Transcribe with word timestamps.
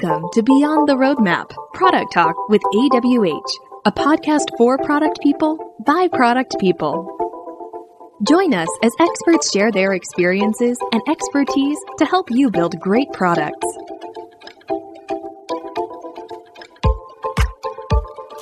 Welcome 0.00 0.28
to 0.34 0.42
Beyond 0.42 0.88
the 0.88 0.94
Roadmap 0.94 1.50
Product 1.72 2.12
Talk 2.12 2.48
with 2.48 2.62
AWH, 2.62 3.50
a 3.84 3.90
podcast 3.90 4.44
for 4.56 4.78
product 4.78 5.20
people 5.22 5.74
by 5.84 6.06
product 6.12 6.54
people. 6.60 8.14
Join 8.28 8.54
us 8.54 8.68
as 8.84 8.92
experts 9.00 9.50
share 9.50 9.72
their 9.72 9.94
experiences 9.94 10.78
and 10.92 11.02
expertise 11.08 11.78
to 11.98 12.04
help 12.04 12.30
you 12.30 12.48
build 12.48 12.78
great 12.78 13.10
products. 13.12 13.66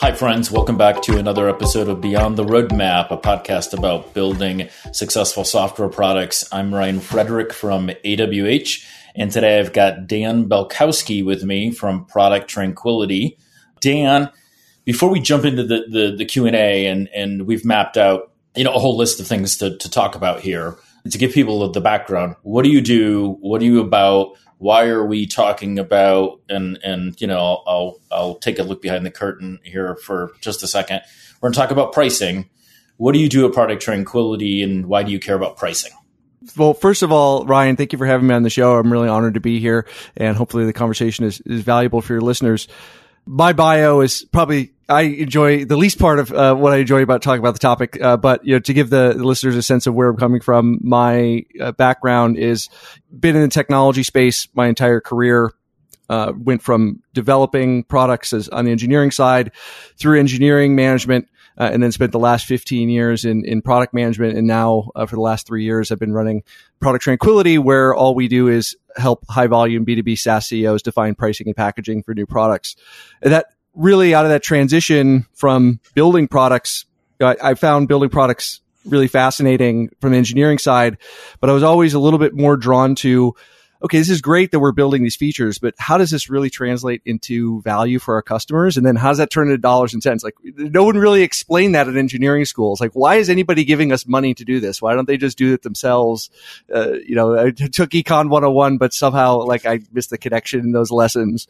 Hi, 0.00 0.12
friends. 0.12 0.50
Welcome 0.50 0.76
back 0.76 1.00
to 1.02 1.16
another 1.16 1.48
episode 1.48 1.88
of 1.88 2.02
Beyond 2.02 2.36
the 2.36 2.44
Roadmap, 2.44 3.10
a 3.10 3.16
podcast 3.16 3.72
about 3.72 4.12
building 4.12 4.68
successful 4.92 5.44
software 5.44 5.88
products. 5.88 6.46
I'm 6.52 6.74
Ryan 6.74 7.00
Frederick 7.00 7.54
from 7.54 7.88
AWH. 8.04 8.84
And 9.16 9.32
today 9.32 9.58
I've 9.58 9.72
got 9.72 10.06
Dan 10.06 10.46
Balcauski 10.46 11.24
with 11.24 11.42
me 11.42 11.70
from 11.70 12.04
Product 12.04 12.48
Tranquility. 12.48 13.38
Dan, 13.80 14.30
before 14.84 15.08
we 15.08 15.20
jump 15.20 15.46
into 15.46 15.64
the, 15.64 15.86
the, 15.88 16.14
the 16.18 16.24
Q&A 16.26 16.86
and, 16.86 17.08
and 17.14 17.46
we've 17.46 17.64
mapped 17.64 17.96
out, 17.96 18.30
you 18.54 18.62
know, 18.62 18.74
a 18.74 18.78
whole 18.78 18.96
list 18.96 19.18
of 19.18 19.26
things 19.26 19.56
to, 19.56 19.76
to 19.78 19.90
talk 19.90 20.14
about 20.14 20.40
here, 20.40 20.76
to 21.10 21.18
give 21.18 21.32
people 21.32 21.66
the 21.72 21.80
background, 21.80 22.36
what 22.42 22.62
do 22.62 22.68
you 22.68 22.82
do? 22.82 23.38
What 23.40 23.62
are 23.62 23.64
you 23.64 23.80
about? 23.80 24.36
Why 24.58 24.86
are 24.88 25.04
we 25.04 25.26
talking 25.26 25.78
about? 25.78 26.40
And, 26.50 26.78
and 26.84 27.18
you 27.20 27.26
know, 27.26 27.62
I'll, 27.66 27.98
I'll 28.10 28.34
take 28.34 28.58
a 28.58 28.64
look 28.64 28.82
behind 28.82 29.06
the 29.06 29.10
curtain 29.10 29.60
here 29.62 29.96
for 29.96 30.32
just 30.42 30.62
a 30.62 30.66
second. 30.66 31.00
We're 31.40 31.48
going 31.48 31.54
to 31.54 31.58
talk 31.58 31.70
about 31.70 31.92
pricing. 31.92 32.50
What 32.98 33.12
do 33.12 33.18
you 33.18 33.28
do 33.28 33.46
at 33.46 33.54
Product 33.54 33.80
Tranquility 33.80 34.62
and 34.62 34.86
why 34.86 35.02
do 35.04 35.12
you 35.12 35.20
care 35.20 35.36
about 35.36 35.56
pricing? 35.56 35.92
Well, 36.56 36.74
first 36.74 37.02
of 37.02 37.12
all, 37.12 37.44
Ryan, 37.46 37.76
thank 37.76 37.92
you 37.92 37.98
for 37.98 38.06
having 38.06 38.26
me 38.26 38.34
on 38.34 38.42
the 38.42 38.50
show. 38.50 38.76
I'm 38.76 38.92
really 38.92 39.08
honored 39.08 39.34
to 39.34 39.40
be 39.40 39.58
here, 39.60 39.86
and 40.16 40.36
hopefully 40.36 40.64
the 40.64 40.72
conversation 40.72 41.24
is, 41.24 41.40
is 41.42 41.62
valuable 41.62 42.00
for 42.00 42.12
your 42.12 42.22
listeners. 42.22 42.68
My 43.26 43.52
bio 43.52 44.00
is 44.00 44.24
probably 44.30 44.72
I 44.88 45.02
enjoy 45.02 45.64
the 45.64 45.76
least 45.76 45.98
part 45.98 46.20
of 46.20 46.32
uh, 46.32 46.54
what 46.54 46.72
I 46.72 46.76
enjoy 46.76 47.02
about 47.02 47.22
talking 47.22 47.40
about 47.40 47.54
the 47.54 47.60
topic, 47.60 48.00
uh, 48.00 48.16
but 48.16 48.44
you 48.46 48.54
know, 48.54 48.60
to 48.60 48.72
give 48.72 48.90
the, 48.90 49.14
listeners 49.14 49.56
a 49.56 49.62
sense 49.62 49.86
of 49.86 49.94
where 49.94 50.08
I'm 50.08 50.16
coming 50.16 50.40
from, 50.40 50.78
my 50.82 51.44
uh, 51.60 51.72
background 51.72 52.36
is 52.36 52.68
been 53.10 53.34
in 53.34 53.42
the 53.42 53.48
technology 53.48 54.04
space 54.04 54.48
my 54.54 54.68
entire 54.68 55.00
career. 55.00 55.52
Uh, 56.08 56.32
went 56.38 56.62
from 56.62 57.02
developing 57.14 57.82
products 57.82 58.32
as 58.32 58.48
on 58.50 58.64
the 58.64 58.70
engineering 58.70 59.10
side 59.10 59.50
through 59.96 60.20
engineering 60.20 60.76
management 60.76 61.26
uh, 61.58 61.70
and 61.72 61.82
then 61.82 61.92
spent 61.92 62.12
the 62.12 62.18
last 62.18 62.46
15 62.46 62.88
years 62.88 63.24
in, 63.24 63.44
in 63.44 63.62
product 63.62 63.94
management. 63.94 64.36
And 64.36 64.46
now 64.46 64.90
uh, 64.94 65.06
for 65.06 65.16
the 65.16 65.22
last 65.22 65.46
three 65.46 65.64
years, 65.64 65.90
I've 65.90 65.98
been 65.98 66.12
running 66.12 66.42
Product 66.80 67.02
Tranquility, 67.02 67.58
where 67.58 67.94
all 67.94 68.14
we 68.14 68.28
do 68.28 68.48
is 68.48 68.76
help 68.96 69.24
high 69.28 69.46
volume 69.46 69.86
B2B 69.86 70.18
SaaS 70.18 70.46
CEOs 70.46 70.82
define 70.82 71.14
pricing 71.14 71.46
and 71.46 71.56
packaging 71.56 72.02
for 72.02 72.14
new 72.14 72.26
products. 72.26 72.76
And 73.22 73.32
that 73.32 73.46
really 73.74 74.14
out 74.14 74.24
of 74.24 74.30
that 74.30 74.42
transition 74.42 75.26
from 75.34 75.80
building 75.94 76.28
products, 76.28 76.86
I, 77.20 77.36
I 77.42 77.54
found 77.54 77.88
building 77.88 78.10
products 78.10 78.60
really 78.84 79.08
fascinating 79.08 79.90
from 80.00 80.12
the 80.12 80.18
engineering 80.18 80.58
side, 80.58 80.98
but 81.40 81.50
I 81.50 81.52
was 81.52 81.62
always 81.62 81.94
a 81.94 81.98
little 81.98 82.18
bit 82.18 82.34
more 82.34 82.56
drawn 82.56 82.94
to 82.96 83.34
okay, 83.82 83.98
this 83.98 84.10
is 84.10 84.20
great 84.20 84.50
that 84.52 84.60
we're 84.60 84.72
building 84.72 85.02
these 85.02 85.16
features, 85.16 85.58
but 85.58 85.74
how 85.78 85.98
does 85.98 86.10
this 86.10 86.28
really 86.30 86.50
translate 86.50 87.02
into 87.04 87.60
value 87.62 87.98
for 87.98 88.14
our 88.14 88.22
customers? 88.22 88.76
And 88.76 88.86
then 88.86 88.96
how 88.96 89.08
does 89.08 89.18
that 89.18 89.30
turn 89.30 89.48
into 89.48 89.58
dollars 89.58 89.92
and 89.94 90.02
cents? 90.02 90.24
Like 90.24 90.34
no 90.42 90.84
one 90.84 90.96
really 90.96 91.22
explained 91.22 91.74
that 91.74 91.88
at 91.88 91.96
engineering 91.96 92.44
schools. 92.44 92.80
Like 92.80 92.92
why 92.92 93.16
is 93.16 93.30
anybody 93.30 93.64
giving 93.64 93.92
us 93.92 94.06
money 94.06 94.34
to 94.34 94.44
do 94.44 94.60
this? 94.60 94.80
Why 94.80 94.94
don't 94.94 95.06
they 95.06 95.16
just 95.16 95.38
do 95.38 95.52
it 95.52 95.62
themselves? 95.62 96.30
Uh, 96.74 96.92
you 96.92 97.14
know, 97.14 97.38
I 97.38 97.50
took 97.72 97.90
econ 97.90 98.30
101, 98.30 98.78
but 98.78 98.92
somehow 98.92 99.38
like 99.38 99.66
I 99.66 99.80
missed 99.92 100.10
the 100.10 100.18
connection 100.18 100.60
in 100.60 100.72
those 100.72 100.90
lessons. 100.90 101.46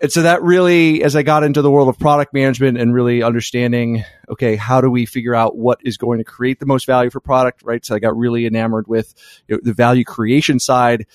And 0.00 0.12
so 0.12 0.22
that 0.22 0.42
really, 0.42 1.02
as 1.02 1.16
I 1.16 1.22
got 1.22 1.44
into 1.44 1.62
the 1.62 1.70
world 1.70 1.88
of 1.88 1.98
product 1.98 2.34
management 2.34 2.78
and 2.78 2.92
really 2.92 3.22
understanding, 3.22 4.04
okay, 4.28 4.56
how 4.56 4.80
do 4.80 4.90
we 4.90 5.06
figure 5.06 5.34
out 5.34 5.56
what 5.56 5.80
is 5.84 5.96
going 5.96 6.18
to 6.18 6.24
create 6.24 6.60
the 6.60 6.66
most 6.66 6.84
value 6.84 7.10
for 7.10 7.20
product, 7.20 7.62
right? 7.62 7.84
So 7.84 7.94
I 7.94 8.00
got 8.00 8.16
really 8.16 8.44
enamored 8.44 8.86
with 8.88 9.14
you 9.48 9.56
know, 9.56 9.60
the 9.62 9.72
value 9.72 10.04
creation 10.04 10.58
side. 10.58 11.06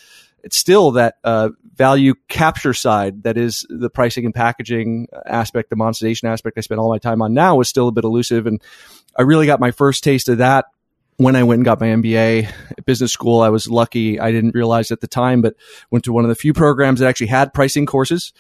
It's 0.44 0.56
still 0.56 0.92
that 0.92 1.16
uh, 1.24 1.50
value 1.76 2.16
capture 2.30 2.74
side 2.74 3.24
that 3.24 3.38
is 3.38 3.66
the 3.70 3.90
pricing 3.90 4.26
and 4.26 4.34
packaging 4.34 5.08
aspect, 5.26 5.70
the 5.70 5.76
monetization 5.76 6.30
aspect 6.30 6.58
I 6.58 6.62
spend 6.62 6.80
all 6.80 6.90
my 6.90 7.00
time 7.00 7.22
on 7.22 7.34
now 7.34 7.60
is 7.60 7.68
still 7.68 7.90
a 7.90 7.92
bit 7.92 8.06
elusive. 8.06 8.48
And 8.48 8.62
I 9.16 9.24
really 9.24 9.46
got 9.46 9.60
my 9.60 9.72
first 9.72 10.04
taste 10.04 10.30
of 10.30 10.38
that 10.38 10.66
when 11.20 11.36
I 11.36 11.44
went 11.44 11.58
and 11.58 11.66
got 11.66 11.82
my 11.82 11.88
MBA 11.88 12.50
at 12.78 12.86
business 12.86 13.12
school, 13.12 13.42
I 13.42 13.50
was 13.50 13.70
lucky. 13.70 14.22
I 14.22 14.32
didn't 14.32 14.56
realize 14.56 14.90
at 14.90 15.02
the 15.02 15.08
time, 15.08 15.42
but 15.42 15.54
went 15.92 16.06
to 16.06 16.14
one 16.14 16.24
of 16.24 16.30
the 16.30 16.36
few 16.36 16.54
programs 16.54 17.02
that 17.02 17.10
actually 17.10 17.28
had 17.28 17.54
pricing 17.54 17.86
courses 17.86 18.32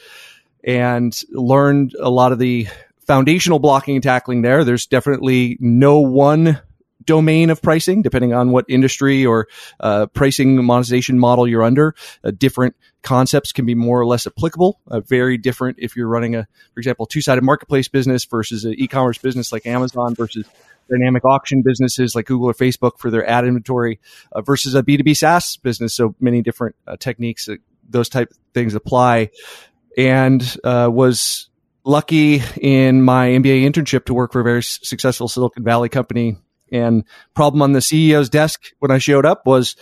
and 0.63 1.13
learned 1.31 1.93
a 1.99 2.09
lot 2.09 2.31
of 2.31 2.39
the 2.39 2.69
foundational 3.05 3.59
blocking 3.59 3.95
and 3.95 4.03
tackling 4.03 4.43
there. 4.43 4.63
There's 4.63 4.85
definitely 4.85 5.57
no 5.59 5.99
one 5.99 6.61
domain 7.09 7.49
of 7.49 7.59
pricing, 7.59 8.03
depending 8.03 8.33
on 8.33 8.51
what 8.51 8.65
industry 8.69 9.25
or 9.25 9.47
uh, 9.79 10.05
pricing 10.05 10.63
monetization 10.63 11.17
model 11.17 11.47
you're 11.47 11.63
under. 11.63 11.95
Uh, 12.23 12.29
different 12.29 12.75
concepts 13.01 13.51
can 13.51 13.65
be 13.65 13.73
more 13.73 13.99
or 13.99 14.05
less 14.05 14.27
applicable. 14.27 14.79
Uh, 14.87 14.99
very 14.99 15.35
different 15.35 15.75
if 15.79 15.95
you're 15.95 16.07
running 16.07 16.35
a, 16.35 16.47
for 16.71 16.79
example, 16.79 17.07
two-sided 17.07 17.43
marketplace 17.43 17.87
business 17.87 18.25
versus 18.25 18.63
an 18.63 18.75
e-commerce 18.77 19.17
business 19.17 19.51
like 19.51 19.65
Amazon 19.65 20.13
versus 20.13 20.45
dynamic 20.87 21.25
auction 21.25 21.63
businesses 21.65 22.13
like 22.13 22.27
Google 22.27 22.47
or 22.47 22.53
Facebook 22.53 22.99
for 22.99 23.09
their 23.09 23.27
ad 23.27 23.43
inventory 23.43 23.99
uh, 24.31 24.41
versus 24.41 24.75
a 24.75 24.83
B2B 24.83 25.17
SaaS 25.17 25.57
business. 25.57 25.95
So 25.95 26.13
many 26.19 26.43
different 26.43 26.75
uh, 26.85 26.95
techniques 26.97 27.47
that 27.47 27.59
those 27.89 28.07
type 28.07 28.31
things 28.53 28.75
apply 28.75 29.31
and 29.97 30.43
uh, 30.63 30.89
was 30.91 31.49
lucky 31.83 32.43
in 32.61 33.01
my 33.01 33.29
MBA 33.29 33.67
internship 33.67 34.05
to 34.05 34.13
work 34.13 34.31
for 34.31 34.41
a 34.41 34.43
very 34.43 34.61
successful 34.61 35.27
Silicon 35.27 35.63
Valley 35.63 35.89
company. 35.89 36.37
And 36.71 37.03
problem 37.33 37.61
on 37.61 37.73
the 37.73 37.79
CEO's 37.79 38.29
desk 38.29 38.71
when 38.79 38.91
I 38.91 38.97
showed 38.97 39.25
up 39.25 39.45
was 39.45 39.75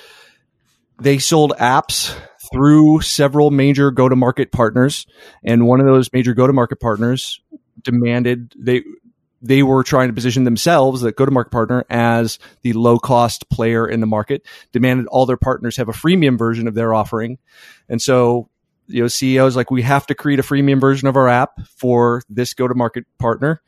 they 1.00 1.20
sold 1.20 1.54
apps 1.60 2.16
through 2.52 3.02
several 3.02 3.52
major 3.52 3.92
go-to-market 3.92 4.52
partners, 4.52 5.06
and 5.44 5.68
one 5.68 5.80
of 5.80 5.86
those 5.86 6.12
major 6.14 6.34
go-to-market 6.34 6.80
partners 6.80 7.42
demanded 7.84 8.54
they 8.58 8.84
they 9.40 9.62
were 9.62 9.84
trying 9.84 10.08
to 10.08 10.14
position 10.14 10.46
themselves, 10.46 11.02
the 11.02 11.12
go-to-market 11.12 11.52
partner, 11.52 11.86
as 11.92 12.40
the 12.64 12.74
low-cost 12.74 13.48
player 13.52 13.88
in 13.88 14.00
the 14.00 14.08
market. 14.08 14.44
Demanded 14.72 15.06
all 15.08 15.28
their 15.28 15.38
partners 15.38 15.78
have 15.78 15.90
a 15.90 15.94
freemium 15.94 16.40
version 16.40 16.68
of 16.68 16.74
their 16.74 16.94
offering, 16.94 17.38
and 17.88 18.02
so 18.02 18.50
you 18.88 19.02
know, 19.02 19.08
CEOs 19.08 19.56
like 19.56 19.70
we 19.70 19.82
have 19.82 20.08
to 20.08 20.16
create 20.16 20.40
a 20.40 20.44
freemium 20.44 20.80
version 20.80 21.08
of 21.08 21.18
our 21.18 21.28
app 21.28 21.60
for 21.78 22.24
this 22.30 22.54
go 22.54 22.68
to 22.68 22.74
market 22.74 23.06
partner 23.20 23.62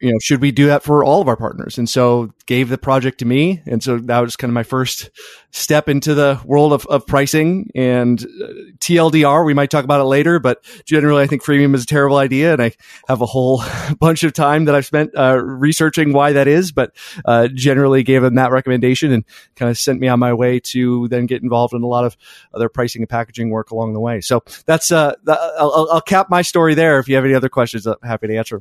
you 0.00 0.12
know, 0.12 0.18
should 0.20 0.42
we 0.42 0.50
do 0.50 0.66
that 0.66 0.82
for 0.82 1.02
all 1.02 1.22
of 1.22 1.28
our 1.28 1.36
partners? 1.36 1.78
And 1.78 1.88
so 1.88 2.30
gave 2.44 2.68
the 2.68 2.76
project 2.76 3.18
to 3.18 3.24
me. 3.24 3.62
And 3.66 3.82
so 3.82 3.98
that 3.98 4.20
was 4.20 4.36
kind 4.36 4.50
of 4.50 4.54
my 4.54 4.62
first 4.62 5.10
step 5.52 5.88
into 5.88 6.14
the 6.14 6.38
world 6.44 6.74
of, 6.74 6.86
of 6.86 7.06
pricing 7.06 7.70
and 7.74 8.22
uh, 8.22 8.46
TLDR. 8.78 9.46
We 9.46 9.54
might 9.54 9.70
talk 9.70 9.84
about 9.84 10.02
it 10.02 10.04
later, 10.04 10.38
but 10.38 10.62
generally 10.84 11.22
I 11.22 11.26
think 11.26 11.42
freemium 11.42 11.74
is 11.74 11.84
a 11.84 11.86
terrible 11.86 12.18
idea. 12.18 12.52
And 12.52 12.62
I 12.62 12.72
have 13.08 13.22
a 13.22 13.26
whole 13.26 13.62
bunch 13.98 14.22
of 14.22 14.34
time 14.34 14.66
that 14.66 14.74
I've 14.74 14.84
spent 14.84 15.12
uh, 15.16 15.38
researching 15.42 16.12
why 16.12 16.32
that 16.32 16.46
is, 16.46 16.72
but 16.72 16.94
uh, 17.24 17.48
generally 17.48 18.02
gave 18.02 18.20
them 18.20 18.34
that 18.34 18.52
recommendation 18.52 19.12
and 19.12 19.24
kind 19.56 19.70
of 19.70 19.78
sent 19.78 19.98
me 19.98 20.08
on 20.08 20.18
my 20.18 20.34
way 20.34 20.60
to 20.60 21.08
then 21.08 21.24
get 21.24 21.42
involved 21.42 21.72
in 21.72 21.82
a 21.82 21.86
lot 21.86 22.04
of 22.04 22.18
other 22.52 22.68
pricing 22.68 23.00
and 23.00 23.08
packaging 23.08 23.48
work 23.48 23.70
along 23.70 23.94
the 23.94 24.00
way. 24.00 24.20
So 24.20 24.44
that's, 24.66 24.92
uh, 24.92 25.14
I'll, 25.26 25.88
I'll 25.90 26.00
cap 26.02 26.28
my 26.28 26.42
story 26.42 26.74
there. 26.74 26.98
If 26.98 27.08
you 27.08 27.14
have 27.14 27.24
any 27.24 27.34
other 27.34 27.48
questions, 27.48 27.86
I'm 27.86 27.96
happy 28.02 28.26
to 28.26 28.36
answer. 28.36 28.60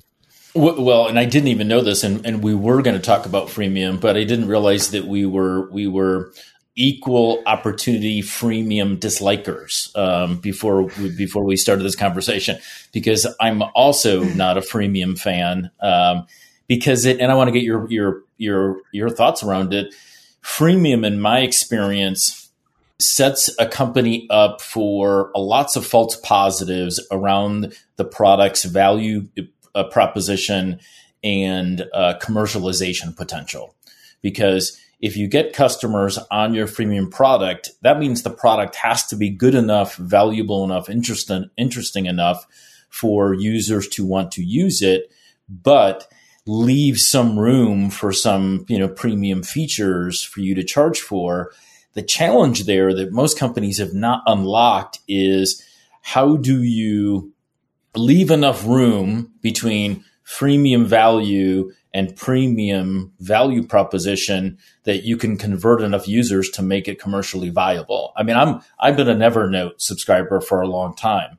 Well, 0.56 1.08
and 1.08 1.20
I 1.20 1.26
didn't 1.26 1.50
even 1.50 1.68
know 1.68 1.82
this, 1.82 2.06
and, 2.06 2.26
and 2.26 2.42
we 2.42 2.56
were 2.56 2.82
going 2.82 2.96
to 2.96 3.02
talk 3.02 3.26
about 3.26 3.50
freemium, 3.50 4.00
but 4.00 4.16
I 4.16 4.24
didn't 4.24 4.48
realize 4.48 4.92
that 4.92 5.06
we 5.06 5.26
were 5.26 5.70
we 5.70 5.86
were 5.86 6.32
equal 6.78 7.44
opportunity 7.46 8.22
freemium 8.22 8.98
dislikers 8.98 9.96
um, 9.98 10.38
before 10.38 10.84
we, 10.84 11.16
before 11.16 11.44
we 11.44 11.56
started 11.56 11.84
this 11.84 11.96
conversation 11.96 12.58
because 12.92 13.28
I'm 13.40 13.64
also 13.74 14.24
not 14.36 14.58
a 14.58 14.62
freemium 14.62 15.18
fan 15.18 15.72
um, 15.82 16.26
because 16.68 17.06
it 17.06 17.20
and 17.20 17.32
I 17.32 17.36
want 17.36 17.50
to 17.50 17.52
get 17.52 17.64
your 17.64 17.90
your 17.92 18.22
your 18.38 18.78
your 18.94 19.10
thoughts 19.10 19.44
around 19.44 19.74
it. 19.74 19.94
Freemium, 20.42 21.06
in 21.06 21.20
my 21.20 21.40
experience, 21.40 22.50
sets 23.00 23.50
a 23.60 23.68
company 23.68 24.26
up 24.30 24.62
for 24.62 25.32
lots 25.36 25.76
of 25.76 25.86
false 25.86 26.16
positives 26.16 27.06
around 27.12 27.76
the 27.98 28.06
product's 28.06 28.64
value 28.64 29.28
uh, 29.76 29.84
proposition 29.86 30.80
and 31.24 31.86
commercialization 31.94 33.16
potential. 33.16 33.76
Because 34.22 34.80
if 35.00 35.18
you 35.18 35.28
get 35.28 35.54
customers 35.54 36.18
on 36.32 36.54
your 36.54 36.68
freemium 36.68 37.12
product, 37.12 37.72
that 37.82 38.00
means 38.00 38.24
the 38.24 38.30
product 38.30 38.76
has 38.76 39.06
to 39.08 39.16
be 39.16 39.30
good 39.30 39.56
enough, 39.56 39.96
valuable 39.98 40.64
enough, 40.64 40.90
interesting, 40.90 41.50
interesting 41.58 42.06
enough 42.06 42.48
for 42.90 43.34
users 43.34 43.88
to 43.90 44.06
want 44.06 44.32
to 44.32 44.44
use 44.44 44.82
it, 44.82 45.12
but 45.50 46.08
leave 46.48 47.00
some 47.00 47.38
room 47.38 47.90
for 47.90 48.14
some 48.14 48.66
you 48.70 48.80
know 48.80 48.88
premium 48.88 49.44
features 49.44 50.24
for 50.24 50.40
you 50.40 50.56
to 50.56 50.64
charge 50.64 51.00
for. 51.00 51.52
The 51.94 52.02
challenge 52.02 52.66
there 52.66 52.94
that 52.94 53.12
most 53.12 53.38
companies 53.38 53.80
have 53.80 53.94
not 53.94 54.24
unlocked 54.26 55.00
is 55.08 55.64
how 56.02 56.38
do 56.38 56.64
you 56.64 57.34
leave 57.98 58.32
enough 58.32 58.66
room 58.66 59.32
between 59.42 60.04
freemium 60.26 60.86
value 60.86 61.72
and 61.94 62.16
premium 62.16 63.14
value 63.20 63.66
proposition 63.66 64.58
that 64.84 65.04
you 65.04 65.16
can 65.16 65.38
convert 65.38 65.82
enough 65.82 66.08
users 66.08 66.50
to 66.50 66.62
make 66.62 66.88
it 66.88 67.00
commercially 67.00 67.50
viable. 67.50 68.12
I 68.18 68.24
mean, 68.24 68.36
I'm 68.36 68.62
I've 68.80 68.98
been 68.98 69.08
an 69.08 69.20
Evernote 69.20 69.76
subscriber 69.78 70.42
for 70.42 70.62
a 70.62 70.68
long 70.68 70.96
time. 70.96 71.38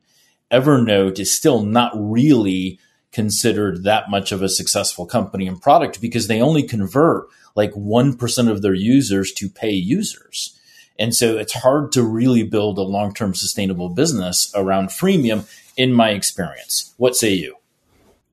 Evernote 0.50 1.19
is 1.19 1.37
still 1.37 1.62
not 1.62 1.93
really 1.94 2.79
considered 3.12 3.85
that 3.85 4.11
much 4.11 4.32
of 4.32 4.43
a 4.43 4.49
successful 4.49 5.06
company 5.06 5.47
and 5.47 5.61
product 5.61 6.00
because 6.00 6.26
they 6.26 6.41
only 6.41 6.62
convert 6.62 7.26
like 7.55 7.73
1% 7.73 8.50
of 8.50 8.62
their 8.62 8.75
users 8.75 9.32
to 9.32 9.49
pay 9.49 9.70
users. 9.70 10.59
And 10.98 11.14
so 11.14 11.37
it's 11.37 11.52
hard 11.52 11.93
to 11.93 12.02
really 12.02 12.43
build 12.43 12.78
a 12.78 12.82
long 12.82 13.14
term 13.14 13.34
sustainable 13.34 13.88
business 13.88 14.52
around 14.54 14.88
freemium, 14.88 15.46
in 15.76 15.93
my 15.93 16.10
experience. 16.10 16.94
What 16.96 17.16
say 17.16 17.34
you? 17.34 17.56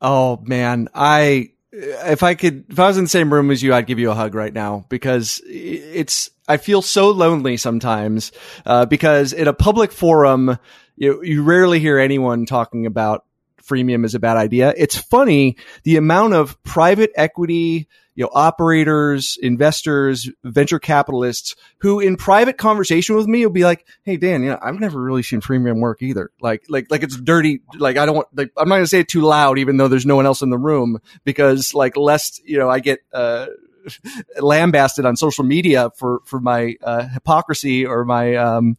Oh, 0.01 0.41
man. 0.43 0.89
I, 0.93 1.51
if 1.71 2.23
I 2.23 2.35
could, 2.35 2.65
if 2.69 2.79
I 2.79 2.87
was 2.87 2.97
in 2.97 3.05
the 3.05 3.09
same 3.09 3.33
room 3.33 3.51
as 3.51 3.61
you, 3.61 3.73
I'd 3.73 3.87
give 3.87 3.99
you 3.99 4.11
a 4.11 4.15
hug 4.15 4.35
right 4.35 4.53
now 4.53 4.85
because 4.89 5.41
it's, 5.45 6.29
I 6.47 6.57
feel 6.57 6.81
so 6.81 7.11
lonely 7.11 7.57
sometimes, 7.57 8.31
uh, 8.65 8.85
because 8.85 9.33
in 9.33 9.47
a 9.47 9.53
public 9.53 9.91
forum, 9.91 10.57
you, 10.95 11.23
you 11.23 11.43
rarely 11.43 11.79
hear 11.79 11.99
anyone 11.99 12.45
talking 12.45 12.85
about 12.85 13.25
freemium 13.61 14.05
is 14.05 14.15
a 14.15 14.19
bad 14.19 14.37
idea. 14.37 14.73
It's 14.75 14.97
funny 14.97 15.57
the 15.83 15.97
amount 15.97 16.33
of 16.33 16.61
private 16.63 17.11
equity, 17.15 17.87
you 18.15 18.23
know, 18.23 18.29
operators, 18.33 19.37
investors, 19.41 20.29
venture 20.43 20.79
capitalists 20.79 21.55
who 21.79 21.99
in 21.99 22.15
private 22.15 22.57
conversation 22.57 23.15
with 23.15 23.27
me 23.27 23.45
will 23.45 23.53
be 23.53 23.63
like, 23.63 23.85
Hey, 24.03 24.17
Dan, 24.17 24.43
you 24.43 24.51
know, 24.51 24.59
I've 24.61 24.79
never 24.79 25.01
really 25.01 25.23
seen 25.23 25.41
freemium 25.41 25.79
work 25.79 26.01
either. 26.01 26.31
Like, 26.41 26.63
like, 26.69 26.87
like 26.89 27.03
it's 27.03 27.17
dirty. 27.17 27.61
Like, 27.75 27.97
I 27.97 28.05
don't 28.05 28.15
want, 28.15 28.27
like, 28.35 28.51
I'm 28.57 28.69
not 28.69 28.75
going 28.75 28.83
to 28.83 28.87
say 28.87 28.99
it 28.99 29.07
too 29.07 29.21
loud, 29.21 29.57
even 29.57 29.77
though 29.77 29.87
there's 29.87 30.05
no 30.05 30.15
one 30.15 30.25
else 30.25 30.41
in 30.41 30.49
the 30.49 30.57
room 30.57 30.99
because 31.23 31.73
like, 31.73 31.97
lest, 31.97 32.41
you 32.47 32.59
know, 32.59 32.69
I 32.69 32.79
get, 32.79 32.99
uh, 33.13 33.47
lambasted 34.39 35.05
on 35.05 35.15
social 35.17 35.43
media 35.43 35.89
for 35.97 36.21
for 36.25 36.39
my 36.39 36.75
uh, 36.81 37.05
hypocrisy 37.09 37.85
or 37.85 38.05
my 38.05 38.35
um, 38.35 38.77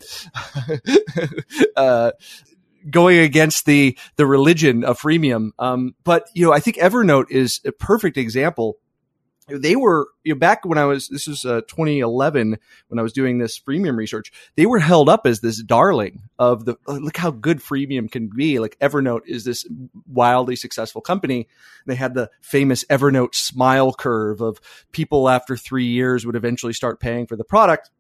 uh, 1.77 2.13
going 2.91 3.19
against 3.19 3.67
the 3.67 3.99
the 4.17 4.27
religion 4.27 4.85
of 4.85 5.01
freemium. 5.01 5.51
Um, 5.59 5.95
but 6.05 6.29
you 6.35 6.45
know, 6.45 6.53
I 6.53 6.61
think 6.61 6.77
Evernote 6.77 7.31
is 7.31 7.61
a 7.65 7.73
perfect 7.73 8.17
example. 8.17 8.77
They 9.47 9.77
were 9.77 10.09
you 10.23 10.33
know, 10.33 10.39
back 10.39 10.65
when 10.65 10.79
I 10.79 10.87
was 10.87 11.09
this 11.09 11.27
was 11.27 11.45
uh, 11.45 11.61
2011 11.63 12.59
when 12.89 12.99
I 12.99 13.03
was 13.03 13.13
doing 13.13 13.39
this 13.39 13.59
freemium 13.59 13.97
research. 13.97 14.33
They 14.57 14.65
were 14.65 14.79
held 14.79 15.09
up 15.09 15.27
as 15.27 15.41
this 15.41 15.63
darling 15.63 16.23
of 16.39 16.65
the 16.65 16.77
look 16.87 17.17
how 17.17 17.31
good 17.31 17.59
freemium 17.59 18.11
can 18.11 18.31
be. 18.35 18.59
Like 18.59 18.79
Evernote 18.79 19.27
is 19.27 19.45
this 19.45 19.67
wildly 20.07 20.57
successful 20.57 21.03
company. 21.03 21.47
They 21.87 21.95
had 21.95 22.15
the 22.15 22.31
famous 22.41 22.85
Evernote 22.85 23.35
smile 23.35 23.93
curve 23.93 24.41
of 24.41 24.61
people 24.93 25.29
after 25.29 25.57
three 25.57 25.87
years 25.87 26.25
would 26.25 26.37
eventually 26.37 26.73
start 26.73 27.01
paying 27.01 27.27
for 27.27 27.37
the 27.37 27.45
product 27.45 27.91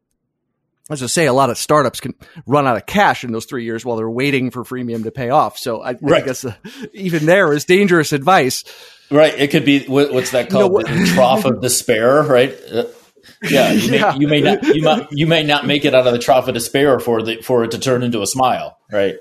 as 0.90 1.02
I 1.02 1.06
say, 1.06 1.26
a 1.26 1.32
lot 1.32 1.50
of 1.50 1.58
startups 1.58 2.00
can 2.00 2.14
run 2.46 2.66
out 2.66 2.76
of 2.76 2.86
cash 2.86 3.25
in 3.25 3.32
those 3.32 3.46
three 3.46 3.64
years 3.64 3.84
while 3.84 3.96
they're 3.96 4.10
waiting 4.10 4.50
for 4.50 4.64
freemium 4.64 5.04
to 5.04 5.10
pay 5.10 5.31
off. 5.31 5.58
So 5.58 5.82
I, 5.82 5.96
right. 6.00 6.22
I 6.22 6.26
guess 6.26 6.44
uh, 6.44 6.54
even 6.92 7.26
there 7.26 7.52
is 7.52 7.64
dangerous 7.64 8.12
advice. 8.12 8.64
Right. 9.10 9.34
It 9.38 9.50
could 9.50 9.64
be 9.64 9.86
what, 9.86 10.12
what's 10.12 10.32
that 10.32 10.50
called? 10.50 10.72
You 10.72 10.94
know, 10.94 11.00
the 11.00 11.12
trough 11.12 11.44
of 11.44 11.60
despair, 11.60 12.22
right? 12.22 12.54
Uh, 12.70 12.84
yeah, 13.42 13.72
you 13.72 13.90
may, 13.90 13.98
yeah. 14.00 14.16
you 14.16 14.28
may 14.28 14.40
not 14.40 14.62
you 14.75 14.82
might 14.82 15.08
you 15.10 15.26
may 15.26 15.42
not 15.42 15.66
make 15.66 15.84
it 15.84 15.94
out 15.94 16.06
of 16.06 16.12
the 16.12 16.19
trough 16.19 16.48
of 16.48 16.54
despair 16.54 17.00
for 17.00 17.22
the 17.22 17.40
for 17.42 17.64
it 17.64 17.70
to 17.70 17.78
turn 17.78 18.02
into 18.02 18.22
a 18.22 18.26
smile, 18.26 18.78
right? 18.90 19.16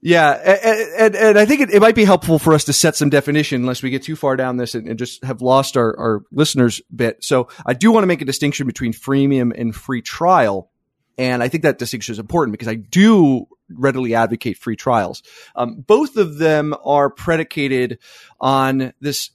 Yeah, 0.00 0.30
and, 0.30 0.94
and, 0.96 1.16
and 1.16 1.38
I 1.38 1.44
think 1.44 1.62
it, 1.62 1.70
it, 1.70 1.80
might 1.80 1.96
be 1.96 2.04
helpful 2.04 2.38
for 2.38 2.54
us 2.54 2.64
to 2.64 2.72
set 2.72 2.94
some 2.94 3.10
definition, 3.10 3.60
unless 3.62 3.82
we 3.82 3.90
get 3.90 4.04
too 4.04 4.14
far 4.14 4.36
down 4.36 4.56
this 4.56 4.76
and, 4.76 4.86
and 4.86 4.96
just 4.96 5.24
have 5.24 5.42
lost 5.42 5.76
our, 5.76 5.98
our 5.98 6.22
listeners 6.30 6.80
bit. 6.94 7.24
So 7.24 7.48
I 7.66 7.74
do 7.74 7.90
want 7.90 8.04
to 8.04 8.06
make 8.06 8.22
a 8.22 8.24
distinction 8.24 8.68
between 8.68 8.92
freemium 8.92 9.52
and 9.58 9.74
free 9.74 10.00
trial. 10.00 10.70
And 11.18 11.42
I 11.42 11.48
think 11.48 11.64
that 11.64 11.78
distinction 11.78 12.12
is 12.12 12.18
important 12.18 12.52
because 12.52 12.68
I 12.68 12.76
do 12.76 13.46
readily 13.68 14.14
advocate 14.14 14.56
free 14.56 14.76
trials. 14.76 15.22
Um, 15.54 15.80
both 15.80 16.16
of 16.16 16.38
them 16.38 16.74
are 16.84 17.10
predicated 17.10 17.98
on 18.40 18.94
this 19.00 19.30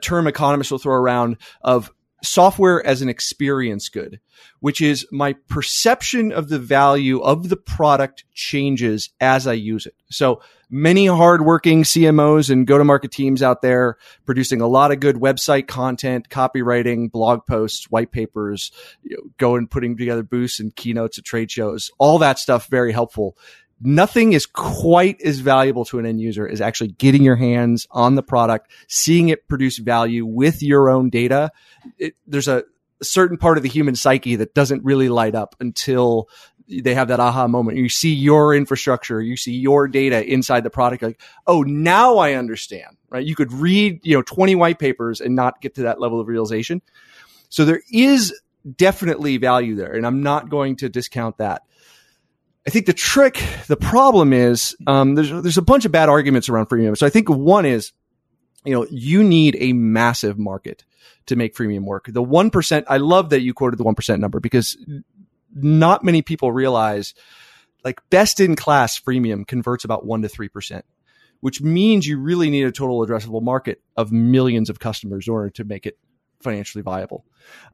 term 0.00 0.26
economists 0.26 0.70
will 0.70 0.78
throw 0.78 0.94
around 0.94 1.36
of 1.60 1.92
software 2.22 2.84
as 2.86 3.02
an 3.02 3.08
experience 3.08 3.88
good, 3.88 4.20
which 4.60 4.80
is 4.80 5.06
my 5.10 5.34
perception 5.48 6.32
of 6.32 6.48
the 6.48 6.58
value 6.58 7.20
of 7.20 7.48
the 7.48 7.56
product 7.56 8.24
changes 8.32 9.10
as 9.20 9.46
I 9.46 9.54
use 9.54 9.86
it. 9.86 9.94
So 10.10 10.40
many 10.70 11.06
hardworking 11.06 11.82
CMOs 11.82 12.48
and 12.48 12.66
go 12.66 12.78
to 12.78 12.84
market 12.84 13.10
teams 13.10 13.42
out 13.42 13.60
there 13.60 13.98
producing 14.24 14.60
a 14.60 14.66
lot 14.66 14.90
of 14.90 15.00
good 15.00 15.16
website 15.16 15.66
content, 15.66 16.28
copywriting, 16.28 17.10
blog 17.10 17.44
posts, 17.46 17.90
white 17.90 18.10
papers, 18.10 18.72
you 19.02 19.16
know, 19.16 19.30
going 19.38 19.66
putting 19.66 19.96
together 19.96 20.22
booths 20.22 20.60
and 20.60 20.74
keynotes 20.74 21.18
at 21.18 21.24
trade 21.24 21.50
shows, 21.50 21.90
all 21.98 22.18
that 22.18 22.38
stuff 22.38 22.68
very 22.68 22.92
helpful 22.92 23.36
nothing 23.82 24.32
is 24.32 24.46
quite 24.46 25.20
as 25.22 25.40
valuable 25.40 25.84
to 25.86 25.98
an 25.98 26.06
end 26.06 26.20
user 26.20 26.48
as 26.48 26.60
actually 26.60 26.88
getting 26.88 27.22
your 27.22 27.36
hands 27.36 27.86
on 27.90 28.14
the 28.14 28.22
product, 28.22 28.70
seeing 28.88 29.28
it 29.28 29.48
produce 29.48 29.78
value 29.78 30.24
with 30.24 30.62
your 30.62 30.90
own 30.90 31.10
data. 31.10 31.50
It, 31.98 32.14
there's 32.26 32.48
a 32.48 32.64
certain 33.02 33.36
part 33.36 33.56
of 33.56 33.62
the 33.62 33.68
human 33.68 33.94
psyche 33.94 34.36
that 34.36 34.54
doesn't 34.54 34.84
really 34.84 35.08
light 35.08 35.34
up 35.34 35.56
until 35.60 36.28
they 36.68 36.94
have 36.94 37.08
that 37.08 37.20
aha 37.20 37.48
moment. 37.48 37.78
You 37.78 37.88
see 37.88 38.14
your 38.14 38.54
infrastructure, 38.54 39.20
you 39.20 39.36
see 39.36 39.52
your 39.52 39.88
data 39.88 40.24
inside 40.24 40.64
the 40.64 40.70
product, 40.70 41.02
like, 41.02 41.20
oh, 41.46 41.62
now 41.62 42.18
I 42.18 42.34
understand, 42.34 42.96
right? 43.10 43.24
You 43.24 43.34
could 43.34 43.52
read, 43.52 44.00
you 44.04 44.16
know, 44.16 44.22
20 44.22 44.54
white 44.54 44.78
papers 44.78 45.20
and 45.20 45.34
not 45.34 45.60
get 45.60 45.74
to 45.76 45.82
that 45.82 46.00
level 46.00 46.20
of 46.20 46.28
realization. 46.28 46.82
So 47.48 47.64
there 47.64 47.82
is 47.92 48.32
definitely 48.76 49.36
value 49.36 49.74
there, 49.74 49.92
and 49.92 50.06
I'm 50.06 50.22
not 50.22 50.48
going 50.48 50.76
to 50.76 50.88
discount 50.88 51.38
that. 51.38 51.62
I 52.66 52.70
think 52.70 52.86
the 52.86 52.92
trick, 52.92 53.42
the 53.66 53.76
problem 53.76 54.32
is, 54.32 54.76
um, 54.86 55.14
there's, 55.14 55.30
there's 55.30 55.58
a 55.58 55.62
bunch 55.62 55.84
of 55.84 55.92
bad 55.92 56.08
arguments 56.08 56.48
around 56.48 56.68
freemium. 56.68 56.96
So 56.96 57.06
I 57.06 57.10
think 57.10 57.28
one 57.28 57.66
is, 57.66 57.92
you 58.64 58.72
know, 58.72 58.86
you 58.90 59.24
need 59.24 59.56
a 59.58 59.72
massive 59.72 60.38
market 60.38 60.84
to 61.26 61.36
make 61.36 61.56
freemium 61.56 61.84
work. 61.84 62.06
The 62.06 62.22
1%, 62.22 62.84
I 62.88 62.98
love 62.98 63.30
that 63.30 63.40
you 63.40 63.52
quoted 63.52 63.78
the 63.78 63.84
1% 63.84 64.18
number 64.20 64.38
because 64.38 64.76
not 65.54 66.04
many 66.04 66.22
people 66.22 66.52
realize 66.52 67.14
like 67.84 68.00
best 68.10 68.38
in 68.38 68.54
class 68.54 68.98
freemium 68.98 69.46
converts 69.46 69.84
about 69.84 70.06
1 70.06 70.22
to 70.22 70.28
3%, 70.28 70.82
which 71.40 71.60
means 71.60 72.06
you 72.06 72.18
really 72.18 72.48
need 72.48 72.64
a 72.64 72.72
total 72.72 73.04
addressable 73.04 73.42
market 73.42 73.80
of 73.96 74.12
millions 74.12 74.70
of 74.70 74.78
customers 74.78 75.26
in 75.26 75.32
order 75.32 75.50
to 75.50 75.64
make 75.64 75.86
it 75.86 75.98
financially 76.40 76.82
viable. 76.82 77.24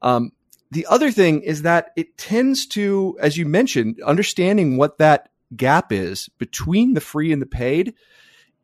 Um, 0.01 0.31
the 0.71 0.85
other 0.87 1.11
thing 1.11 1.41
is 1.41 1.63
that 1.63 1.91
it 1.95 2.17
tends 2.17 2.67
to, 2.67 3.17
as 3.19 3.37
you 3.37 3.45
mentioned, 3.45 4.01
understanding 4.05 4.77
what 4.77 4.99
that 4.99 5.29
gap 5.55 5.91
is 5.91 6.29
between 6.37 6.93
the 6.93 7.01
free 7.01 7.33
and 7.33 7.41
the 7.41 7.47
paid 7.47 7.95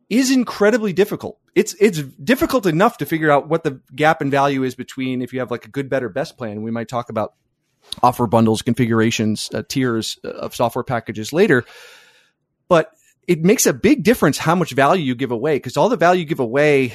is 0.10 0.30
incredibly 0.30 0.94
difficult. 0.94 1.40
It's 1.56 1.74
it's 1.80 2.02
difficult 2.02 2.66
enough 2.66 2.98
to 2.98 3.06
figure 3.06 3.32
out 3.32 3.48
what 3.48 3.64
the 3.64 3.82
gap 3.96 4.22
in 4.22 4.30
value 4.30 4.64
is 4.64 4.76
between 4.76 5.22
if 5.22 5.34
you 5.34 5.40
have 5.40 5.50
like 5.50 5.66
a 5.66 5.70
good, 5.70 5.90
better, 5.90 6.10
best 6.10 6.38
plan. 6.38 6.62
We 6.62 6.72
might 6.72 6.88
talk 6.88 7.10
about 7.10 7.34
offer 8.04 8.28
bundles, 8.28 8.62
configurations, 8.62 9.50
uh, 9.54 9.64
tiers 9.68 10.18
of 10.24 10.56
software 10.56 10.84
packages 10.84 11.34
later. 11.34 11.66
But 12.68 12.92
it 13.28 13.44
makes 13.44 13.66
a 13.66 13.74
big 13.74 14.04
difference 14.04 14.38
how 14.38 14.54
much 14.54 14.72
value 14.72 15.04
you 15.04 15.16
give 15.16 15.32
away 15.32 15.56
because 15.56 15.78
all 15.78 15.90
the 15.90 15.98
value 15.98 16.20
you 16.20 16.26
give 16.26 16.40
away 16.40 16.94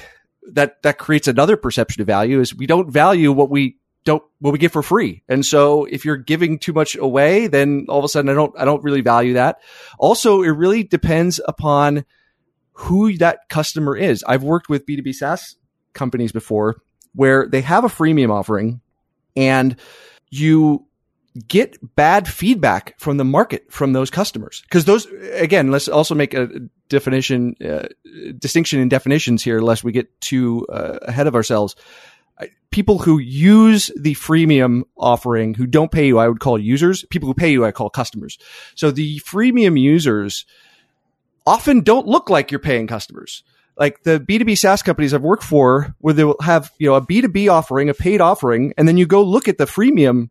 that 0.53 0.83
that 0.83 0.99
creates 0.99 1.27
another 1.27 1.57
perception 1.57 2.01
of 2.01 2.07
value 2.07 2.41
is 2.41 2.55
we 2.55 2.67
don't 2.67 2.91
value 2.91 3.33
what 3.33 3.51
we 3.51 3.77
don't 4.05 4.23
what 4.39 4.53
we 4.53 4.59
get 4.59 4.73
for 4.73 4.83
free. 4.83 5.23
And 5.29 5.45
so 5.45 5.85
if 5.85 6.05
you're 6.05 6.17
giving 6.17 6.59
too 6.59 6.73
much 6.73 6.97
away, 6.97 7.47
then 7.47 7.87
all 7.89 7.99
of 7.99 8.05
a 8.05 8.09
sudden 8.09 8.31
I 8.31 8.35
don't 8.35 8.55
I 8.59 8.65
don't 8.65 8.83
really 8.83 9.03
value 9.03 9.35
that. 9.35 9.61
Also, 9.99 10.43
it 10.43 10.51
really 10.51 10.83
depends 10.83 11.41
upon 11.47 12.05
who 12.73 13.17
that 13.19 13.49
customer 13.49 13.97
is. 13.97 14.25
I've 14.27 14.43
worked 14.43 14.69
with 14.69 14.87
B2B 14.87 15.15
SaaS 15.15 15.57
companies 15.93 16.33
before 16.33 16.81
where 17.15 17.47
they 17.47 17.61
have 17.61 17.85
a 17.85 17.89
freemium 17.89 18.31
offering 18.31 18.81
and 19.37 19.77
you 20.31 20.87
get 21.47 21.79
bad 21.95 22.27
feedback 22.27 22.99
from 22.99 23.17
the 23.17 23.25
market 23.25 23.71
from 23.71 23.93
those 23.93 24.11
customers 24.11 24.63
because 24.63 24.85
those 24.85 25.07
again 25.35 25.71
let's 25.71 25.87
also 25.87 26.15
make 26.15 26.35
a 26.35 26.49
definition 26.89 27.55
uh, 27.65 27.87
distinction 28.39 28.81
in 28.81 28.89
definitions 28.89 29.43
here 29.43 29.61
lest 29.61 29.85
we 29.85 29.93
get 29.93 30.21
too 30.21 30.67
uh, 30.73 30.99
ahead 31.03 31.29
of 31.29 31.37
ourselves 31.37 31.77
people 32.71 32.99
who 32.99 33.19
use 33.19 33.91
the 33.97 34.15
freemium 34.15 34.83
offering 34.97 35.55
who 35.55 35.67
don't 35.67 35.91
pay 35.91 36.07
you, 36.07 36.19
I 36.19 36.29
would 36.29 36.41
call 36.41 36.59
users. 36.59 37.05
People 37.11 37.29
who 37.29 37.35
pay 37.35 37.51
you, 37.51 37.65
I 37.65 37.73
call 37.73 37.91
customers. 37.91 38.39
So 38.75 38.91
the 38.91 39.19
freemium 39.21 39.79
users 39.79 40.47
often 41.47 41.81
don't 41.81 42.07
look 42.07 42.31
like 42.31 42.51
you're 42.51 42.61
paying 42.61 42.87
customers. 42.87 43.43
Like 43.77 44.03
the 44.03 44.21
B2B 44.21 44.59
SaaS 44.59 44.83
companies 44.83 45.15
I've 45.15 45.23
worked 45.23 45.43
for 45.43 45.95
where 45.99 46.15
they 46.15 46.25
will 46.25 46.37
have, 46.43 46.71
you 46.79 46.89
know, 46.89 46.95
a 46.95 47.01
B2B 47.05 47.51
offering, 47.51 47.89
a 47.89 47.95
paid 47.95 48.21
offering, 48.21 48.75
and 48.77 48.87
then 48.87 48.97
you 48.97 49.07
go 49.07 49.23
look 49.23 49.49
at 49.49 49.59
the 49.59 49.65
freemium 49.65 50.29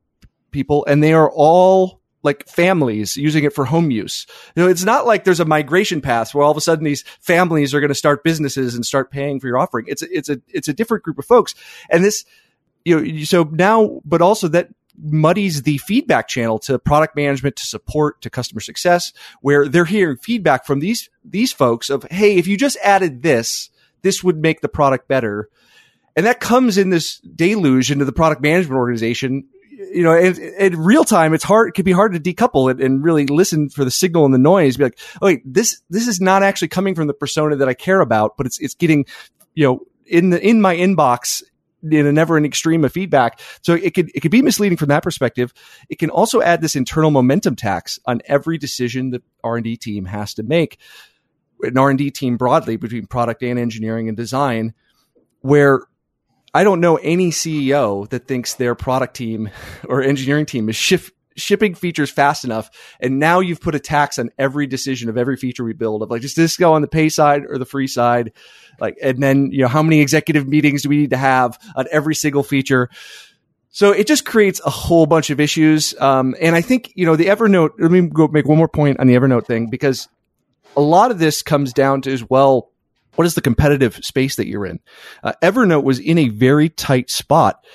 people 0.52 0.86
and 0.86 1.04
they 1.04 1.14
are 1.14 1.30
all 1.32 1.99
like 2.24 2.48
families 2.48 3.16
using 3.16 3.44
it 3.44 3.54
for 3.54 3.66
home 3.66 3.92
use. 3.92 4.26
You 4.56 4.64
know, 4.64 4.70
it's 4.70 4.84
not 4.84 5.06
like 5.06 5.24
there's 5.24 5.40
a 5.40 5.46
migration 5.46 6.02
path 6.02 6.34
where 6.34 6.44
all 6.44 6.52
of 6.52 6.58
a 6.58 6.62
sudden 6.62 6.84
these 6.84 7.04
families 7.22 7.74
are 7.74 7.80
going 7.80 7.90
to 7.90 7.96
start 7.96 8.24
businesses 8.24 8.76
and 8.76 8.86
start 8.86 9.12
paying 9.12 9.40
for 9.40 9.48
your 9.48 9.58
offering. 9.58 9.86
It's 9.88 10.02
it's 10.02 10.30
a 10.30 10.42
it's 10.48 10.68
a 10.68 10.74
different 10.74 11.04
group 11.04 11.20
of 11.20 11.26
folks, 11.26 11.56
and 11.90 12.04
this 12.04 12.26
you 12.84 13.00
know 13.00 13.24
so 13.24 13.44
now, 13.44 14.02
but 14.04 14.22
also 14.22 14.48
that 14.50 14.70
muddies 15.02 15.62
the 15.62 15.78
feedback 15.78 16.28
channel 16.28 16.60
to 16.60 16.78
product 16.78 17.16
management 17.16 17.56
to 17.56 17.66
support 17.66 18.22
to 18.22 18.30
customer 18.30 18.60
success 18.60 19.14
where 19.42 19.68
they're 19.68 19.86
hearing 19.86 20.18
feedback 20.18 20.66
from 20.66 20.80
these 20.80 21.10
these 21.24 21.54
folks 21.54 21.90
of 21.90 22.06
hey 22.12 22.36
if 22.36 22.48
you 22.48 22.58
just 22.58 22.78
added 22.84 23.24
this 23.24 23.70
this 24.02 24.24
would 24.24 24.38
make 24.38 24.60
the 24.60 24.68
product 24.68 25.08
better 25.08 25.48
and 26.18 26.26
that 26.26 26.42
comes 26.42 26.78
in 26.78 26.90
this 26.90 27.20
deluge 27.20 27.92
into 27.92 28.04
the 28.04 28.12
product 28.12 28.42
management 28.42 28.78
organization 28.78 29.48
you 29.80 30.04
know, 30.04 30.16
in, 30.18 30.78
real 30.78 31.06
time, 31.06 31.34
it's 31.34 31.44
hard. 31.44 31.70
It 31.70 31.72
can 31.74 31.86
be 31.86 31.94
hard 31.94 32.14
to 32.14 32.20
decouple 32.20 32.70
it 32.70 32.82
and 32.82 33.04
really 33.04 33.26
listen 33.26 33.70
for 33.70 33.86
the 33.86 33.92
signal 33.92 34.26
and 34.26 34.34
the 34.34 34.40
noise. 34.40 34.76
Be 34.76 34.84
like, 34.84 35.00
oh, 35.22 35.28
wait, 35.28 35.42
this 35.46 35.82
this 35.90 36.08
is 36.08 36.20
not 36.20 36.44
actually 36.44 36.68
coming 36.68 36.96
from 36.96 37.08
the 37.08 37.14
persona 37.14 37.56
that 37.56 37.70
I 37.70 37.74
care 37.74 38.02
about, 38.02 38.36
but 38.36 38.46
it's 38.46 38.60
it's 38.60 38.76
getting, 38.76 39.06
you 39.56 39.66
know, 39.66 39.80
in 40.06 40.32
the 40.32 40.46
in 40.46 40.62
my 40.62 40.76
inbox 40.76 41.42
in 41.82 42.06
a 42.06 42.12
never 42.12 42.36
ending 42.36 42.52
stream 42.52 42.84
of 42.84 42.92
feedback. 42.92 43.40
So 43.62 43.74
it 43.74 43.94
could 43.94 44.12
it 44.14 44.20
could 44.20 44.32
be 44.32 44.42
misleading 44.42 44.78
from 44.78 44.90
that 44.90 45.04
perspective. 45.04 45.54
It 45.88 45.98
can 45.98 46.10
also 46.10 46.42
add 46.42 46.62
this 46.62 46.76
internal 46.76 47.12
momentum 47.12 47.56
tax 47.56 48.00
on 48.06 48.22
every 48.26 48.58
decision 48.58 49.12
the 49.12 49.22
R 49.44 49.56
and 49.56 49.64
D 49.64 49.78
team 49.78 50.06
has 50.06 50.34
to 50.36 50.44
make. 50.44 50.78
An 51.62 51.78
R 51.78 51.90
and 51.90 51.98
D 51.98 52.12
team 52.12 52.38
broadly 52.38 52.76
between 52.76 53.06
product 53.06 53.44
and 53.44 53.58
engineering 53.58 54.08
and 54.08 54.18
design, 54.18 54.74
where 55.40 55.82
I 56.54 56.64
don't 56.64 56.82
know 56.82 56.98
any 56.98 57.32
CEO 57.32 58.10
that 58.10 58.28
thinks 58.28 58.56
their 58.56 58.76
product 58.76 59.16
team 59.16 59.50
or 59.88 60.02
engineering 60.02 60.46
team 60.46 60.70
is 60.70 60.76
shipping 61.36 61.74
features 61.74 62.10
fast 62.10 62.44
enough. 62.44 62.70
And 63.00 63.20
now 63.20 63.40
you've 63.40 63.62
put 63.62 63.76
a 63.76 63.80
tax 63.80 64.20
on 64.20 64.30
every 64.38 64.68
decision 64.68 65.10
of 65.10 65.18
every 65.18 65.38
feature 65.38 65.64
we 65.64 65.74
build 65.74 66.02
of 66.02 66.10
like, 66.10 66.22
does 66.22 66.36
this 66.36 66.58
go 66.58 66.74
on 66.74 66.82
the 66.82 66.88
pay 66.88 67.10
side 67.10 67.44
or 67.48 67.58
the 67.58 67.66
free 67.66 67.88
side? 67.88 68.34
Like, 68.80 68.98
and 69.02 69.22
then, 69.22 69.52
you 69.52 69.62
know, 69.62 69.68
how 69.68 69.84
many 69.84 70.02
executive 70.02 70.48
meetings 70.48 70.84
do 70.84 70.90
we 70.90 70.98
need 70.98 71.10
to 71.12 71.18
have 71.18 71.58
on 71.76 71.86
every 71.92 72.16
single 72.16 72.44
feature? 72.44 72.90
So 73.72 73.92
it 73.92 74.08
just 74.08 74.26
creates 74.26 74.60
a 74.66 74.70
whole 74.70 75.06
bunch 75.06 75.30
of 75.30 75.40
issues. 75.40 76.00
Um, 76.00 76.36
and 76.42 76.56
I 76.56 76.62
think, 76.62 76.92
you 76.96 77.06
know, 77.06 77.16
the 77.16 77.28
Evernote, 77.28 77.72
let 77.80 77.92
me 77.92 78.02
go 78.02 78.28
make 78.28 78.48
one 78.48 78.58
more 78.58 78.68
point 78.68 79.00
on 79.00 79.08
the 79.08 79.16
Evernote 79.16 79.46
thing 79.46 79.70
because 79.70 80.08
a 80.76 80.82
lot 80.82 81.12
of 81.12 81.20
this 81.20 81.42
comes 81.42 81.74
down 81.74 82.02
to 82.02 82.12
as 82.12 82.28
well 82.28 82.72
what 83.20 83.26
is 83.26 83.36
the 83.36 83.42
competitive 83.42 83.96
space 83.96 84.38
that 84.38 84.48
you're 84.48 84.66
in? 84.66 84.80
Uh, 85.22 85.34
Evernote 85.42 85.84
was 85.84 86.00
in 86.00 86.18
a 86.18 86.30
very 86.30 86.70
tight 86.70 87.10
spot. 87.10 87.66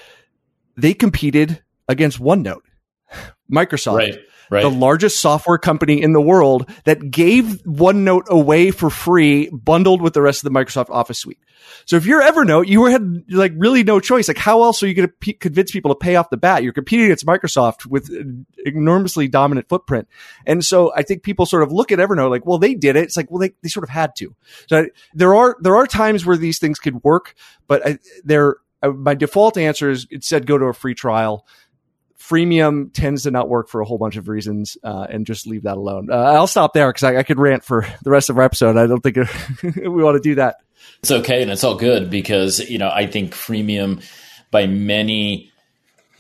They 0.75 0.95
competed 0.95 1.63
against 1.87 2.19
OneNote, 2.19 2.63
Microsoft. 3.53 3.99
Right. 3.99 4.19
Right. 4.51 4.63
the 4.63 4.71
largest 4.71 5.21
software 5.21 5.59
company 5.59 6.03
in 6.03 6.13
the 6.13 6.21
world 6.21 6.71
that 6.85 7.11
gave 7.11 7.63
OneNote 7.65 8.29
away 8.29 8.71
for 8.71 8.91
free, 8.91 9.49
bundled 9.51 10.03
with 10.03 10.15
the 10.15 10.23
rest 10.23 10.45
of 10.45 10.53
the 10.53 10.59
Microsoft 10.59 10.91
Office 10.91 11.19
suite. 11.19 11.39
So 11.87 11.97
if 11.97 12.07
you're 12.07 12.23
Evernote, 12.23 12.67
you 12.69 12.85
had 12.87 13.25
like 13.31 13.53
really 13.57 13.83
no 13.83 14.01
choice. 14.01 14.29
Like 14.29 14.39
how 14.39 14.63
else 14.63 14.83
are 14.83 14.87
you 14.87 14.95
going 14.95 15.09
to 15.09 15.15
p- 15.15 15.33
convince 15.33 15.71
people 15.71 15.95
to 15.95 15.99
pay 15.99 16.17
off 16.17 16.31
the 16.31 16.37
bat? 16.37 16.63
You're 16.63 16.73
competing 16.73 17.07
against 17.07 17.27
Microsoft 17.27 17.87
with 17.87 18.09
an 18.11 18.47
enormously 18.65 19.29
dominant 19.29 19.69
footprint. 19.69 20.09
And 20.47 20.65
so 20.65 20.93
I 20.95 21.03
think 21.03 21.23
people 21.23 21.47
sort 21.47 21.63
of 21.63 21.73
look 21.73 21.93
at 21.93 21.99
Evernote 21.99 22.31
like, 22.31 22.47
well, 22.47 22.59
they 22.59 22.75
did 22.75 22.97
it. 22.97 23.05
It's 23.05 23.17
like, 23.17 23.31
well, 23.31 23.41
they, 23.41 23.53
they 23.63 23.69
sort 23.69 23.85
of 23.85 23.91
had 23.91 24.15
to. 24.19 24.35
So 24.69 24.87
there 25.15 25.35
are, 25.35 25.57
there 25.61 25.77
are 25.77 25.87
times 25.87 26.25
where 26.25 26.37
these 26.37 26.59
things 26.59 26.79
could 26.79 27.03
work, 27.03 27.35
but 27.67 27.87
I, 27.87 27.99
they're, 28.25 28.57
uh, 28.83 28.91
my 28.91 29.15
default 29.15 29.57
answer 29.57 29.91
is 29.91 30.07
it 30.11 30.25
said 30.25 30.47
go 30.47 30.59
to 30.59 30.67
a 30.67 30.75
free 30.75 30.95
trial 30.95 31.47
freemium 32.29 32.93
tends 32.93 33.25
to 33.25 33.31
not 33.31 33.49
work 33.49 33.69
for 33.69 33.81
a 33.81 33.85
whole 33.85 33.99
bunch 33.99 34.17
of 34.17 34.29
reasons, 34.29 34.77
uh, 34.83 35.07
and 35.09 35.27
just 35.27 35.47
leave 35.47 35.65
that 35.65 35.77
alone. 35.77 36.09
Uh, 36.11 36.17
I'll 36.17 36.47
stop 36.47 36.73
there 36.73 36.89
because 36.89 37.03
I, 37.03 37.19
I, 37.19 37.23
could 37.23 37.39
rant 37.39 37.65
for 37.65 37.87
the 38.03 38.11
rest 38.11 38.31
of 38.31 38.39
our 38.39 38.45
episode. 38.45 38.77
I 38.77 38.87
don't 38.87 39.01
think 39.01 39.17
we 39.77 40.03
want 40.03 40.17
to 40.17 40.21
do 40.21 40.37
that. 40.37 40.57
It's 41.01 41.11
okay, 41.11 41.43
and 41.43 41.51
it's 41.51 41.65
all 41.65 41.77
good 41.77 42.11
because 42.11 42.59
you 42.71 42.79
know 42.79 42.91
I 42.91 43.07
think 43.07 43.33
freemium 43.33 44.03
by 44.51 44.67
many 44.67 45.53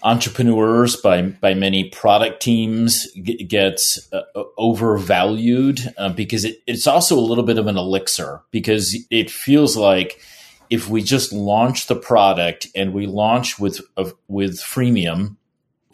entrepreneurs 0.02 0.96
by 0.96 1.23
by 1.23 1.54
many 1.54 1.88
product 1.88 2.42
teams 2.42 3.06
gets 3.49 4.12
uh, 4.12 4.23
overvalued 4.58 5.80
uh, 5.96 6.11
because 6.11 6.44
it, 6.44 6.62
it's 6.66 6.87
also 6.87 7.18
a 7.18 7.20
little 7.20 7.44
bit 7.44 7.58
of 7.58 7.66
an 7.66 7.78
elixir 7.78 8.42
because 8.50 8.94
it 9.11 9.30
feels 9.30 9.76
like 9.76 10.20
if 10.68 10.88
we 10.88 11.02
just 11.02 11.32
launch 11.32 11.87
the 11.87 11.96
product 11.96 12.66
and 12.75 12.92
we 12.92 13.06
launch 13.06 13.58
with 13.58 13.80
with 14.28 14.58
freemium 14.58 15.37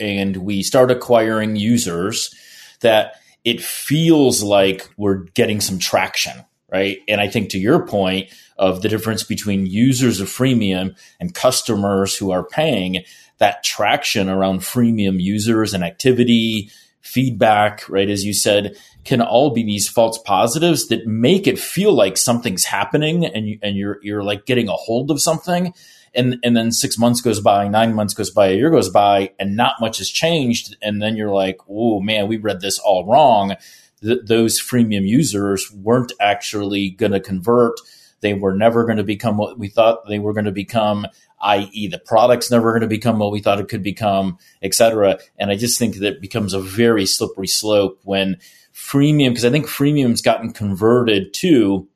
and 0.00 0.38
we 0.38 0.62
start 0.62 0.90
acquiring 0.90 1.56
users 1.56 2.34
that 2.80 3.16
it 3.44 3.60
feels 3.60 4.42
like 4.42 4.88
we're 4.96 5.24
getting 5.34 5.60
some 5.60 5.78
traction, 5.78 6.44
right? 6.72 6.98
And 7.08 7.20
I 7.20 7.28
think 7.28 7.50
to 7.50 7.58
your 7.58 7.86
point 7.86 8.30
of 8.56 8.82
the 8.82 8.88
difference 8.88 9.22
between 9.22 9.66
users 9.66 10.20
of 10.20 10.28
freemium 10.28 10.96
and 11.18 11.34
customers 11.34 12.16
who 12.16 12.30
are 12.30 12.44
paying, 12.44 13.04
that 13.38 13.64
traction 13.64 14.28
around 14.28 14.60
freemium 14.60 15.20
users 15.20 15.72
and 15.72 15.82
activity, 15.82 16.70
feedback, 17.00 17.88
right? 17.88 18.10
As 18.10 18.24
you 18.24 18.34
said, 18.34 18.76
can 19.04 19.22
all 19.22 19.50
be 19.50 19.62
these 19.62 19.88
false 19.88 20.18
positives 20.18 20.88
that 20.88 21.06
make 21.06 21.46
it 21.46 21.58
feel 21.58 21.92
like 21.92 22.18
something's 22.18 22.64
happening 22.64 23.24
and 23.24 23.48
you, 23.48 23.58
and 23.62 23.76
you're 23.76 23.98
you're 24.02 24.22
like 24.22 24.44
getting 24.44 24.68
a 24.68 24.72
hold 24.72 25.10
of 25.10 25.22
something 25.22 25.72
and 26.14 26.38
and 26.42 26.56
then 26.56 26.72
six 26.72 26.98
months 26.98 27.20
goes 27.20 27.40
by, 27.40 27.68
nine 27.68 27.94
months 27.94 28.14
goes 28.14 28.30
by, 28.30 28.48
a 28.48 28.54
year 28.54 28.70
goes 28.70 28.88
by, 28.88 29.30
and 29.38 29.56
not 29.56 29.80
much 29.80 29.98
has 29.98 30.08
changed, 30.08 30.76
and 30.82 31.00
then 31.00 31.16
you're 31.16 31.32
like, 31.32 31.58
oh 31.68 32.00
man, 32.00 32.28
we 32.28 32.36
read 32.36 32.60
this 32.60 32.78
all 32.78 33.06
wrong. 33.06 33.56
Th- 34.02 34.20
those 34.24 34.60
freemium 34.60 35.06
users 35.06 35.70
weren't 35.72 36.12
actually 36.20 36.90
going 36.90 37.12
to 37.12 37.20
convert. 37.20 37.80
They 38.20 38.34
were 38.34 38.54
never 38.54 38.84
going 38.84 38.98
to 38.98 39.04
become 39.04 39.36
what 39.38 39.58
we 39.58 39.68
thought 39.68 40.06
they 40.08 40.18
were 40.18 40.34
going 40.34 40.44
to 40.44 40.52
become, 40.52 41.06
i.e., 41.40 41.88
the 41.88 41.98
product's 41.98 42.50
never 42.50 42.72
going 42.72 42.82
to 42.82 42.86
become 42.86 43.18
what 43.18 43.32
we 43.32 43.40
thought 43.40 43.60
it 43.60 43.68
could 43.68 43.82
become, 43.82 44.38
et 44.62 44.74
cetera. 44.74 45.18
And 45.38 45.50
I 45.50 45.56
just 45.56 45.78
think 45.78 45.96
that 45.96 46.14
it 46.14 46.20
becomes 46.20 46.52
a 46.52 46.60
very 46.60 47.06
slippery 47.06 47.46
slope 47.46 47.98
when 48.04 48.36
freemium, 48.74 49.30
because 49.30 49.44
I 49.44 49.50
think 49.50 49.66
freemium's 49.66 50.22
gotten 50.22 50.52
converted 50.52 51.32
to 51.34 51.88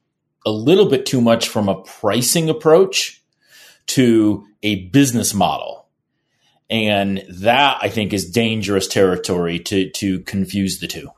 a 0.46 0.50
little 0.50 0.88
bit 0.88 1.06
too 1.06 1.20
much 1.20 1.48
from 1.48 1.68
a 1.68 1.82
pricing 1.82 2.48
approach 2.48 3.22
to 3.88 4.46
a 4.62 4.86
business 4.86 5.34
model. 5.34 5.86
And 6.70 7.22
that 7.28 7.78
I 7.82 7.88
think 7.88 8.12
is 8.12 8.30
dangerous 8.30 8.88
territory 8.88 9.58
to 9.60 9.90
to 9.90 10.20
confuse 10.20 10.78
the 10.78 10.86
two. 10.86 11.10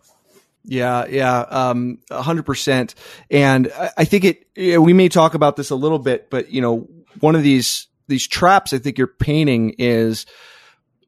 Yeah, 0.65 1.07
yeah, 1.07 1.39
um, 1.39 1.99
hundred 2.11 2.45
percent. 2.45 2.97
And 3.31 3.73
I 3.97 4.05
think 4.05 4.25
it. 4.25 4.47
You 4.57 4.75
know, 4.75 4.81
we 4.83 4.93
may 4.93 5.09
talk 5.09 5.35
about 5.35 5.55
this 5.55 5.71
a 5.71 5.77
little 5.77 6.01
bit, 6.01 6.29
but 6.31 6.51
you 6.51 6.61
know, 6.61 6.89
one 7.21 7.37
of 7.37 7.45
these 7.45 7.87
these 8.09 8.27
traps 8.27 8.73
I 8.73 8.79
think 8.79 8.99
you're 8.99 9.07
painting 9.07 9.75
is 9.79 10.27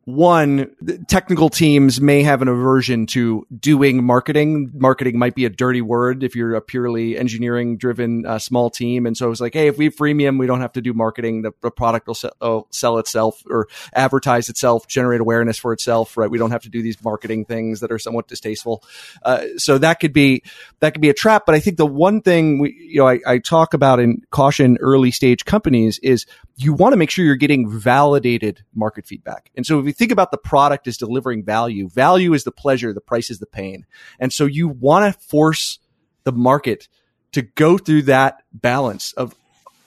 one, 0.09 0.75
technical 1.07 1.51
teams 1.51 2.01
may 2.01 2.23
have 2.23 2.41
an 2.41 2.49
aversion 2.49 3.05
to 3.05 3.47
doing 3.55 4.03
marketing. 4.03 4.71
Marketing 4.73 5.19
might 5.19 5.35
be 5.35 5.45
a 5.45 5.51
dirty 5.51 5.83
word 5.83 6.23
if 6.23 6.35
you're 6.35 6.55
a 6.55 6.63
purely 6.63 7.19
engineering 7.19 7.77
driven 7.77 8.25
uh, 8.25 8.39
small 8.39 8.71
team. 8.71 9.05
And 9.05 9.15
so 9.15 9.31
it's 9.31 9.39
like, 9.39 9.53
hey, 9.53 9.67
if 9.67 9.77
we 9.77 9.91
freemium, 9.91 10.39
we 10.39 10.47
don't 10.47 10.63
have 10.63 10.73
to 10.73 10.81
do 10.81 10.95
marketing. 10.95 11.43
The, 11.43 11.53
the 11.61 11.71
product 11.71 12.07
will 12.07 12.15
sell, 12.15 12.33
will 12.41 12.67
sell, 12.71 12.97
itself 12.97 13.43
or 13.51 13.69
advertise 13.93 14.49
itself, 14.49 14.89
generate 14.89 15.21
awareness 15.21 15.59
for 15.59 15.75
itself, 15.75 16.17
right? 16.17 16.31
We 16.31 16.39
don't 16.39 16.53
have 16.53 16.63
to 16.63 16.71
do 16.71 16.81
these 16.81 17.05
marketing 17.05 17.45
things 17.45 17.81
that 17.81 17.93
are 17.93 17.99
somewhat 17.99 18.29
distasteful. 18.29 18.83
Uh, 19.23 19.45
so 19.59 19.77
that 19.77 20.01
could 20.01 20.15
be, 20.15 20.43
that 20.81 20.95
could 20.95 21.03
be 21.03 21.11
a 21.11 21.15
trap. 21.15 21.45
But 21.45 21.55
I 21.55 21.61
think 21.61 21.77
the 21.77 21.85
one 21.85 22.23
thing 22.23 22.61
we, 22.61 22.75
you 22.81 23.01
know, 23.01 23.09
I, 23.09 23.21
I 23.27 23.39
talk 23.41 23.75
about 23.75 24.01
in 24.01 24.23
caution 24.31 24.79
early 24.81 25.11
stage 25.11 25.45
companies 25.45 25.99
is 26.03 26.25
you 26.61 26.73
want 26.73 26.93
to 26.93 26.97
make 26.97 27.09
sure 27.09 27.25
you're 27.25 27.37
getting 27.37 27.71
validated 27.71 28.65
market 28.75 29.07
feedback. 29.07 29.51
And 29.55 29.65
so 29.65 29.79
if 29.79 29.87
you 29.87 29.93
think 29.93 30.11
about 30.11 30.33
the 30.33 30.39
product 30.39 30.89
as 30.89 30.97
delivering 30.97 31.45
value, 31.45 31.89
value 31.89 32.35
is 32.35 32.43
the 32.43 32.51
pleasure, 32.51 32.93
the 32.93 33.01
price 33.01 33.31
is 33.31 33.39
the 33.39 33.47
pain. 33.47 33.87
And 34.19 34.33
so 34.33 34.45
you 34.45 34.67
want 34.67 35.15
to 35.15 35.21
force 35.21 35.79
the 36.25 36.33
market 36.33 36.89
to 37.31 37.43
go 37.43 37.79
through 37.79 38.03
that 38.03 38.43
balance 38.53 39.13
of, 39.13 39.37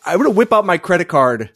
I'm 0.06 0.18
going 0.18 0.32
to 0.32 0.36
whip 0.36 0.54
out 0.54 0.66
my 0.66 0.78
credit 0.78 1.10
card 1.10 1.52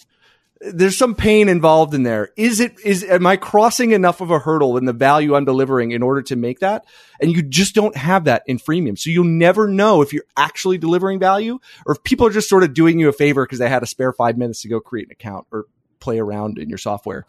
there's 0.62 0.98
some 0.98 1.16
pain 1.16 1.50
involved 1.50 1.94
in 1.94 2.04
there. 2.04 2.30
Is 2.38 2.60
it, 2.60 2.80
is, 2.84 3.04
am 3.04 3.28
I 3.28 3.36
crossing 3.36 3.92
enough 3.92 4.22
of 4.22 4.32
a 4.32 4.40
hurdle 4.40 4.78
in 4.78 4.86
the 4.86 4.94
value 4.94 5.36
I'm 5.36 5.46
delivering 5.46 5.92
in 5.92 6.02
order 6.02 6.22
to 6.24 6.36
make 6.36 6.60
that? 6.60 6.86
And 7.20 7.32
you 7.32 7.42
just 7.42 7.76
don't 7.76 7.96
have 7.96 8.24
that 8.26 8.44
in 8.48 8.58
freemium. 8.58 8.98
So 8.98 9.10
you'll 9.10 9.26
never 9.26 9.68
know 9.68 10.02
if 10.02 10.14
you're 10.14 10.26
actually 10.38 10.78
delivering 10.78 11.20
value 11.20 11.60
or 11.86 11.94
if 11.94 12.04
people 12.04 12.26
are 12.26 12.32
just 12.32 12.50
sort 12.50 12.64
of 12.64 12.74
doing 12.74 13.00
you 13.00 13.10
a 13.10 13.14
favor 13.14 13.46
because 13.46 13.60
they 13.60 13.70
had 13.70 13.84
a 13.84 13.88
spare 13.88 14.14
five 14.14 14.38
minutes 14.38 14.62
to 14.62 14.70
go 14.70 14.80
create 14.80 15.08
an 15.08 15.12
account 15.12 15.48
or 15.52 15.66
play 16.00 16.20
around 16.20 16.58
in 16.58 16.70
your 16.70 16.78
software 16.78 17.26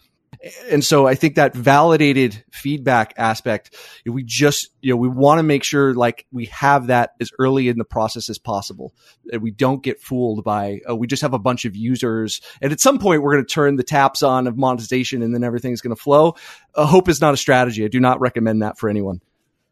and 0.71 0.85
so 0.85 1.07
I 1.07 1.15
think 1.15 1.37
that 1.37 1.55
validated 1.55 2.45
feedback 2.53 3.15
aspect, 3.17 3.75
we 4.05 4.23
just, 4.25 4.71
you 4.81 4.93
know, 4.93 4.97
we 4.97 5.09
want 5.09 5.39
to 5.39 5.43
make 5.43 5.65
sure 5.65 5.95
like 5.95 6.27
we 6.33 6.47
have 6.47 6.89
that 6.89 7.11
as 7.21 7.31
early 7.39 7.69
in 7.69 7.79
the 7.79 7.85
process 7.85 8.29
as 8.29 8.39
possible. 8.39 8.95
That 9.27 9.41
we 9.41 9.51
don't 9.51 9.83
get 9.83 10.01
fooled 10.01 10.45
by, 10.45 10.81
uh, 10.89 10.97
we 10.97 11.07
just 11.07 11.23
have 11.23 11.35
a 11.35 11.39
bunch 11.39 11.65
of 11.65 11.77
users. 11.77 12.41
And 12.61 12.73
at 12.73 12.81
some 12.81 12.99
point, 12.99 13.23
we're 13.23 13.33
going 13.33 13.45
to 13.45 13.53
turn 13.53 13.77
the 13.77 13.83
taps 13.83 14.23
on 14.23 14.47
of 14.47 14.57
monetization 14.57 15.23
and 15.23 15.35
then 15.35 15.45
everything's 15.45 15.81
going 15.81 15.95
to 15.95 16.03
flow. 16.03 16.37
Uh, 16.75 16.87
hope 16.87 17.09
is 17.09 17.21
not 17.21 17.35
a 17.35 17.37
strategy. 17.37 17.85
I 17.85 17.89
do 17.89 18.01
not 18.01 18.21
recommend 18.21 18.63
that 18.63 18.79
for 18.79 18.89
anyone. 18.89 19.21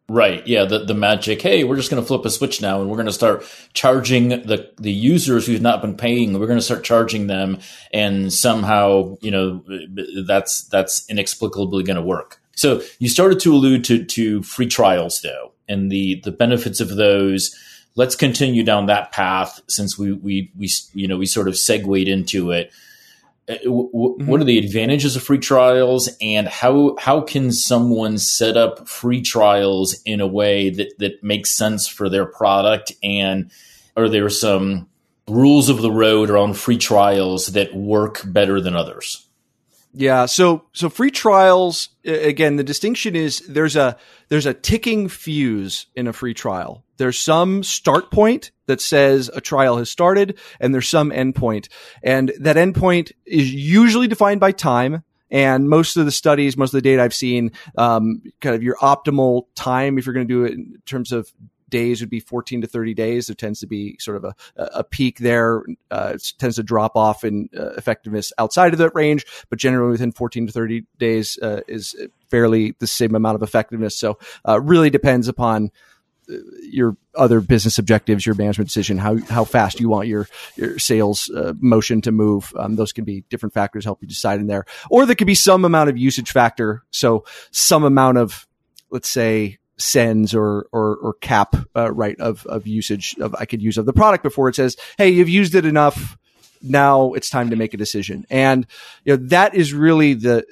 Right. 0.06 0.46
Yeah. 0.46 0.66
The, 0.66 0.84
the 0.84 0.94
magic, 0.94 1.40
hey, 1.40 1.64
we're 1.64 1.76
just 1.76 1.90
going 1.90 2.02
to 2.02 2.06
flip 2.06 2.26
a 2.26 2.30
switch 2.30 2.60
now 2.60 2.80
and 2.82 2.90
we're 2.90 2.96
going 2.96 3.06
to 3.06 3.12
start 3.12 3.44
charging 3.72 4.28
the, 4.28 4.70
the 4.76 4.92
users 4.92 5.46
who've 5.46 5.62
not 5.62 5.80
been 5.80 5.96
paying. 5.96 6.38
We're 6.38 6.46
going 6.46 6.58
to 6.58 6.64
start 6.64 6.84
charging 6.84 7.26
them 7.26 7.58
and 7.92 8.30
somehow, 8.30 9.16
you 9.22 9.30
know, 9.30 9.64
that's, 10.26 10.64
that's 10.64 11.08
inexplicably 11.08 11.84
going 11.84 11.96
to 11.96 12.02
work. 12.02 12.38
So 12.54 12.82
you 12.98 13.08
started 13.08 13.40
to 13.40 13.54
allude 13.54 13.84
to, 13.84 14.04
to 14.04 14.42
free 14.42 14.66
trials 14.66 15.22
though, 15.22 15.52
and 15.68 15.90
the, 15.90 16.20
the 16.22 16.32
benefits 16.32 16.80
of 16.80 16.96
those. 16.96 17.56
Let's 17.96 18.14
continue 18.14 18.62
down 18.62 18.86
that 18.86 19.12
path 19.12 19.60
since 19.68 19.96
we, 19.96 20.12
we, 20.12 20.52
we, 20.58 20.68
you 20.92 21.08
know, 21.08 21.16
we 21.16 21.26
sort 21.26 21.48
of 21.48 21.56
segued 21.56 22.08
into 22.08 22.50
it. 22.50 22.72
Uh, 23.46 23.54
mm-hmm. 23.66 24.26
what 24.26 24.40
are 24.40 24.44
the 24.44 24.58
advantages 24.58 25.16
of 25.16 25.22
free 25.22 25.38
trials 25.38 26.08
and 26.22 26.48
how 26.48 26.96
how 26.98 27.20
can 27.20 27.52
someone 27.52 28.16
set 28.16 28.56
up 28.56 28.88
free 28.88 29.20
trials 29.20 30.00
in 30.06 30.22
a 30.22 30.26
way 30.26 30.70
that 30.70 30.98
that 30.98 31.22
makes 31.22 31.50
sense 31.50 31.86
for 31.86 32.08
their 32.08 32.24
product 32.24 32.92
and 33.02 33.50
are 33.98 34.08
there 34.08 34.30
some 34.30 34.88
rules 35.28 35.68
of 35.68 35.82
the 35.82 35.90
road 35.90 36.30
around 36.30 36.54
free 36.54 36.78
trials 36.78 37.48
that 37.48 37.74
work 37.74 38.22
better 38.24 38.62
than 38.62 38.74
others 38.74 39.26
yeah. 39.94 40.26
So, 40.26 40.64
so 40.72 40.90
free 40.90 41.10
trials, 41.10 41.90
again, 42.04 42.56
the 42.56 42.64
distinction 42.64 43.14
is 43.14 43.40
there's 43.48 43.76
a, 43.76 43.96
there's 44.28 44.46
a 44.46 44.52
ticking 44.52 45.08
fuse 45.08 45.86
in 45.94 46.08
a 46.08 46.12
free 46.12 46.34
trial. 46.34 46.83
There's 46.96 47.18
some 47.18 47.62
start 47.62 48.10
point 48.10 48.52
that 48.66 48.80
says 48.80 49.30
a 49.34 49.40
trial 49.40 49.78
has 49.78 49.90
started 49.90 50.38
and 50.60 50.72
there's 50.72 50.88
some 50.88 51.10
endpoint. 51.10 51.68
And 52.02 52.32
that 52.40 52.56
endpoint 52.56 53.12
is 53.26 53.52
usually 53.52 54.08
defined 54.08 54.40
by 54.40 54.52
time. 54.52 55.02
And 55.30 55.68
most 55.68 55.96
of 55.96 56.04
the 56.04 56.12
studies, 56.12 56.56
most 56.56 56.74
of 56.74 56.78
the 56.78 56.88
data 56.88 57.02
I've 57.02 57.14
seen, 57.14 57.52
um, 57.76 58.22
kind 58.40 58.54
of 58.54 58.62
your 58.62 58.76
optimal 58.76 59.46
time, 59.54 59.98
if 59.98 60.06
you're 60.06 60.14
going 60.14 60.28
to 60.28 60.32
do 60.32 60.44
it 60.44 60.52
in 60.52 60.80
terms 60.86 61.10
of 61.10 61.32
days 61.74 62.00
would 62.00 62.10
be 62.10 62.20
14 62.20 62.60
to 62.60 62.68
30 62.68 62.94
days. 62.94 63.26
There 63.26 63.34
tends 63.34 63.58
to 63.58 63.66
be 63.66 63.96
sort 63.98 64.16
of 64.16 64.24
a, 64.24 64.34
a 64.56 64.84
peak 64.84 65.18
there. 65.18 65.64
Uh, 65.90 66.12
it 66.14 66.32
tends 66.38 66.54
to 66.54 66.62
drop 66.62 66.96
off 66.96 67.24
in 67.24 67.48
uh, 67.58 67.70
effectiveness 67.70 68.32
outside 68.38 68.72
of 68.72 68.78
that 68.78 68.94
range, 68.94 69.24
but 69.50 69.58
generally 69.58 69.90
within 69.90 70.12
14 70.12 70.46
to 70.46 70.52
30 70.52 70.84
days 70.98 71.36
uh, 71.42 71.62
is 71.66 71.96
fairly 72.30 72.76
the 72.78 72.86
same 72.86 73.16
amount 73.16 73.34
of 73.34 73.42
effectiveness. 73.42 73.98
So 73.98 74.18
uh, 74.48 74.60
really 74.60 74.88
depends 74.88 75.26
upon 75.26 75.72
your 76.62 76.96
other 77.14 77.40
business 77.40 77.78
objectives, 77.78 78.24
your 78.26 78.34
management 78.34 78.68
decision, 78.68 78.98
how 78.98 79.18
how 79.18 79.44
fast 79.44 79.80
you 79.80 79.88
want 79.88 80.08
your 80.08 80.28
your 80.56 80.78
sales 80.78 81.30
uh, 81.30 81.52
motion 81.58 82.00
to 82.02 82.12
move. 82.12 82.52
Um, 82.58 82.76
those 82.76 82.92
can 82.92 83.04
be 83.04 83.24
different 83.28 83.52
factors 83.52 83.84
help 83.84 84.02
you 84.02 84.08
decide 84.08 84.40
in 84.40 84.46
there, 84.46 84.64
or 84.90 85.06
there 85.06 85.14
could 85.14 85.26
be 85.26 85.34
some 85.34 85.64
amount 85.64 85.90
of 85.90 85.98
usage 85.98 86.30
factor. 86.30 86.82
So 86.90 87.24
some 87.50 87.84
amount 87.84 88.18
of 88.18 88.46
let's 88.90 89.08
say 89.08 89.58
sends 89.76 90.34
or 90.34 90.66
or, 90.72 90.96
or 90.96 91.14
cap 91.14 91.56
uh, 91.76 91.92
right 91.92 92.18
of 92.20 92.46
of 92.46 92.66
usage 92.66 93.16
of 93.20 93.34
I 93.38 93.44
could 93.44 93.62
use 93.62 93.78
of 93.78 93.86
the 93.86 93.92
product 93.92 94.22
before 94.22 94.48
it 94.48 94.54
says, 94.54 94.76
hey, 94.98 95.10
you've 95.10 95.28
used 95.28 95.54
it 95.54 95.64
enough. 95.64 96.16
Now 96.62 97.12
it's 97.12 97.28
time 97.28 97.50
to 97.50 97.56
make 97.56 97.74
a 97.74 97.76
decision, 97.76 98.24
and 98.30 98.66
you 99.04 99.16
know 99.16 99.26
that 99.28 99.54
is 99.54 99.74
really 99.74 100.14
the 100.14 100.46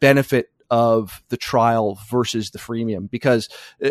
benefit 0.00 0.51
of 0.72 1.22
the 1.28 1.36
trial 1.36 1.98
versus 2.08 2.50
the 2.50 2.58
freemium. 2.58 3.10
Because 3.10 3.50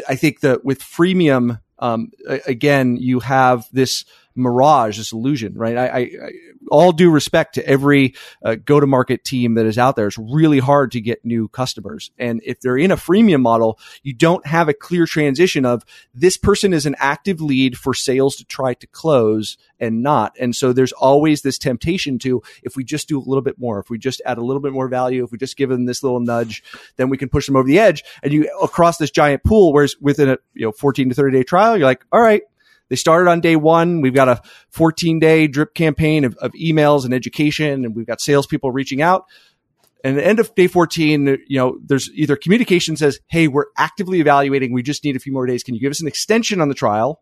I 0.09 0.15
think 0.15 0.39
that 0.39 0.65
with 0.65 0.81
freemium, 0.81 1.61
um, 1.77 2.11
again, 2.25 2.97
you 2.97 3.19
have 3.19 3.67
this 3.71 4.03
mirage, 4.35 4.97
this 4.97 5.11
illusion, 5.11 5.53
right? 5.55 5.77
I, 5.77 5.87
I, 5.87 5.99
I 5.99 6.31
all 6.69 6.91
due 6.91 7.11
respect 7.11 7.55
to 7.55 7.67
every 7.67 8.15
uh, 8.43 8.55
go 8.55 8.79
to 8.79 8.87
market 8.87 9.23
team 9.23 9.55
that 9.55 9.65
is 9.65 9.77
out 9.77 9.95
there, 9.95 10.07
it's 10.07 10.17
really 10.17 10.59
hard 10.59 10.91
to 10.91 11.01
get 11.01 11.25
new 11.25 11.47
customers. 11.49 12.11
And 12.17 12.41
if 12.45 12.61
they're 12.61 12.77
in 12.77 12.91
a 12.91 12.97
freemium 12.97 13.41
model, 13.41 13.79
you 14.03 14.13
don't 14.13 14.45
have 14.45 14.69
a 14.69 14.73
clear 14.73 15.05
transition 15.05 15.65
of 15.65 15.83
this 16.13 16.37
person 16.37 16.73
is 16.73 16.85
an 16.85 16.95
active 16.99 17.41
lead 17.41 17.77
for 17.77 17.93
sales 17.93 18.35
to 18.37 18.45
try 18.45 18.73
to 18.75 18.87
close 18.87 19.57
and 19.79 20.03
not. 20.03 20.35
And 20.39 20.55
so 20.55 20.73
there's 20.73 20.91
always 20.91 21.41
this 21.41 21.57
temptation 21.57 22.19
to, 22.19 22.41
if 22.63 22.75
we 22.75 22.83
just 22.83 23.07
do 23.07 23.17
a 23.17 23.25
little 23.25 23.41
bit 23.41 23.59
more, 23.59 23.79
if 23.79 23.89
we 23.89 23.97
just 23.97 24.21
add 24.25 24.37
a 24.37 24.43
little 24.43 24.61
bit 24.61 24.73
more 24.73 24.87
value, 24.87 25.23
if 25.23 25.31
we 25.31 25.37
just 25.37 25.57
give 25.57 25.69
them 25.69 25.85
this 25.85 26.03
little 26.03 26.19
nudge, 26.19 26.63
then 26.97 27.09
we 27.09 27.17
can 27.17 27.29
push 27.29 27.47
them 27.47 27.55
over 27.55 27.67
the 27.67 27.79
edge. 27.79 28.03
And 28.23 28.31
you 28.31 28.49
across 28.61 28.97
this 28.97 29.11
giant 29.11 29.43
pool, 29.43 29.73
whereas 29.73 29.95
within 29.99 30.29
a, 30.29 30.37
you 30.53 30.65
know, 30.65 30.71
14 30.71 31.09
to 31.09 31.15
30 31.15 31.37
day 31.37 31.43
trial, 31.43 31.77
you're 31.77 31.87
like, 31.87 32.05
all 32.11 32.21
right, 32.21 32.43
they 32.91 32.97
started 32.97 33.29
on 33.29 33.39
day 33.39 33.55
one. 33.55 34.01
We've 34.01 34.13
got 34.13 34.27
a 34.27 34.41
14 34.71 35.17
day 35.17 35.47
drip 35.47 35.73
campaign 35.73 36.25
of, 36.25 36.35
of 36.35 36.51
emails 36.51 37.05
and 37.05 37.13
education, 37.13 37.85
and 37.85 37.95
we've 37.95 38.05
got 38.05 38.19
salespeople 38.19 38.69
reaching 38.69 39.01
out. 39.01 39.27
And 40.03 40.17
at 40.17 40.21
the 40.21 40.27
end 40.27 40.39
of 40.41 40.53
day 40.55 40.67
14, 40.67 41.37
you 41.47 41.57
know, 41.57 41.79
there's 41.85 42.11
either 42.13 42.35
communication 42.35 42.97
says, 42.97 43.21
Hey, 43.27 43.47
we're 43.47 43.67
actively 43.77 44.19
evaluating. 44.19 44.73
We 44.73 44.83
just 44.83 45.05
need 45.05 45.15
a 45.15 45.19
few 45.19 45.31
more 45.31 45.45
days. 45.45 45.63
Can 45.63 45.73
you 45.73 45.79
give 45.79 45.91
us 45.91 46.01
an 46.01 46.07
extension 46.09 46.59
on 46.59 46.67
the 46.67 46.75
trial? 46.75 47.21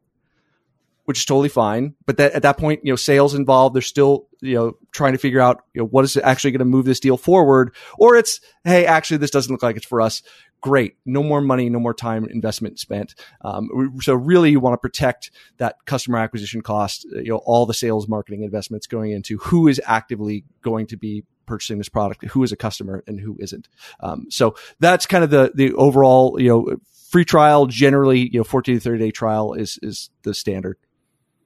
Which 1.06 1.20
is 1.20 1.26
totally 1.26 1.50
fine. 1.50 1.94
But 2.08 2.18
that, 2.18 2.32
at 2.32 2.42
that 2.42 2.58
point, 2.58 2.82
you 2.84 2.92
know, 2.92 2.96
sales 2.96 3.36
involved. 3.36 3.76
They're 3.76 3.84
still, 3.84 4.28
you 4.42 4.56
know, 4.56 4.78
trying 4.92 5.14
to 5.14 5.20
figure 5.20 5.40
out, 5.40 5.62
you 5.76 5.82
know, 5.82 5.88
what 5.88 6.04
is 6.04 6.18
actually 6.18 6.50
going 6.50 6.60
to 6.60 6.66
move 6.66 6.86
this 6.86 7.00
deal 7.00 7.18
forward? 7.18 7.76
Or 8.00 8.16
it's, 8.16 8.42
Hey, 8.64 8.88
actually, 8.88 9.18
this 9.18 9.30
doesn't 9.30 9.52
look 9.52 9.62
like 9.62 9.78
it's 9.78 9.86
for 9.86 10.02
us 10.02 10.24
great. 10.62 10.96
No 11.06 11.24
more 11.24 11.42
money, 11.42 11.70
no 11.70 11.80
more 11.80 11.94
time 11.94 12.26
investment 12.26 12.80
spent. 12.80 13.16
Um, 13.42 13.98
so 14.02 14.14
really, 14.14 14.52
you 14.52 14.60
want 14.60 14.74
to 14.74 14.78
protect 14.78 15.32
that 15.58 15.76
customer 15.86 16.18
acquisition 16.20 16.62
cost. 16.62 17.06
Uh, 17.14 17.20
you 17.20 17.30
know, 17.30 17.42
all 17.46 17.66
the 17.66 17.74
sales 17.74 18.08
marketing 18.08 18.44
investments 18.44 18.88
going 18.88 19.12
into 19.12 19.38
who 19.38 19.68
is 19.68 19.82
actively 19.86 20.44
going 20.62 20.88
to 20.88 20.98
be 20.98 21.24
purchasing 21.46 21.78
this 21.78 21.90
product, 21.90 22.24
who 22.26 22.44
is 22.44 22.52
a 22.52 22.56
customer 22.56 23.04
and 23.08 23.20
who 23.20 23.36
isn't. 23.40 23.68
Um, 24.00 24.28
so 24.30 24.56
that's 24.80 25.06
kind 25.06 25.24
of 25.24 25.30
the 25.30 25.52
the 25.54 25.74
overall. 25.74 26.40
You 26.40 26.50
know, 26.50 26.78
free 27.10 27.26
trial 27.26 27.66
generally, 27.66 28.30
you 28.32 28.40
know, 28.40 28.44
14 28.44 28.76
to 28.76 28.80
30 28.80 29.00
day 29.00 29.12
trial 29.12 29.54
is 29.54 29.80
is 29.82 30.10
the 30.24 30.34
standard. 30.34 30.78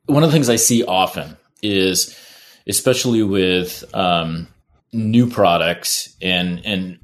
One 0.05 0.23
of 0.23 0.29
the 0.29 0.33
things 0.33 0.49
I 0.49 0.57
see 0.57 0.83
often 0.83 1.37
is, 1.61 2.17
especially 2.67 3.23
with 3.23 3.83
um, 3.95 4.47
new 4.93 5.27
products 5.27 6.15
and 6.21 6.63
and 6.65 6.99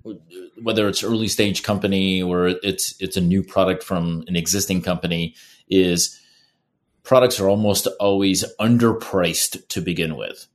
whether 0.61 0.87
it's 0.87 1.03
early 1.03 1.27
stage 1.27 1.63
company 1.63 2.21
or 2.21 2.47
it's 2.47 2.95
it's 3.01 3.17
a 3.17 3.21
new 3.21 3.41
product 3.41 3.83
from 3.83 4.23
an 4.27 4.35
existing 4.35 4.81
company 4.81 5.35
is 5.69 6.19
products 7.03 7.39
are 7.39 7.49
almost 7.49 7.87
always 7.99 8.45
underpriced 8.59 9.67
to 9.69 9.81
begin 9.81 10.15
with. 10.15 10.47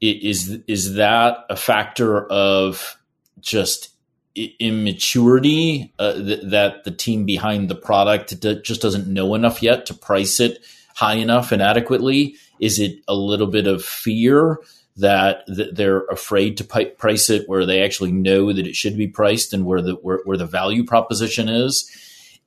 Is 0.00 0.58
is 0.66 0.94
that 0.94 1.38
a 1.48 1.56
factor 1.56 2.26
of 2.26 2.98
just 3.40 3.88
immaturity 4.34 5.92
uh, 5.98 6.14
th- 6.14 6.40
that 6.44 6.84
the 6.84 6.90
team 6.90 7.24
behind 7.24 7.68
the 7.68 7.74
product 7.74 8.38
d- 8.40 8.60
just 8.62 8.82
doesn't 8.82 9.06
know 9.06 9.34
enough 9.34 9.62
yet 9.62 9.86
to 9.86 9.94
price 9.94 10.40
it 10.40 10.58
high 10.94 11.14
enough 11.14 11.52
and 11.52 11.62
adequately? 11.62 12.36
Is 12.60 12.78
it 12.78 12.98
a 13.08 13.14
little 13.14 13.46
bit 13.46 13.66
of 13.66 13.84
fear 13.84 14.58
that, 14.96 15.44
they're 15.46 16.04
afraid 16.06 16.56
to 16.58 16.64
price 16.64 17.30
it 17.30 17.48
where 17.48 17.64
they 17.66 17.82
actually 17.82 18.12
know 18.12 18.52
that 18.52 18.66
it 18.66 18.76
should 18.76 18.96
be 18.96 19.08
priced 19.08 19.52
and 19.52 19.64
where 19.64 19.80
the 19.80 19.94
where, 19.94 20.20
where 20.24 20.36
the 20.36 20.46
value 20.46 20.84
proposition 20.84 21.48
is 21.48 21.90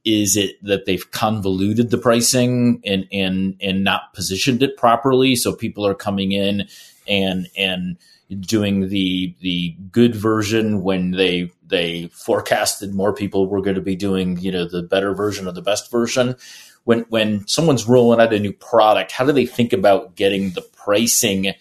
is 0.06 0.38
it 0.38 0.64
that 0.64 0.86
they've 0.86 1.10
convoluted 1.12 1.90
the 1.90 1.98
pricing 1.98 2.80
and 2.86 3.08
and 3.12 3.58
and 3.60 3.84
not 3.84 4.14
positioned 4.14 4.62
it 4.62 4.78
properly? 4.78 5.36
So 5.36 5.54
people 5.54 5.86
are 5.86 5.96
coming 5.96 6.32
in 6.32 6.68
and 7.08 7.48
and 7.58 7.98
doing 8.40 8.90
the 8.90 9.36
the 9.42 9.76
good 9.92 10.16
version 10.16 10.84
when 10.84 11.12
they 11.12 11.52
they 11.68 12.08
forecasted 12.14 12.94
more 12.94 13.14
people 13.14 13.48
were 13.48 13.62
going 13.62 13.76
to 13.76 13.82
be 13.82 13.96
doing 13.96 14.38
you 14.40 14.52
know 14.52 14.68
the 14.68 14.84
better 14.84 15.14
version 15.14 15.48
or 15.48 15.52
the 15.52 15.62
best 15.62 15.92
version. 15.92 16.36
When 16.84 17.02
when 17.10 17.48
someone's 17.48 17.88
rolling 17.88 18.22
out 18.22 18.34
a 18.34 18.40
new 18.40 18.54
product 18.54 19.12
how 19.12 19.26
do 19.26 19.32
they 19.32 19.48
think 19.48 19.74
about 19.74 20.16
getting 20.16 20.52
the 20.52 20.62
pricing 20.62 21.54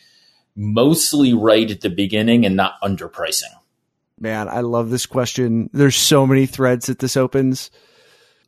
mostly 0.56 1.34
right 1.34 1.70
at 1.70 1.80
the 1.80 1.90
beginning 1.90 2.44
and 2.46 2.56
not 2.56 2.80
underpricing? 2.82 3.52
Man, 4.18 4.48
I 4.48 4.60
love 4.60 4.90
this 4.90 5.06
question. 5.06 5.70
There's 5.72 5.96
so 5.96 6.26
many 6.26 6.46
threads 6.46 6.86
that 6.86 7.00
this 7.00 7.16
opens. 7.16 7.70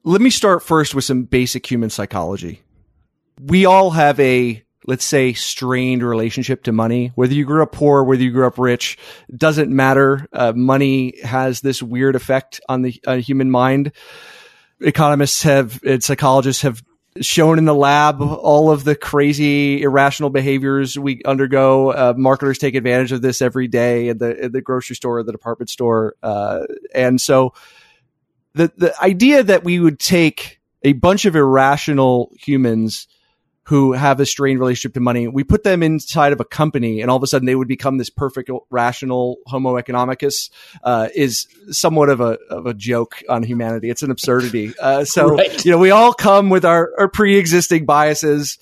Let 0.05 0.21
me 0.21 0.31
start 0.31 0.63
first 0.63 0.95
with 0.95 1.05
some 1.05 1.25
basic 1.25 1.69
human 1.69 1.91
psychology. 1.91 2.63
We 3.41 3.67
all 3.67 3.91
have 3.91 4.19
a, 4.21 4.65
let's 4.87 5.05
say, 5.05 5.33
strained 5.33 6.05
relationship 6.05 6.63
to 6.65 6.73
money. 6.73 7.11
Whether 7.17 7.35
you 7.35 7.45
grew 7.45 7.63
up 7.63 7.73
poor, 7.73 8.05
whether 8.05 8.23
you 8.23 8.31
grew 8.31 8.47
up 8.47 8.59
rich, 8.59 8.97
doesn't 9.37 9.75
matter. 9.75 10.29
Uh, 10.33 10.53
money 10.55 11.21
has 11.23 11.61
this 11.61 11.83
weird 11.83 12.15
effect 12.15 12.61
on 12.69 12.83
the 12.83 13.01
uh, 13.05 13.17
human 13.17 13.51
mind. 13.51 13.91
Economists 14.81 15.43
have 15.43 15.83
and 15.83 16.05
psychologists 16.05 16.63
have 16.63 16.83
shown 17.21 17.59
in 17.59 17.65
the 17.65 17.75
lab 17.75 18.21
all 18.21 18.71
of 18.71 18.85
the 18.85 18.95
crazy 18.95 19.83
irrational 19.83 20.31
behaviors 20.31 20.99
we 20.99 21.23
undergo. 21.25 21.91
Uh, 21.91 22.15
marketers 22.17 22.59
take 22.59 22.75
advantage 22.75 23.13
of 23.13 23.23
this 23.23 23.43
every 23.43 23.69
day 23.69 24.09
at 24.09 24.19
the, 24.19 24.45
at 24.45 24.53
the 24.53 24.61
grocery 24.61 24.97
store, 24.97 25.23
the 25.23 25.33
department 25.33 25.71
store. 25.71 26.15
Uh, 26.23 26.61
and 26.95 27.21
so 27.21 27.55
the, 28.55 28.73
the 28.77 29.03
idea 29.03 29.43
that 29.43 29.65
we 29.65 29.79
would 29.79 29.99
take 29.99 30.61
a 30.83 30.93
bunch 30.93 31.25
of 31.25 31.37
irrational 31.37 32.33
humans 32.39 33.09
who 33.67 33.93
have 33.93 34.21
a 34.21 34.27
strained 34.27 34.61
relationship 34.61 34.95
to 34.95 35.01
money. 35.01 35.27
We 35.27 35.43
put 35.43 35.65
them 35.65 35.83
inside 35.83 36.33
of 36.33 36.41
a 36.41 36.45
company, 36.45 37.01
and 37.01 37.11
all 37.11 37.17
of 37.17 37.23
a 37.25 37.27
sudden 37.27 37.47
they 37.47 37.57
would 37.57 37.67
become 37.67 37.99
this 37.99 38.11
perfect 38.11 38.49
rational 38.71 39.39
Homo 39.47 39.75
economicus. 39.75 40.51
Uh, 40.85 41.09
is 41.15 41.49
somewhat 41.71 42.09
of 42.09 42.21
a 42.21 42.39
of 42.49 42.67
a 42.67 42.75
joke 42.75 43.23
on 43.29 43.43
humanity. 43.43 43.91
It's 43.91 44.03
an 44.03 44.11
absurdity. 44.11 44.73
Uh, 44.87 45.05
so 45.05 45.31
right. 45.31 45.65
you 45.65 45.73
know, 45.73 45.79
we 45.79 45.91
all 45.91 46.13
come 46.13 46.49
with 46.49 46.65
our, 46.65 46.93
our 46.99 47.09
pre 47.09 47.39
existing 47.39 47.87
biases. 47.87 48.59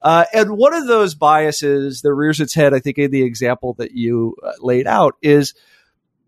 Uh, 0.00 0.24
and 0.32 0.56
one 0.56 0.74
of 0.74 0.86
those 0.86 1.14
biases 1.14 2.00
that 2.02 2.12
rears 2.12 2.40
its 2.40 2.54
head, 2.54 2.74
I 2.74 2.80
think, 2.80 2.98
in 2.98 3.10
the 3.10 3.22
example 3.22 3.74
that 3.74 3.92
you 3.92 4.34
uh, 4.42 4.52
laid 4.60 4.86
out, 4.86 5.16
is 5.22 5.54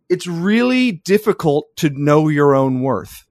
it's 0.09 0.27
really 0.27 0.93
difficult 0.93 1.75
to 1.77 1.91
know 1.91 2.29
your 2.29 2.55
own 2.55 2.83
worth. 2.83 3.27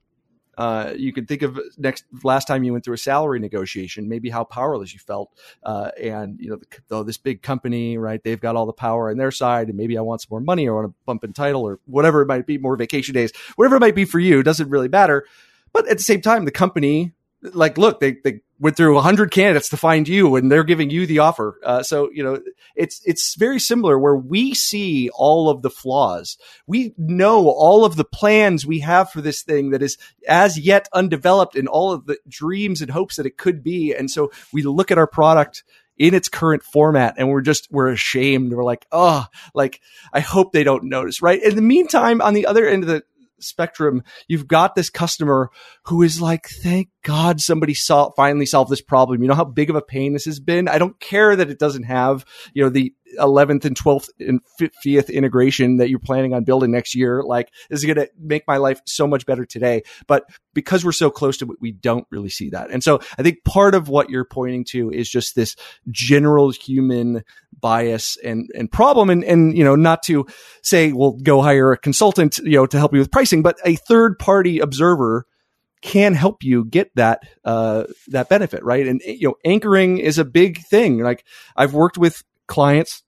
Uh, 0.60 0.94
you 0.98 1.14
can 1.14 1.26
think 1.26 1.42
of 1.42 1.58
next 1.78 2.04
last 2.22 2.46
time 2.46 2.66
you 2.66 2.74
went 2.74 2.84
through 2.84 2.96
a 2.96 2.98
salary 2.98 3.40
negotiation, 3.40 4.10
maybe 4.10 4.30
how 4.30 4.44
powerless 4.44 4.94
you 4.94 5.00
felt, 5.00 5.32
uh, 5.64 5.90
and 5.98 6.38
you 6.38 6.50
know, 6.50 6.60
though 6.90 7.02
this 7.02 7.18
big 7.18 7.42
company, 7.42 7.98
right? 7.98 8.22
They've 8.26 8.42
got 8.42 8.58
all 8.58 8.66
the 8.66 8.74
power 8.74 9.10
on 9.10 9.18
their 9.18 9.32
side, 9.32 9.70
and 9.70 9.78
maybe 9.78 9.98
I 9.98 10.02
want 10.02 10.22
some 10.22 10.28
more 10.32 10.42
money, 10.42 10.68
or 10.68 10.76
want 10.76 10.88
a 10.88 10.94
bump 11.06 11.24
in 11.24 11.32
title, 11.32 11.62
or 11.62 11.80
whatever 11.86 12.22
it 12.22 12.28
might 12.28 12.46
be, 12.46 12.58
more 12.58 12.76
vacation 12.76 13.14
days, 13.14 13.32
whatever 13.56 13.78
it 13.78 13.80
might 13.80 13.96
be 13.96 14.04
for 14.04 14.20
you, 14.20 14.44
doesn't 14.44 14.70
really 14.70 14.90
matter. 14.90 15.26
But 15.72 15.88
at 15.88 15.98
the 15.98 16.04
same 16.04 16.20
time, 16.20 16.44
the 16.44 16.52
company 16.52 17.14
like, 17.42 17.78
look, 17.78 18.02
they, 18.02 18.18
they 18.24 18.42
went 18.60 18.76
through 18.76 18.98
a 18.98 19.02
hundred 19.02 19.32
candidates 19.32 19.70
to 19.70 19.78
find 19.78 20.08
you 20.08 20.36
and 20.36 20.52
they're 20.52 20.64
giving 20.64 20.90
you 20.90 21.06
the 21.06 21.20
offer. 21.20 21.60
Uh, 21.64 21.82
so, 21.82 22.10
you 22.12 22.24
know, 22.24 22.40
it's, 22.76 23.02
it's 23.06 23.36
very 23.36 23.60
similar 23.60 23.98
where 23.98 24.16
we 24.16 24.54
see 24.54 25.10
all 25.14 25.50
of 25.50 25.62
the 25.62 25.70
flaws. 25.70 26.38
We 26.68 26.94
know 26.98 27.48
all 27.48 27.86
of 27.86 27.96
the 27.96 28.04
plans 28.04 28.66
we 28.66 28.80
have 28.80 29.12
for 29.12 29.22
this 29.22 29.44
thing 29.44 29.70
that 29.70 29.82
is 29.82 29.98
as 30.28 30.60
yet 30.60 30.90
undeveloped 30.94 31.56
and 31.56 31.68
all 31.68 31.92
of 31.92 32.06
the 32.06 32.18
dreams 32.28 32.82
and 32.82 32.92
hopes 32.92 33.16
that 33.16 33.26
it 33.26 33.38
could 33.38 33.64
be. 33.64 33.94
And 33.94 34.12
so 34.12 34.32
we 34.52 34.62
look 34.62 34.92
at 34.92 34.98
our 34.98 35.08
product 35.08 35.64
in 35.98 36.14
its 36.14 36.30
current 36.30 36.64
format 36.64 37.16
and 37.18 37.30
we're 37.30 37.42
just 37.42 37.68
we're 37.70 37.90
ashamed 37.90 38.54
we're 38.54 38.64
like 38.64 38.88
oh 38.90 39.26
like 39.54 39.82
i 40.14 40.22
hope 40.22 40.54
they 40.54 40.64
don't 40.64 40.86
notice 40.86 41.22
right 41.22 41.44
in 41.44 41.58
the 41.58 41.62
meantime 41.62 42.22
on 42.22 42.34
the 42.34 42.46
other 42.46 42.66
end 42.66 42.84
of 42.84 42.88
the 42.88 43.04
spectrum, 43.44 44.04
you've 44.28 44.48
got 44.48 44.76
this 44.76 44.90
customer 44.90 45.50
who 45.86 46.02
is 46.02 46.22
like, 46.22 46.48
thank 46.48 46.90
God 47.04 47.42
somebody 47.42 47.74
saw, 47.74 48.12
finally 48.12 48.46
solved 48.46 48.72
this 48.72 48.82
problem. 48.82 49.22
You 49.22 49.28
know 49.28 49.36
how 49.36 49.46
big 49.46 49.70
of 49.70 49.76
a 49.76 49.82
pain 49.82 50.14
this 50.14 50.26
has 50.26 50.40
been? 50.40 50.68
I 50.68 50.78
don't 50.78 51.00
care 51.00 51.36
that 51.36 51.50
it 51.50 51.60
doesn't 51.60 51.84
have, 51.84 52.26
you 52.54 52.64
know, 52.64 52.70
the 52.70 52.94
11th 53.18 53.66
and 53.66 53.76
12th 53.76 54.10
and 54.20 54.42
50th 54.60 55.12
integration 55.12 55.78
that 55.78 55.90
you're 55.90 56.00
planning 56.00 56.34
on 56.34 56.44
building 56.44 56.72
next 56.72 56.96
year. 56.96 57.24
Like, 57.24 57.52
this 57.70 57.80
is 57.80 57.86
going 57.86 57.98
to 57.98 58.10
make 58.20 58.44
my 58.48 58.58
life 58.58 58.82
so 58.86 59.08
much 59.08 59.26
better 59.26 59.46
today. 59.46 59.84
But 60.08 60.26
because 60.54 60.84
we're 60.84 60.92
so 60.92 61.10
close 61.10 61.38
to 61.38 61.52
it, 61.52 61.58
we 61.62 61.72
don't 61.72 62.06
really 62.12 62.30
see 62.30 62.50
that. 62.50 62.72
And 62.72 62.84
so 62.84 63.00
I 63.18 63.24
think 63.24 63.44
part 63.44 63.76
of 63.76 63.90
what 63.90 64.10
you're 64.10 64.26
pointing 64.26 64.66
to 64.72 64.92
is 64.92 65.10
just 65.10 65.36
this 65.36 65.56
general 65.90 66.52
human 66.52 67.24
bias 67.60 68.18
and, 68.24 68.50
and 68.56 68.72
problem. 68.72 69.10
And, 69.10 69.24
and, 69.24 69.58
you 69.58 69.64
know, 69.64 69.76
not 69.76 70.04
to 70.04 70.26
say, 70.64 70.92
well, 70.92 71.12
go 71.12 71.42
hire 71.42 71.72
a 71.72 71.78
consultant, 71.78 72.38
you 72.40 72.52
know, 72.52 72.66
to 72.66 72.78
help 72.78 72.94
you 72.94 73.00
with 73.00 73.12
pricing, 73.12 73.42
but 73.42 73.58
a 73.66 73.76
third 73.76 74.20
party 74.20 74.60
observer 74.60 75.26
can 75.82 76.14
help 76.14 76.44
you 76.44 76.66
get 76.66 76.92
that 76.96 77.24
uh, 77.46 77.86
that 78.08 78.30
benefit, 78.30 78.64
right? 78.64 78.86
And 78.88 79.02
you 79.06 79.30
know, 79.30 79.36
anchoring 79.46 79.98
is 79.98 80.18
a 80.18 80.26
big 80.26 80.62
thing. 80.66 81.00
Like 81.00 81.26
I've 81.56 81.74
worked 81.74 81.98
with 81.98 82.24
clients 82.50 83.04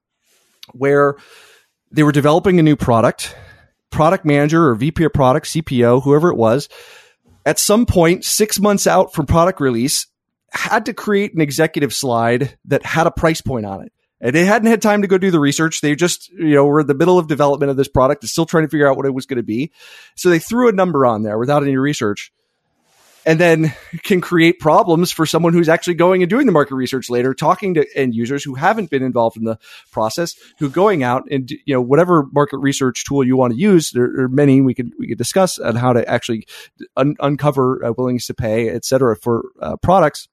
where 0.72 1.16
they 1.92 2.04
were 2.04 2.14
developing 2.14 2.60
a 2.60 2.64
new 2.64 2.78
product, 2.78 3.36
product 3.90 4.24
manager 4.24 4.70
or 4.70 4.76
VP 4.76 5.04
of 5.04 5.14
product, 5.14 5.48
CPO, 5.48 6.04
whoever 6.04 6.30
it 6.30 6.38
was, 6.38 6.70
at 7.46 7.60
some 7.60 7.86
point, 7.86 8.24
six 8.24 8.60
months 8.60 8.88
out 8.88 9.14
from 9.14 9.26
product 9.26 9.60
release, 9.60 10.08
had 10.52 10.86
to 10.86 10.94
create 10.94 11.34
an 11.34 11.42
executive 11.42 11.94
slide 11.94 12.58
that 12.66 12.86
had 12.86 13.08
a 13.08 13.12
price 13.12 13.42
point 13.42 13.66
on 13.66 13.84
it. 13.84 13.92
And 14.20 14.36
they 14.36 14.46
hadn't 14.46 14.70
had 14.70 14.82
time 14.82 15.02
to 15.02 15.08
go 15.08 15.18
do 15.18 15.32
the 15.32 15.40
research. 15.40 15.82
They 15.82 15.96
just, 15.96 16.30
you 16.30 16.54
know, 16.54 16.66
were 16.66 16.82
in 16.82 16.88
the 16.88 16.94
middle 16.94 17.18
of 17.18 17.28
development 17.28 17.72
of 17.72 17.78
this 17.78 17.88
product, 17.88 18.24
still 18.26 18.46
trying 18.46 18.66
to 18.66 18.70
figure 18.70 18.88
out 18.88 18.96
what 18.96 19.08
it 19.08 19.14
was 19.14 19.26
going 19.26 19.38
to 19.38 19.44
be. 19.44 19.72
So 20.16 20.30
they 20.30 20.38
threw 20.40 20.70
a 20.70 20.74
number 20.74 21.06
on 21.06 21.24
there 21.24 21.40
without 21.40 21.64
any 21.64 21.76
research 21.76 22.32
and 23.26 23.40
then 23.40 23.74
can 24.04 24.22
create 24.22 24.60
problems 24.60 25.12
for 25.12 25.26
someone 25.26 25.54
who's 25.54 25.70
actually 25.70 25.94
going 25.94 26.24
and 26.24 26.30
doing 26.30 26.46
the 26.46 26.52
market 26.52 26.76
research 26.76 27.10
later, 27.10 27.34
talking 27.34 27.76
to 27.76 27.86
end 27.96 28.16
users 28.16 28.44
who 28.44 28.56
haven't 28.56 28.90
been 28.90 29.04
involved 29.04 29.38
in 29.38 29.44
the 29.44 29.58
process, 29.92 30.36
who 30.60 30.70
going 30.70 31.04
out 31.04 31.24
and 31.30 31.52
you 31.52 31.74
know 31.74 31.82
whatever 31.82 32.28
market 32.32 32.58
research 32.58 33.06
tool 33.06 33.24
you 33.24 33.38
want 33.38 33.54
to 33.54 33.60
use. 33.60 33.92
There 33.92 34.24
are 34.24 34.30
many 34.30 34.62
we 34.62 34.74
could 34.74 34.92
we 34.98 35.08
could 35.08 35.18
discuss 35.18 35.60
on 35.60 35.76
how 35.76 35.94
to 35.94 36.08
actually 36.08 36.48
un- 36.98 37.16
uncover 37.20 37.84
uh, 37.86 37.94
willingness 37.98 38.28
to 38.28 38.34
pay, 38.34 38.70
et 38.70 38.86
cetera, 38.86 39.16
for 39.16 39.44
uh, 39.62 39.78
products 39.78 40.28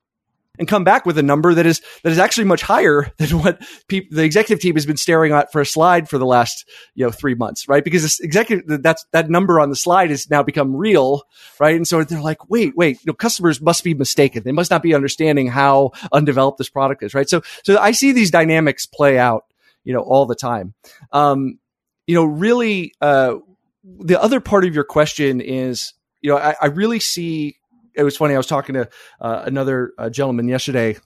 and 0.58 0.68
come 0.68 0.84
back 0.84 1.06
with 1.06 1.18
a 1.18 1.22
number 1.22 1.54
that 1.54 1.66
is 1.66 1.80
that 2.02 2.10
is 2.10 2.18
actually 2.18 2.44
much 2.44 2.62
higher 2.62 3.12
than 3.18 3.30
what 3.42 3.62
pe- 3.88 4.08
the 4.10 4.24
executive 4.24 4.60
team 4.60 4.74
has 4.74 4.86
been 4.86 4.96
staring 4.96 5.32
at 5.32 5.52
for 5.52 5.60
a 5.60 5.66
slide 5.66 6.08
for 6.08 6.18
the 6.18 6.26
last 6.26 6.68
you 6.94 7.04
know 7.04 7.10
three 7.10 7.34
months, 7.34 7.68
right? 7.68 7.84
Because 7.84 8.02
this 8.02 8.20
executive 8.20 8.82
that's 8.82 9.04
that 9.12 9.30
number 9.30 9.60
on 9.60 9.70
the 9.70 9.76
slide 9.76 10.10
has 10.10 10.28
now 10.30 10.42
become 10.42 10.74
real, 10.74 11.22
right? 11.60 11.76
And 11.76 11.86
so 11.86 12.02
they're 12.04 12.20
like, 12.20 12.50
wait, 12.50 12.76
wait, 12.76 12.96
you 12.96 13.06
know, 13.06 13.14
customers 13.14 13.60
must 13.60 13.84
be 13.84 13.94
mistaken. 13.94 14.42
They 14.42 14.52
must 14.52 14.70
not 14.70 14.82
be 14.82 14.94
understanding 14.94 15.48
how 15.48 15.92
undeveloped 16.12 16.58
this 16.58 16.68
product 16.68 17.02
is, 17.02 17.14
right? 17.14 17.28
So 17.28 17.42
so 17.64 17.78
I 17.78 17.92
see 17.92 18.12
these 18.12 18.30
dynamics 18.30 18.86
play 18.86 19.18
out, 19.18 19.44
you 19.84 19.92
know, 19.92 20.00
all 20.00 20.26
the 20.26 20.34
time. 20.34 20.74
Um, 21.12 21.58
you 22.06 22.14
know, 22.14 22.24
really, 22.24 22.94
uh, 23.02 23.36
the 23.84 24.20
other 24.20 24.40
part 24.40 24.64
of 24.64 24.74
your 24.74 24.84
question 24.84 25.40
is, 25.40 25.92
you 26.22 26.30
know, 26.30 26.38
I, 26.38 26.56
I 26.60 26.66
really 26.66 27.00
see 27.00 27.57
it 27.98 28.04
was 28.04 28.16
funny. 28.16 28.34
I 28.34 28.38
was 28.38 28.46
talking 28.46 28.74
to 28.74 28.88
uh, 29.20 29.42
another 29.44 29.92
uh, 29.98 30.08
gentleman 30.08 30.48
yesterday, 30.48 30.96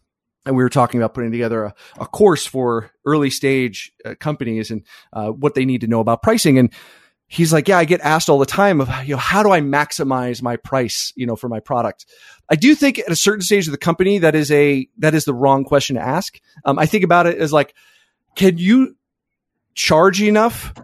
and 0.45 0.55
we 0.55 0.63
were 0.63 0.69
talking 0.69 1.01
about 1.01 1.15
putting 1.15 1.33
together 1.33 1.65
a, 1.65 1.75
a 1.99 2.07
course 2.07 2.47
for 2.47 2.91
early 3.07 3.31
stage 3.31 3.93
uh, 4.05 4.15
companies 4.21 4.71
and 4.71 4.85
uh, 5.13 5.29
what 5.29 5.55
they 5.55 5.65
need 5.65 5.81
to 5.81 5.87
know 5.87 6.01
about 6.01 6.23
pricing. 6.23 6.59
And 6.59 6.73
he's 7.27 7.53
like, 7.53 7.67
"Yeah, 7.67 7.79
I 7.79 7.87
get 7.87 8.03
asked 8.03 8.29
all 8.29 8.39
the 8.39 8.47
time 8.47 8.81
of 8.81 8.91
you 9.05 9.15
know 9.15 9.19
how 9.19 9.43
do 9.43 9.51
I 9.51 9.61
maximize 9.61 10.43
my 10.43 10.57
price 10.57 11.13
you 11.17 11.27
know 11.27 11.35
for 11.35 11.49
my 11.49 11.61
product." 11.61 12.05
I 12.51 12.57
do 12.57 12.75
think 12.75 12.99
at 12.99 13.11
a 13.11 13.17
certain 13.17 13.43
stage 13.43 13.67
of 13.67 13.73
the 13.73 13.79
company 13.79 14.19
that 14.19 14.35
is 14.35 14.51
a 14.51 14.87
that 14.99 15.15
is 15.15 15.25
the 15.25 15.35
wrong 15.35 15.65
question 15.65 15.97
to 15.97 16.03
ask. 16.03 16.39
Um, 16.67 16.79
I 16.79 16.85
think 16.85 17.05
about 17.05 17.27
it 17.27 17.39
as 17.39 17.53
like, 17.53 17.75
can 18.37 18.59
you 18.59 18.97
charge 19.75 20.21
enough 20.23 20.75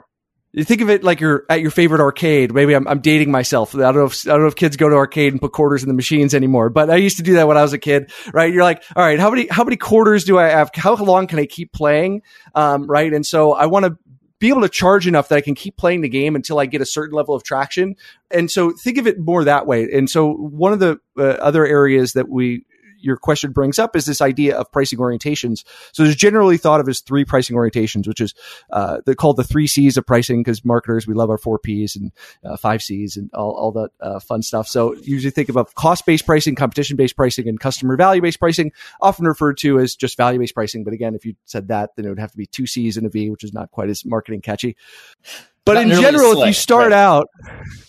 think 0.56 0.80
of 0.80 0.90
it 0.90 1.04
like 1.04 1.20
you're 1.20 1.44
at 1.48 1.60
your 1.60 1.70
favorite 1.70 2.00
arcade. 2.00 2.52
Maybe 2.52 2.74
I'm, 2.74 2.86
I'm 2.88 3.00
dating 3.00 3.30
myself. 3.30 3.74
I 3.74 3.78
don't 3.78 3.96
know 3.96 4.06
if 4.06 4.26
I 4.26 4.30
don't 4.30 4.42
know 4.42 4.46
if 4.46 4.56
kids 4.56 4.76
go 4.76 4.88
to 4.88 4.94
arcade 4.96 5.32
and 5.32 5.40
put 5.40 5.52
quarters 5.52 5.82
in 5.82 5.88
the 5.88 5.94
machines 5.94 6.34
anymore, 6.34 6.70
but 6.70 6.90
I 6.90 6.96
used 6.96 7.18
to 7.18 7.22
do 7.22 7.34
that 7.34 7.46
when 7.46 7.56
I 7.56 7.62
was 7.62 7.72
a 7.72 7.78
kid. 7.78 8.10
Right? 8.32 8.52
You're 8.52 8.64
like, 8.64 8.82
all 8.96 9.04
right, 9.04 9.18
how 9.18 9.30
many 9.30 9.46
how 9.48 9.64
many 9.64 9.76
quarters 9.76 10.24
do 10.24 10.38
I 10.38 10.48
have? 10.48 10.70
How 10.74 10.94
long 10.96 11.26
can 11.26 11.38
I 11.38 11.46
keep 11.46 11.72
playing? 11.72 12.22
Um, 12.54 12.86
right? 12.86 13.12
And 13.12 13.24
so 13.24 13.52
I 13.52 13.66
want 13.66 13.86
to 13.86 13.98
be 14.38 14.48
able 14.48 14.62
to 14.62 14.68
charge 14.68 15.06
enough 15.06 15.28
that 15.28 15.36
I 15.36 15.40
can 15.40 15.54
keep 15.54 15.76
playing 15.76 16.00
the 16.00 16.08
game 16.08 16.36
until 16.36 16.58
I 16.58 16.66
get 16.66 16.80
a 16.80 16.86
certain 16.86 17.16
level 17.16 17.34
of 17.34 17.42
traction. 17.42 17.96
And 18.30 18.50
so 18.50 18.70
think 18.70 18.98
of 18.98 19.06
it 19.06 19.18
more 19.18 19.44
that 19.44 19.66
way. 19.66 19.88
And 19.92 20.08
so 20.08 20.32
one 20.32 20.72
of 20.72 20.78
the 20.78 21.00
uh, 21.18 21.22
other 21.22 21.66
areas 21.66 22.12
that 22.12 22.28
we 22.28 22.64
your 23.00 23.16
question 23.16 23.52
brings 23.52 23.78
up 23.78 23.96
is 23.96 24.06
this 24.06 24.20
idea 24.20 24.56
of 24.56 24.70
pricing 24.72 24.98
orientations. 24.98 25.64
So 25.92 26.04
there's 26.04 26.16
generally 26.16 26.56
thought 26.56 26.80
of 26.80 26.88
as 26.88 27.00
three 27.00 27.24
pricing 27.24 27.56
orientations, 27.56 28.06
which 28.06 28.20
is 28.20 28.34
uh, 28.70 28.98
they're 29.04 29.14
called 29.14 29.36
the 29.36 29.44
three 29.44 29.66
C's 29.66 29.96
of 29.96 30.06
pricing 30.06 30.42
because 30.42 30.64
marketers 30.64 31.06
we 31.06 31.14
love 31.14 31.30
our 31.30 31.38
four 31.38 31.58
P's 31.58 31.96
and 31.96 32.12
uh, 32.44 32.56
five 32.56 32.82
C's 32.82 33.16
and 33.16 33.30
all, 33.32 33.52
all 33.52 33.72
that 33.72 33.90
uh, 34.00 34.20
fun 34.20 34.42
stuff. 34.42 34.68
So 34.68 34.94
usually 34.96 35.30
think 35.30 35.48
about 35.48 35.74
cost 35.74 36.06
based 36.06 36.26
pricing, 36.26 36.54
competition 36.54 36.96
based 36.96 37.16
pricing, 37.16 37.48
and 37.48 37.58
customer 37.58 37.96
value 37.96 38.22
based 38.22 38.40
pricing, 38.40 38.72
often 39.00 39.26
referred 39.26 39.58
to 39.58 39.78
as 39.78 39.94
just 39.94 40.16
value 40.16 40.38
based 40.38 40.54
pricing. 40.54 40.84
But 40.84 40.92
again, 40.92 41.14
if 41.14 41.24
you 41.24 41.34
said 41.44 41.68
that, 41.68 41.90
then 41.96 42.04
it 42.04 42.08
would 42.08 42.18
have 42.18 42.32
to 42.32 42.36
be 42.38 42.46
two 42.46 42.66
C's 42.66 42.96
and 42.96 43.06
a 43.06 43.10
V, 43.10 43.30
which 43.30 43.44
is 43.44 43.52
not 43.52 43.70
quite 43.70 43.90
as 43.90 44.04
marketing 44.04 44.40
catchy. 44.40 44.76
But 45.68 45.74
not 45.74 45.82
in 45.84 46.00
general, 46.00 46.32
slick, 46.32 46.42
if 46.42 46.46
you 46.48 46.52
start 46.54 46.92
right. 46.92 46.98
out, 46.98 47.28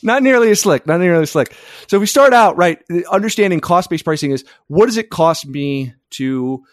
not 0.03 0.21
nearly 0.21 0.51
as 0.51 0.59
slick, 0.59 0.85
not 0.85 0.99
nearly 0.99 1.23
as 1.23 1.31
slick. 1.31 1.55
So 1.87 1.97
if 1.97 2.01
we 2.01 2.07
start 2.07 2.33
out, 2.33 2.57
right, 2.57 2.79
understanding 3.09 3.59
cost 3.59 3.89
based 3.89 4.05
pricing 4.05 4.31
is 4.31 4.43
what 4.67 4.85
does 4.87 4.97
it 4.97 5.09
cost 5.09 5.47
me 5.47 5.93
to 6.11 6.63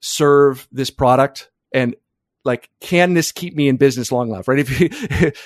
serve 0.00 0.66
this 0.72 0.90
product? 0.90 1.50
And 1.72 1.94
like, 2.44 2.68
can 2.80 3.14
this 3.14 3.32
keep 3.32 3.54
me 3.54 3.68
in 3.68 3.76
business 3.76 4.12
long 4.12 4.30
enough? 4.30 4.46
Right? 4.48 4.58
If 4.58 4.80
you, 4.80 4.90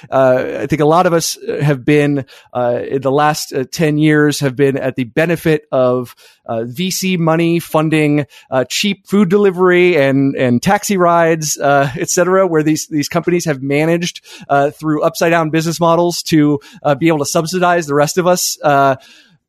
uh, 0.11 0.61
I 0.61 0.67
think 0.67 0.81
a 0.81 0.87
lot 0.87 1.07
of 1.07 1.13
us 1.13 1.39
have 1.61 1.85
been 1.85 2.27
uh, 2.53 2.81
in 2.89 3.03
the 3.03 3.13
last 3.13 3.53
uh, 3.53 3.65
ten 3.71 3.99
years 3.99 4.41
have 4.41 4.57
been 4.57 4.77
at 4.77 4.97
the 4.97 5.05
benefit 5.05 5.67
of 5.71 6.15
uh, 6.47 6.65
VC 6.67 7.19
money 7.19 7.61
funding 7.61 8.27
uh, 8.51 8.65
cheap 8.65 9.07
food 9.07 9.29
delivery 9.29 9.97
and 9.97 10.35
and 10.37 10.63
taxi 10.63 10.97
rides, 10.97 11.59
uh, 11.59 11.91
etc. 11.97 12.47
Where 12.47 12.63
these 12.63 12.87
these 12.89 13.09
companies 13.09 13.45
have 13.45 13.63
managed 13.63 14.25
through 14.73 15.03
upside 15.03 15.31
down 15.31 15.51
business 15.51 15.81
models 15.81 16.23
to 16.23 16.61
be 16.99 17.09
able 17.09 17.19
to 17.19 17.27
subsidize 17.27 17.87
the 17.87 17.95
rest 17.95 18.19
of 18.19 18.27
us 18.27 18.59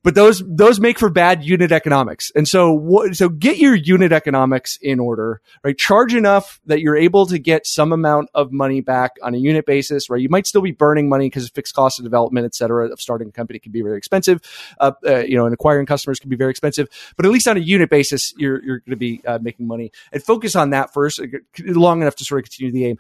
but 0.04 0.16
those 0.16 0.42
those 0.48 0.80
make 0.80 0.98
for 0.98 1.10
bad 1.10 1.44
unit 1.44 1.72
economics. 1.72 2.32
And 2.36 2.48
so 2.48 2.72
what, 2.72 3.16
so 3.16 3.30
get 3.30 3.58
your 3.58 3.76
unit 3.76 4.12
economics 4.12 4.78
in 4.82 5.00
order, 5.00 5.42
right? 5.64 5.78
Charge 5.78 6.16
enough 6.16 6.60
that 6.66 6.80
you're 6.80 6.96
able 6.96 7.26
to 7.28 7.38
get 7.38 7.68
some 7.68 7.92
amount 7.92 8.30
of 8.34 8.52
money 8.52 8.82
back 8.82 9.12
on 9.22 9.34
a 9.34 9.38
unit 9.38 9.66
basis, 9.66 10.10
right? 10.10 10.22
You 10.22 10.30
might 10.30 10.48
still 10.48 10.62
be 10.62 10.72
burning 10.72 11.10
money 11.10 11.28
because 11.28 11.46
of 11.46 11.52
fixed 11.52 11.76
cost 11.76 12.00
of 12.00 12.06
development, 12.06 12.46
et 12.46 12.56
cetera, 12.56 12.90
of 12.90 13.02
starting 13.02 13.28
a 13.28 13.32
company 13.32 13.60
can 13.60 13.72
be 13.72 13.82
very 13.82 13.98
expensive. 13.98 14.40
Uh, 14.80 14.92
uh, 15.06 15.18
you 15.20 15.36
know, 15.36 15.46
and 15.46 15.54
acquiring 15.54 15.86
customers 15.86 16.20
can 16.20 16.30
be 16.30 16.36
very 16.36 16.52
expensive, 16.52 16.88
but 17.18 17.26
at 17.26 17.32
least 17.32 17.48
on 17.48 17.58
a 17.58 17.62
unit 17.62 17.90
basis, 17.90 18.34
you're 18.38 18.64
you're 18.64 18.80
going 18.80 18.92
to 18.92 18.96
be 18.96 19.22
uh, 19.26 19.40
making 19.42 19.68
money 19.68 19.92
and 20.12 20.24
focus 20.24 20.56
on 20.56 20.70
that 20.70 20.94
first, 20.94 21.20
uh, 21.20 21.26
long 21.60 22.02
enough 22.02 22.16
to 22.16 22.26
sort 22.26 22.40
of 22.40 22.50
continue 22.50 22.72
the 22.72 22.86
aim 22.86 22.98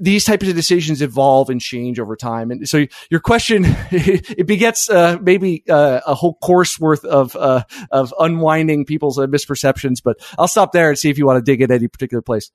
these 0.00 0.24
types 0.24 0.46
of 0.46 0.54
decisions 0.54 1.02
evolve 1.02 1.50
and 1.50 1.60
change 1.60 1.98
over 1.98 2.16
time. 2.16 2.50
And 2.50 2.68
so 2.68 2.86
your 3.10 3.20
question, 3.20 3.64
it 3.90 4.46
begets 4.46 4.90
uh, 4.90 5.18
maybe 5.20 5.64
uh, 5.68 6.00
a 6.06 6.14
whole 6.14 6.34
course 6.34 6.78
worth 6.78 7.04
of 7.04 7.34
uh, 7.36 7.64
of 7.90 8.14
unwinding 8.18 8.84
people's 8.84 9.18
uh, 9.18 9.26
misperceptions. 9.26 9.96
But 10.02 10.18
I'll 10.38 10.48
stop 10.48 10.72
there 10.72 10.90
and 10.90 10.98
see 10.98 11.10
if 11.10 11.18
you 11.18 11.26
want 11.26 11.44
to 11.44 11.50
dig 11.50 11.62
in 11.62 11.72
any 11.72 11.88
particular 11.88 12.22
place. 12.22 12.50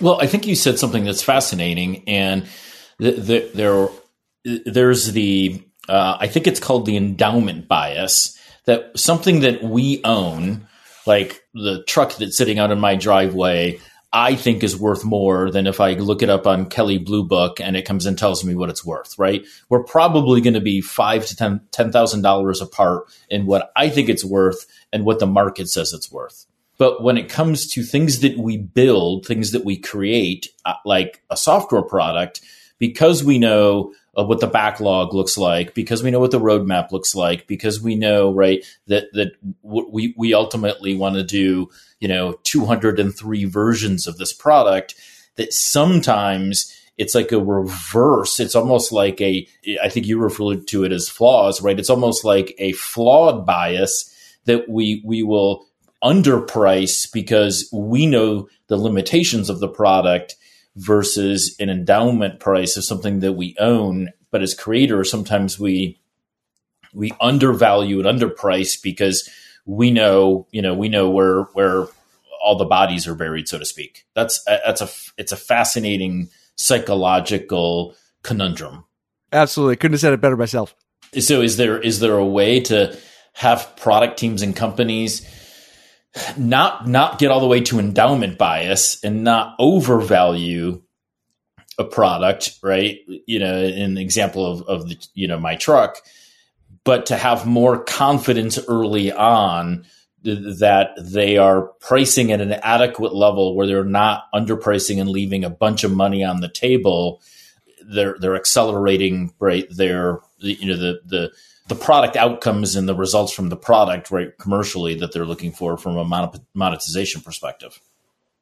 Well, 0.00 0.20
I 0.20 0.26
think 0.26 0.46
you 0.46 0.54
said 0.54 0.78
something 0.78 1.04
that's 1.04 1.22
fascinating, 1.22 2.08
and 2.08 2.46
the, 2.98 3.12
the, 3.12 3.50
there 3.54 3.88
there's 4.64 5.12
the 5.12 5.62
uh, 5.88 6.16
I 6.20 6.28
think 6.28 6.46
it's 6.46 6.60
called 6.60 6.86
the 6.86 6.96
endowment 6.96 7.68
bias 7.68 8.38
that 8.66 8.98
something 8.98 9.40
that 9.40 9.62
we 9.62 10.00
own, 10.04 10.68
like 11.06 11.42
the 11.54 11.82
truck 11.84 12.14
that's 12.16 12.36
sitting 12.36 12.58
out 12.58 12.70
in 12.70 12.78
my 12.78 12.94
driveway 12.94 13.80
I 14.12 14.36
think 14.36 14.62
is 14.62 14.76
worth 14.76 15.04
more 15.04 15.50
than 15.50 15.66
if 15.66 15.80
I 15.80 15.92
look 15.92 16.22
it 16.22 16.30
up 16.30 16.46
on 16.46 16.70
Kelley 16.70 16.96
Blue 16.96 17.24
Book 17.24 17.60
and 17.60 17.76
it 17.76 17.84
comes 17.84 18.06
and 18.06 18.16
tells 18.16 18.42
me 18.42 18.54
what 18.54 18.70
it's 18.70 18.84
worth, 18.84 19.18
right? 19.18 19.44
We're 19.68 19.84
probably 19.84 20.40
going 20.40 20.54
to 20.54 20.60
be 20.60 20.80
five 20.80 21.26
to 21.26 21.36
ten 21.36 21.60
ten 21.72 21.92
thousand 21.92 22.22
dollars 22.22 22.62
apart 22.62 23.04
in 23.28 23.44
what 23.44 23.70
I 23.76 23.90
think 23.90 24.08
it's 24.08 24.24
worth 24.24 24.66
and 24.92 25.04
what 25.04 25.18
the 25.18 25.26
market 25.26 25.68
says 25.68 25.92
it's 25.92 26.10
worth. 26.10 26.46
But 26.78 27.02
when 27.02 27.18
it 27.18 27.28
comes 27.28 27.66
to 27.72 27.82
things 27.82 28.20
that 28.20 28.38
we 28.38 28.56
build, 28.56 29.26
things 29.26 29.50
that 29.50 29.64
we 29.64 29.76
create, 29.76 30.48
uh, 30.64 30.74
like 30.84 31.22
a 31.28 31.36
software 31.36 31.82
product, 31.82 32.40
because 32.78 33.24
we 33.24 33.38
know 33.38 33.92
of 34.18 34.26
what 34.26 34.40
the 34.40 34.48
backlog 34.48 35.14
looks 35.14 35.38
like, 35.38 35.74
because 35.74 36.02
we 36.02 36.10
know 36.10 36.18
what 36.18 36.32
the 36.32 36.40
roadmap 36.40 36.90
looks 36.90 37.14
like, 37.14 37.46
because 37.46 37.80
we 37.80 37.94
know 37.94 38.32
right 38.32 38.66
that 38.88 39.04
that 39.12 39.30
we 39.62 40.12
we 40.18 40.34
ultimately 40.34 40.96
want 40.96 41.14
to 41.14 41.22
do 41.22 41.70
you 42.00 42.08
know 42.08 42.32
203 42.42 43.44
versions 43.44 44.08
of 44.08 44.18
this 44.18 44.32
product. 44.32 44.96
That 45.36 45.52
sometimes 45.52 46.76
it's 46.96 47.14
like 47.14 47.30
a 47.30 47.38
reverse. 47.38 48.40
It's 48.40 48.56
almost 48.56 48.90
like 48.90 49.20
a 49.20 49.46
I 49.80 49.88
think 49.88 50.06
you 50.06 50.18
referred 50.18 50.66
to 50.66 50.82
it 50.82 50.90
as 50.90 51.08
flaws, 51.08 51.62
right? 51.62 51.78
It's 51.78 51.88
almost 51.88 52.24
like 52.24 52.56
a 52.58 52.72
flawed 52.72 53.46
bias 53.46 54.12
that 54.46 54.68
we 54.68 55.00
we 55.04 55.22
will 55.22 55.68
underprice 56.02 57.10
because 57.12 57.68
we 57.72 58.04
know 58.04 58.48
the 58.66 58.76
limitations 58.76 59.48
of 59.48 59.60
the 59.60 59.68
product 59.68 60.34
versus 60.78 61.56
an 61.58 61.68
endowment 61.68 62.38
price 62.38 62.76
of 62.76 62.84
something 62.84 63.20
that 63.20 63.32
we 63.32 63.56
own. 63.58 64.10
But 64.30 64.42
as 64.42 64.54
creators, 64.54 65.10
sometimes 65.10 65.58
we 65.58 65.98
we 66.94 67.12
undervalue 67.20 68.00
and 68.00 68.20
underprice 68.20 68.80
because 68.80 69.28
we 69.66 69.90
know, 69.90 70.46
you 70.50 70.62
know, 70.62 70.74
we 70.74 70.88
know 70.88 71.10
where 71.10 71.42
where 71.54 71.86
all 72.42 72.56
the 72.56 72.64
bodies 72.64 73.06
are 73.06 73.14
buried, 73.14 73.48
so 73.48 73.58
to 73.58 73.64
speak. 73.64 74.06
That's 74.14 74.42
that's 74.46 74.80
a 74.80 74.88
it's 75.16 75.32
a 75.32 75.36
fascinating 75.36 76.30
psychological 76.54 77.94
conundrum. 78.22 78.84
Absolutely, 79.32 79.76
couldn't 79.76 79.94
have 79.94 80.00
said 80.00 80.12
it 80.12 80.20
better 80.20 80.36
myself. 80.36 80.74
So, 81.18 81.42
is 81.42 81.56
there 81.56 81.78
is 81.78 82.00
there 82.00 82.16
a 82.16 82.24
way 82.24 82.60
to 82.60 82.96
have 83.32 83.76
product 83.76 84.18
teams 84.18 84.42
and 84.42 84.54
companies 84.54 85.26
not 86.36 86.86
not 86.86 87.18
get 87.18 87.30
all 87.30 87.40
the 87.40 87.46
way 87.46 87.60
to 87.62 87.78
endowment 87.78 88.38
bias 88.38 89.02
and 89.04 89.24
not 89.24 89.54
overvalue 89.58 90.82
a 91.78 91.84
product, 91.84 92.58
right? 92.62 92.98
You 93.26 93.38
know, 93.38 93.62
the 93.62 94.00
example 94.00 94.44
of, 94.44 94.62
of 94.62 94.88
the, 94.88 94.96
you 95.14 95.28
know, 95.28 95.38
my 95.38 95.54
truck, 95.54 96.02
but 96.84 97.06
to 97.06 97.16
have 97.16 97.46
more 97.46 97.82
confidence 97.82 98.58
early 98.68 99.12
on 99.12 99.86
that 100.24 100.90
they 100.98 101.36
are 101.36 101.62
pricing 101.80 102.32
at 102.32 102.40
an 102.40 102.52
adequate 102.52 103.14
level 103.14 103.54
where 103.54 103.66
they're 103.66 103.84
not 103.84 104.24
underpricing 104.34 105.00
and 105.00 105.08
leaving 105.08 105.44
a 105.44 105.50
bunch 105.50 105.84
of 105.84 105.92
money 105.92 106.24
on 106.24 106.40
the 106.40 106.48
table. 106.48 107.22
They're 107.88 108.16
they're 108.18 108.36
accelerating 108.36 109.32
right 109.38 109.66
their 109.70 110.20
you 110.38 110.66
know 110.66 110.76
the 110.76 111.00
the 111.06 111.32
the 111.68 111.74
product 111.74 112.16
outcomes 112.16 112.76
and 112.76 112.88
the 112.88 112.94
results 112.94 113.32
from 113.32 113.50
the 113.50 113.56
product, 113.56 114.10
right, 114.10 114.36
commercially 114.38 114.94
that 114.96 115.12
they're 115.12 115.26
looking 115.26 115.52
for 115.52 115.76
from 115.76 115.96
a 115.96 116.34
monetization 116.54 117.20
perspective. 117.20 117.78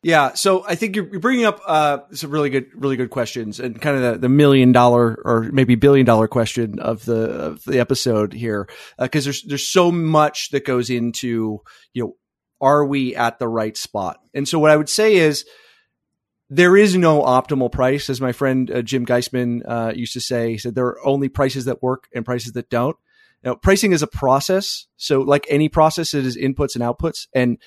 Yeah, 0.03 0.35
so 0.35 0.65
I 0.65 0.77
think 0.77 0.95
you're, 0.95 1.19
bringing 1.19 1.47
up 1.47 1.61
uh, 1.67 1.99
some 2.13 2.31
really 2.31 2.51
good, 2.51 2.67
really 2.75 2.97
good 2.97 3.11
questions, 3.11 3.59
and 3.59 3.81
kind 3.81 3.97
of 3.97 4.03
the, 4.03 4.19
the 4.21 4.29
million 4.29 4.71
dollar 4.71 5.21
or 5.25 5.43
maybe 5.53 5.75
billion 5.75 6.07
dollar 6.07 6.29
question 6.29 6.79
of 6.79 7.05
the 7.05 7.23
of 7.23 7.65
the 7.65 7.81
episode 7.81 8.33
here, 8.33 8.69
because 9.01 9.25
uh, 9.25 9.27
there's 9.27 9.43
there's 9.43 9.67
so 9.67 9.91
much 9.91 10.51
that 10.51 10.65
goes 10.65 10.91
into 10.91 11.61
you 11.93 12.05
know, 12.05 12.17
are 12.61 12.85
we 12.85 13.17
at 13.17 13.41
the 13.41 13.49
right 13.49 13.77
spot? 13.77 14.21
And 14.33 14.47
so 14.47 14.61
what 14.61 14.71
I 14.71 14.77
would 14.77 14.89
say 14.89 15.17
is 15.17 15.45
there 16.51 16.77
is 16.77 16.97
no 16.97 17.23
optimal 17.23 17.73
price, 17.73 18.09
as 18.09 18.21
my 18.21 18.33
friend 18.33 18.71
uh, 18.71 18.83
Jim 18.83 19.07
Geisman 19.07 19.63
uh, 19.67 19.93
used 19.93 20.13
to 20.13 20.21
say. 20.21 20.53
He 20.53 20.59
said 20.59 20.77
there 20.77 20.87
are 20.87 21.05
only 21.05 21.29
prices 21.29 21.65
that 21.65 21.83
work 21.83 22.07
and 22.15 22.25
prices 22.25 22.53
that 22.53 22.71
don't. 22.71 22.97
Now, 23.47 23.55
pricing 23.55 23.93
is 23.93 24.03
a 24.03 24.09
process. 24.09 24.87
So 24.97 25.21
like 25.21 25.47
any 25.49 25.69
process, 25.69 26.15
it 26.15 26.27
is 26.27 26.37
inputs 26.37 26.75
and 26.75 26.83
outputs. 26.83 27.29
And 27.33 27.59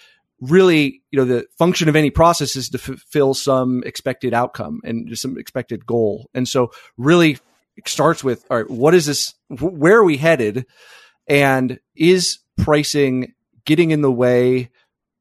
really, 0.42 1.02
you 1.10 1.18
know, 1.18 1.24
the 1.24 1.46
function 1.58 1.88
of 1.88 1.96
any 1.96 2.10
process 2.10 2.58
is 2.58 2.68
to 2.70 2.78
fulfill 2.78 3.34
some 3.34 3.82
expected 3.86 4.34
outcome 4.34 4.82
and 4.84 5.18
some 5.18 5.38
expected 5.38 5.86
goal. 5.86 6.30
And 6.34 6.50
so 6.50 6.72
really 6.98 7.38
it 7.78 7.88
starts 7.88 8.26
with, 8.26 8.46
all 8.52 8.58
right, 8.58 8.70
what 8.70 8.94
is 8.94 9.06
this? 9.06 9.34
Where 9.48 10.00
are 10.00 10.04
we 10.04 10.18
headed? 10.18 10.66
And 11.28 11.80
is 11.96 12.40
pricing 12.58 13.34
getting 13.66 13.92
in 13.92 14.02
the 14.02 14.12
way 14.12 14.72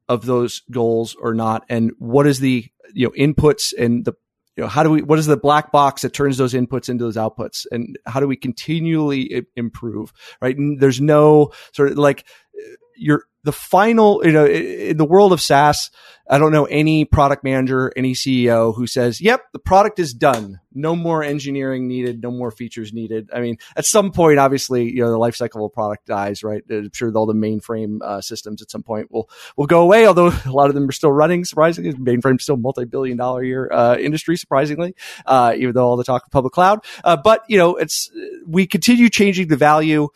of 0.09 0.25
those 0.25 0.61
goals 0.69 1.15
or 1.21 1.33
not? 1.33 1.63
And 1.69 1.91
what 1.99 2.27
is 2.27 2.41
the, 2.41 2.65
you 2.93 3.07
know, 3.07 3.13
inputs 3.17 3.73
and 3.77 4.03
the 4.03 4.13
you 4.59 4.65
know, 4.65 4.67
how 4.67 4.83
do 4.83 4.89
we, 4.89 5.01
what 5.01 5.17
is 5.17 5.25
the 5.25 5.37
black 5.37 5.71
box 5.71 6.01
that 6.01 6.13
turns 6.13 6.37
those 6.37 6.53
inputs 6.53 6.89
into 6.89 7.05
those 7.05 7.15
outputs? 7.15 7.65
And 7.71 7.97
how 8.05 8.19
do 8.19 8.27
we 8.27 8.35
continually 8.35 9.45
improve? 9.55 10.11
Right. 10.41 10.57
And 10.57 10.81
there's 10.81 10.99
no 10.99 11.53
sort 11.71 11.93
of 11.93 11.97
like, 11.97 12.25
uh, 12.59 12.75
you're 12.97 13.23
the 13.49 13.53
final, 13.53 14.23
you 14.23 14.31
know, 14.31 14.45
in 14.45 14.97
the 14.97 15.05
world 15.05 15.33
of 15.33 15.41
SaaS, 15.41 15.89
I 16.29 16.37
don't 16.37 16.51
know 16.51 16.65
any 16.65 17.03
product 17.03 17.43
manager, 17.43 17.91
any 17.97 18.13
CEO 18.13 18.75
who 18.75 18.85
says, 18.85 19.19
yep, 19.19 19.41
the 19.53 19.57
product 19.57 19.97
is 19.97 20.13
done. 20.13 20.59
No 20.71 20.95
more 20.95 21.23
engineering 21.23 21.87
needed. 21.87 22.21
No 22.21 22.29
more 22.29 22.51
features 22.51 22.93
needed. 22.93 23.31
I 23.33 23.39
mean, 23.39 23.57
at 23.75 23.87
some 23.87 24.11
point, 24.11 24.37
obviously, 24.37 24.83
you 24.91 25.01
know, 25.01 25.09
the 25.09 25.17
life 25.17 25.35
cycle 25.35 25.65
of 25.65 25.71
a 25.71 25.73
product 25.73 26.05
dies, 26.05 26.43
right? 26.43 26.61
I'm 26.69 26.91
sure 26.93 27.11
all 27.15 27.25
the 27.25 27.33
mainframe 27.33 28.03
uh, 28.03 28.21
systems 28.21 28.61
at 28.61 28.69
some 28.69 28.83
point 28.83 29.11
will, 29.11 29.27
will 29.57 29.65
go 29.65 29.81
away, 29.81 30.05
although 30.05 30.27
a 30.45 30.51
lot 30.51 30.69
of 30.69 30.75
them 30.75 30.87
are 30.87 30.91
still 30.91 31.11
running, 31.11 31.43
surprisingly. 31.43 31.93
Mainframe 31.93 32.39
still 32.39 32.57
multi-billion 32.57 33.17
dollar 33.17 33.43
year 33.43 33.67
uh, 33.71 33.97
industry, 33.97 34.37
surprisingly, 34.37 34.93
uh, 35.25 35.55
even 35.57 35.73
though 35.73 35.87
all 35.87 35.97
the 35.97 36.03
talk 36.03 36.27
of 36.27 36.31
public 36.31 36.53
cloud. 36.53 36.85
Uh, 37.03 37.17
but, 37.17 37.41
you 37.47 37.57
know, 37.57 37.77
it's, 37.77 38.11
we 38.45 38.67
continue 38.67 39.09
changing 39.09 39.47
the 39.47 39.57
value 39.57 40.09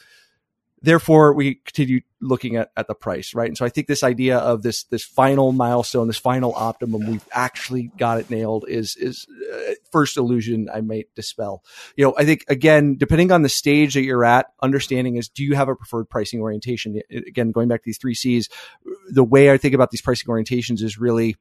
therefore 0.84 1.34
we 1.34 1.56
continue 1.56 2.02
looking 2.22 2.56
at, 2.56 2.72
at 2.78 2.88
the 2.88 2.94
price, 2.94 3.34
right? 3.34 3.48
And 3.48 3.58
so 3.58 3.66
I 3.66 3.70
think 3.70 3.88
this 3.88 4.04
idea 4.04 4.38
of 4.38 4.62
this 4.62 4.84
this 4.86 5.04
final 5.04 5.52
milestone, 5.52 6.08
this 6.08 6.18
final 6.18 6.54
optimum, 6.56 7.08
we've 7.08 7.28
actually 7.32 7.92
got 7.98 8.20
it 8.20 8.30
nailed 8.30 8.66
is 8.68 8.96
is 8.96 9.26
uh, 9.54 9.74
first 9.92 10.18
illusion 10.18 10.70
I 10.74 10.82
might 10.82 11.08
dispel. 11.16 11.64
You 11.96 12.06
know, 12.06 12.14
I 12.18 12.26
think 12.26 12.46
again, 12.48 12.96
depending 12.98 13.32
on 13.32 13.42
the 13.42 13.50
stage 13.50 13.96
that 13.96 14.04
you're 14.04 14.26
at, 14.26 14.48
understanding 14.62 15.16
is 15.16 15.30
do 15.30 15.44
you 15.44 15.56
have 15.56 15.70
a 15.70 15.76
preferred 15.76 16.10
pricing 16.10 16.42
orientation? 16.42 17.02
Again, 17.10 17.52
going 17.52 17.68
back 17.68 17.82
to 17.82 17.86
these 17.86 17.98
three 17.98 18.16
C's, 18.16 18.50
the 19.10 19.24
way 19.24 19.52
I 19.52 19.58
think 19.58 19.74
about 19.74 19.92
these 19.92 20.02
pricing 20.02 20.28
orientations 20.28 20.82
is 20.82 21.00
really 21.00 21.36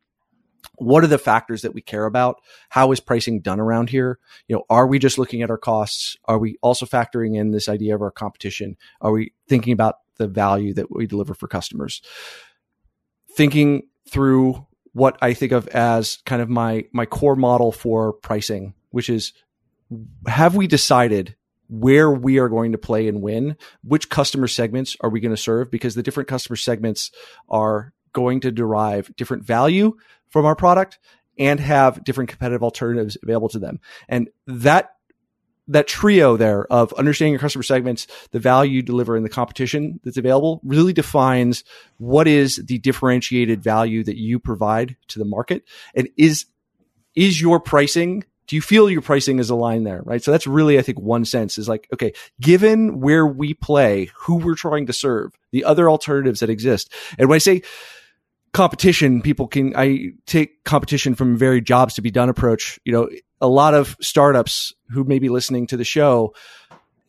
what 0.76 1.04
are 1.04 1.08
the 1.08 1.18
factors 1.18 1.62
that 1.62 1.74
we 1.74 1.80
care 1.80 2.04
about? 2.04 2.40
How 2.68 2.92
is 2.92 3.00
pricing 3.00 3.40
done 3.40 3.60
around 3.60 3.90
here? 3.90 4.18
You 4.48 4.56
know, 4.56 4.64
are 4.70 4.86
we 4.86 4.98
just 4.98 5.18
looking 5.18 5.42
at 5.42 5.50
our 5.50 5.58
costs? 5.58 6.16
Are 6.26 6.38
we 6.38 6.56
also 6.62 6.86
factoring 6.86 7.36
in 7.36 7.50
this 7.50 7.68
idea 7.68 7.94
of 7.94 8.02
our 8.02 8.10
competition? 8.10 8.76
Are 9.00 9.12
we 9.12 9.32
thinking 9.48 9.72
about 9.72 9.96
the 10.16 10.28
value 10.28 10.74
that 10.74 10.94
we 10.94 11.06
deliver 11.06 11.34
for 11.34 11.48
customers? 11.48 12.02
Thinking 13.36 13.82
through 14.08 14.66
what 14.92 15.16
I 15.22 15.34
think 15.34 15.52
of 15.52 15.68
as 15.68 16.18
kind 16.26 16.42
of 16.42 16.48
my 16.48 16.84
my 16.92 17.06
core 17.06 17.36
model 17.36 17.72
for 17.72 18.12
pricing, 18.12 18.74
which 18.90 19.08
is 19.08 19.32
have 20.26 20.54
we 20.54 20.66
decided 20.66 21.36
where 21.68 22.10
we 22.10 22.38
are 22.38 22.48
going 22.48 22.72
to 22.72 22.78
play 22.78 23.08
and 23.08 23.22
win? 23.22 23.56
Which 23.82 24.10
customer 24.10 24.46
segments 24.46 24.96
are 25.00 25.08
we 25.08 25.20
going 25.20 25.34
to 25.34 25.40
serve? 25.40 25.70
Because 25.70 25.94
the 25.94 26.02
different 26.02 26.28
customer 26.28 26.56
segments 26.56 27.10
are 27.48 27.94
going 28.12 28.40
to 28.40 28.50
derive 28.50 29.14
different 29.16 29.44
value 29.44 29.96
from 30.32 30.46
our 30.46 30.56
product 30.56 30.98
and 31.38 31.60
have 31.60 32.02
different 32.04 32.30
competitive 32.30 32.62
alternatives 32.62 33.16
available 33.22 33.48
to 33.50 33.58
them. 33.58 33.80
And 34.08 34.28
that 34.46 34.94
that 35.68 35.86
trio 35.86 36.36
there 36.36 36.66
of 36.72 36.92
understanding 36.94 37.32
your 37.32 37.40
customer 37.40 37.62
segments, 37.62 38.08
the 38.32 38.40
value 38.40 38.72
you 38.72 38.82
deliver 38.82 39.16
in 39.16 39.22
the 39.22 39.28
competition 39.28 40.00
that's 40.02 40.16
available 40.16 40.60
really 40.64 40.92
defines 40.92 41.62
what 41.98 42.26
is 42.26 42.56
the 42.56 42.78
differentiated 42.78 43.62
value 43.62 44.02
that 44.02 44.16
you 44.16 44.40
provide 44.40 44.96
to 45.06 45.20
the 45.20 45.24
market. 45.24 45.62
And 45.94 46.08
is, 46.16 46.46
is 47.14 47.40
your 47.40 47.60
pricing 47.60 48.24
do 48.48 48.56
you 48.56 48.60
feel 48.60 48.90
your 48.90 49.00
pricing 49.00 49.38
is 49.38 49.50
aligned 49.50 49.86
there? 49.86 50.02
Right. 50.02 50.22
So 50.22 50.30
that's 50.30 50.46
really, 50.46 50.78
I 50.78 50.82
think, 50.82 51.00
one 51.00 51.24
sense 51.24 51.58
is 51.58 51.68
like, 51.68 51.88
okay, 51.92 52.12
given 52.40 53.00
where 53.00 53.26
we 53.26 53.54
play, 53.54 54.10
who 54.14 54.36
we're 54.36 54.56
trying 54.56 54.86
to 54.86 54.92
serve, 54.92 55.32
the 55.52 55.64
other 55.64 55.88
alternatives 55.88 56.40
that 56.40 56.50
exist. 56.50 56.92
And 57.18 57.28
when 57.28 57.36
I 57.36 57.38
say 57.38 57.62
competition, 58.52 59.22
people 59.22 59.48
can, 59.48 59.74
I 59.76 60.12
take 60.26 60.64
competition 60.64 61.14
from 61.14 61.36
very 61.36 61.60
jobs 61.60 61.94
to 61.94 62.02
be 62.02 62.10
done 62.10 62.28
approach. 62.28 62.78
You 62.84 62.92
know, 62.92 63.08
a 63.40 63.48
lot 63.48 63.74
of 63.74 63.96
startups 64.00 64.72
who 64.90 65.04
may 65.04 65.18
be 65.18 65.28
listening 65.28 65.66
to 65.68 65.76
the 65.76 65.84
show, 65.84 66.34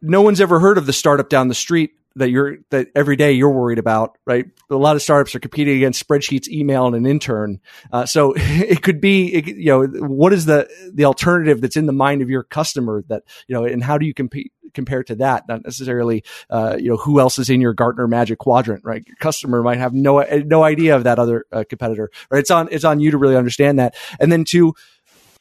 no 0.01 0.21
one's 0.21 0.41
ever 0.41 0.60
heard 0.60 0.77
of 0.77 0.86
the 0.86 0.93
startup 0.93 1.29
down 1.29 1.47
the 1.47 1.56
street 1.56 1.91
that 2.15 2.30
you're 2.30 2.58
that 2.69 2.89
every 2.95 3.15
day 3.15 3.34
you're 3.34 3.49
worried 3.49 3.80
about, 3.80 4.17
right? 4.26 4.45
A 4.69 4.76
lot 4.76 4.95
of 4.95 5.02
startups 5.02 5.34
are 5.36 5.39
competing 5.39 5.78
against 5.78 6.06
spreadsheets, 6.06 6.47
email, 6.47 6.86
and 6.86 6.95
an 6.95 7.06
intern. 7.06 7.60
Uh, 7.91 8.06
so 8.06 8.34
it 8.38 8.82
could 8.82 9.02
be, 9.02 9.34
it, 9.34 9.47
you 9.47 9.65
know, 9.65 9.86
what 9.86 10.34
is 10.34 10.45
the 10.45 10.69
the 10.93 11.06
alternative 11.06 11.62
that's 11.62 11.78
in 11.78 11.86
the 11.86 11.93
mind 11.93 12.21
of 12.21 12.30
your 12.30 12.43
customer 12.43 13.04
that 13.08 13.23
you 13.47 13.56
know, 13.56 13.65
and 13.65 13.84
how 13.84 13.97
do 13.97 14.06
you 14.06 14.13
compete 14.13 14.52
compare 14.73 15.04
to 15.04 15.15
that? 15.15 15.47
Not 15.47 15.63
necessarily, 15.63 16.23
uh, 16.49 16.78
you 16.80 16.89
know, 16.89 16.97
who 16.97 17.19
else 17.19 17.39
is 17.39 17.49
in 17.49 17.62
your 17.62 17.73
Gartner 17.73 18.08
Magic 18.08 18.39
Quadrant, 18.39 18.84
right? 18.84 19.04
Your 19.06 19.17
customer 19.17 19.63
might 19.63 19.78
have 19.78 19.93
no 19.93 20.19
no 20.45 20.63
idea 20.63 20.95
of 20.95 21.06
that 21.06 21.19
other 21.19 21.45
uh, 21.52 21.63
competitor, 21.67 22.10
right? 22.30 22.39
It's 22.39 22.52
on 22.52 22.69
it's 22.71 22.84
on 22.86 22.99
you 22.99 23.12
to 23.12 23.17
really 23.17 23.38
understand 23.38 23.80
that, 23.80 23.95
and 24.19 24.32
then 24.32 24.45
to 24.45 24.73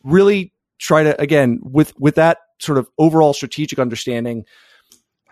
really 0.03 0.53
try 0.79 1.03
to 1.03 1.21
again 1.21 1.61
with 1.63 1.93
with 1.99 2.15
that 2.17 2.39
sort 2.59 2.79
of 2.79 2.89
overall 2.99 3.35
strategic 3.35 3.79
understanding 3.79 4.45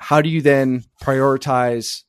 how 0.00 0.22
do 0.22 0.30
you 0.30 0.40
then 0.40 0.82
prioritize 1.02 2.02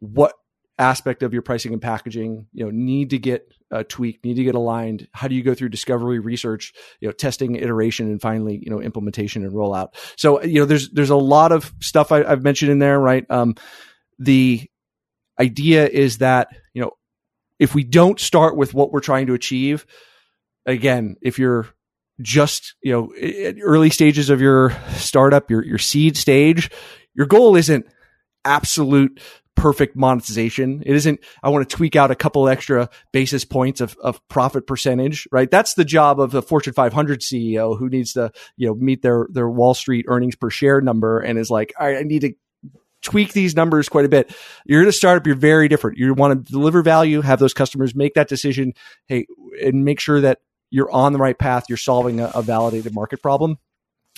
what 0.00 0.34
aspect 0.76 1.22
of 1.22 1.32
your 1.32 1.42
pricing 1.42 1.72
and 1.72 1.80
packaging 1.80 2.48
you 2.52 2.64
know 2.64 2.70
need 2.72 3.10
to 3.10 3.18
get 3.18 3.46
uh, 3.70 3.84
tweaked 3.88 4.24
need 4.24 4.34
to 4.34 4.44
get 4.44 4.56
aligned? 4.56 5.08
How 5.12 5.28
do 5.28 5.36
you 5.36 5.42
go 5.42 5.54
through 5.54 5.68
discovery 5.68 6.18
research 6.18 6.72
you 7.00 7.08
know 7.08 7.12
testing 7.12 7.54
iteration 7.54 8.10
and 8.10 8.20
finally 8.20 8.60
you 8.62 8.70
know 8.70 8.80
implementation 8.80 9.44
and 9.44 9.52
rollout? 9.52 9.94
So 10.16 10.42
you 10.42 10.58
know 10.58 10.66
there's 10.66 10.90
there's 10.90 11.10
a 11.10 11.16
lot 11.16 11.52
of 11.52 11.72
stuff 11.80 12.10
I, 12.10 12.28
have 12.28 12.42
mentioned 12.42 12.72
in 12.72 12.80
there 12.80 12.98
right? 12.98 13.24
Um, 13.30 13.54
the 14.18 14.68
idea 15.38 15.86
is 15.86 16.18
that 16.18 16.48
you 16.74 16.82
know 16.82 16.90
if 17.60 17.76
we 17.76 17.84
don't 17.84 18.18
start 18.18 18.56
with 18.56 18.74
what 18.74 18.90
we're 18.90 19.00
trying 19.00 19.28
to 19.28 19.34
achieve 19.34 19.86
again 20.66 21.16
if 21.22 21.38
you're 21.38 21.68
just 22.20 22.74
you 22.82 22.92
know 22.92 23.12
at 23.14 23.56
early 23.62 23.90
stages 23.90 24.30
of 24.30 24.40
your 24.40 24.70
startup 24.96 25.50
your 25.50 25.64
your 25.64 25.78
seed 25.78 26.16
stage 26.16 26.70
your 27.14 27.26
goal 27.26 27.56
isn't 27.56 27.86
absolute 28.44 29.20
perfect 29.56 29.96
monetization. 29.96 30.82
It 30.84 30.96
isn't, 30.96 31.20
I 31.42 31.48
want 31.48 31.68
to 31.68 31.76
tweak 31.76 31.96
out 31.96 32.10
a 32.10 32.16
couple 32.16 32.48
extra 32.48 32.88
basis 33.12 33.44
points 33.44 33.80
of, 33.80 33.96
of 34.02 34.26
profit 34.28 34.66
percentage, 34.66 35.28
right? 35.30 35.50
That's 35.50 35.74
the 35.74 35.84
job 35.84 36.20
of 36.20 36.34
a 36.34 36.42
Fortune 36.42 36.72
500 36.72 37.20
CEO 37.20 37.78
who 37.78 37.88
needs 37.88 38.14
to, 38.14 38.32
you 38.56 38.66
know, 38.66 38.74
meet 38.74 39.02
their, 39.02 39.28
their 39.30 39.48
Wall 39.48 39.74
Street 39.74 40.06
earnings 40.08 40.36
per 40.36 40.50
share 40.50 40.80
number 40.80 41.20
and 41.20 41.38
is 41.38 41.50
like, 41.50 41.72
I 41.78 42.02
need 42.02 42.22
to 42.22 42.32
tweak 43.02 43.32
these 43.32 43.54
numbers 43.54 43.88
quite 43.88 44.06
a 44.06 44.08
bit. 44.08 44.34
You're 44.64 44.82
in 44.82 44.88
a 44.88 44.92
startup, 44.92 45.26
you're 45.26 45.36
very 45.36 45.68
different. 45.68 45.98
You 45.98 46.14
want 46.14 46.46
to 46.46 46.52
deliver 46.52 46.82
value, 46.82 47.20
have 47.20 47.38
those 47.38 47.54
customers 47.54 47.94
make 47.94 48.14
that 48.14 48.28
decision. 48.28 48.72
Hey, 49.06 49.26
and 49.62 49.84
make 49.84 50.00
sure 50.00 50.20
that 50.20 50.38
you're 50.70 50.90
on 50.90 51.12
the 51.12 51.18
right 51.18 51.38
path. 51.38 51.66
You're 51.68 51.78
solving 51.78 52.18
a, 52.18 52.32
a 52.34 52.42
validated 52.42 52.94
market 52.94 53.22
problem. 53.22 53.58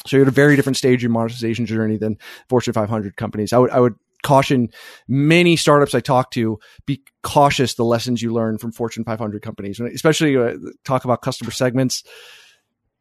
So 0.07 0.17
you're 0.17 0.27
at 0.27 0.29
a 0.29 0.33
very 0.33 0.57
different 0.57 0.77
stage 0.77 1.05
in 1.05 1.11
monetization 1.11 1.67
journey 1.67 1.97
than 1.97 2.19
Fortune 2.49 2.73
500 2.73 3.17
companies. 3.17 3.53
I 3.53 3.59
would, 3.59 3.71
I 3.71 3.81
would 3.81 3.95
caution 4.23 4.69
many 5.07 5.57
startups 5.57 5.95
I 5.95 6.01
talk 6.01 6.31
to 6.33 6.59
be 6.85 7.03
cautious 7.23 7.75
the 7.75 7.85
lessons 7.85 8.21
you 8.21 8.33
learn 8.33 8.59
from 8.59 8.73
Fortune 8.73 9.05
500 9.05 9.41
companies, 9.43 9.81
especially 9.81 10.37
uh, 10.37 10.55
talk 10.85 11.05
about 11.05 11.23
customer 11.23 11.51
segments. 11.51 12.03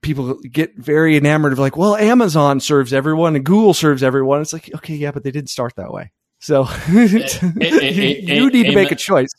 People 0.02 0.36
get 0.40 0.78
very 0.78 1.18
enamored 1.18 1.54
of 1.54 1.60
like, 1.60 1.76
well, 1.76 1.96
Amazon 1.96 2.60
serves 2.60 2.94
everyone 2.94 3.36
and 3.36 3.44
Google 3.44 3.74
serves 3.74 4.04
everyone. 4.04 4.42
It's 4.42 4.54
like, 4.54 4.70
okay, 4.76 4.96
yeah, 4.96 5.12
but 5.12 5.24
they 5.24 5.32
didn't 5.32 5.50
start 5.50 5.74
that 5.78 5.92
way. 5.92 6.12
So 6.40 6.68
it, 6.70 7.40
it, 7.44 8.24
you, 8.24 8.36
you 8.36 8.50
need 8.52 8.66
to 8.66 8.76
make 8.76 8.92
a 8.92 8.96
choice. 8.96 9.32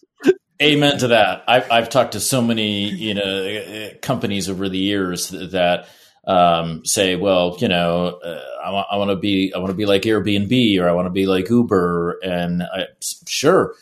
Amen 0.60 0.98
to 0.98 1.08
that. 1.08 1.44
I've, 1.46 1.70
I've 1.70 1.88
talked 1.88 2.12
to 2.12 2.20
so 2.20 2.40
many, 2.42 2.88
you 2.88 3.14
know, 3.14 3.90
companies 4.00 4.48
over 4.48 4.68
the 4.68 4.78
years 4.78 5.28
that 5.28 5.88
um, 6.26 6.84
say, 6.84 7.16
well, 7.16 7.56
you 7.60 7.68
know, 7.68 8.18
uh, 8.24 8.40
I, 8.90 8.96
want 8.96 9.10
to 9.10 9.16
be, 9.16 9.52
I 9.54 9.58
want 9.58 9.70
to 9.70 9.76
be 9.76 9.86
like 9.86 10.02
Airbnb 10.02 10.80
or 10.80 10.88
I 10.88 10.92
want 10.92 11.06
to 11.06 11.10
be 11.10 11.26
like 11.26 11.48
Uber, 11.48 12.18
and 12.22 12.62
I, 12.62 12.86
sure, 13.28 13.74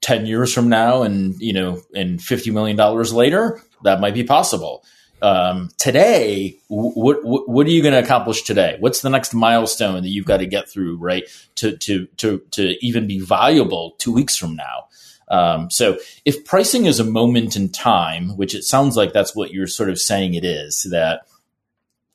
ten 0.00 0.26
years 0.26 0.52
from 0.52 0.68
now, 0.68 1.02
and 1.02 1.34
you 1.40 1.52
know, 1.52 1.80
and 1.94 2.22
fifty 2.22 2.50
million 2.50 2.76
dollars 2.76 3.12
later, 3.12 3.60
that 3.82 4.00
might 4.00 4.14
be 4.14 4.24
possible. 4.24 4.84
Um, 5.22 5.70
today, 5.78 6.58
what, 6.66 7.24
what, 7.24 7.48
what 7.48 7.66
are 7.66 7.70
you 7.70 7.80
going 7.80 7.94
to 7.94 8.02
accomplish 8.02 8.42
today? 8.42 8.76
What's 8.80 9.02
the 9.02 9.10
next 9.10 9.32
milestone 9.32 10.02
that 10.02 10.08
you've 10.08 10.26
got 10.26 10.38
to 10.38 10.46
get 10.46 10.68
through, 10.68 10.98
right, 10.98 11.24
to 11.56 11.76
to 11.78 12.06
to 12.18 12.42
to 12.52 12.84
even 12.84 13.06
be 13.06 13.20
valuable 13.20 13.96
two 13.98 14.12
weeks 14.12 14.36
from 14.36 14.56
now? 14.56 14.86
Um, 15.28 15.70
so 15.70 15.98
if 16.24 16.44
pricing 16.44 16.86
is 16.86 17.00
a 17.00 17.04
moment 17.04 17.56
in 17.56 17.70
time, 17.70 18.36
which 18.36 18.54
it 18.54 18.64
sounds 18.64 18.96
like 18.96 19.12
that's 19.12 19.34
what 19.34 19.50
you're 19.50 19.66
sort 19.66 19.88
of 19.88 19.98
saying 19.98 20.34
it 20.34 20.44
is, 20.44 20.86
that 20.90 21.22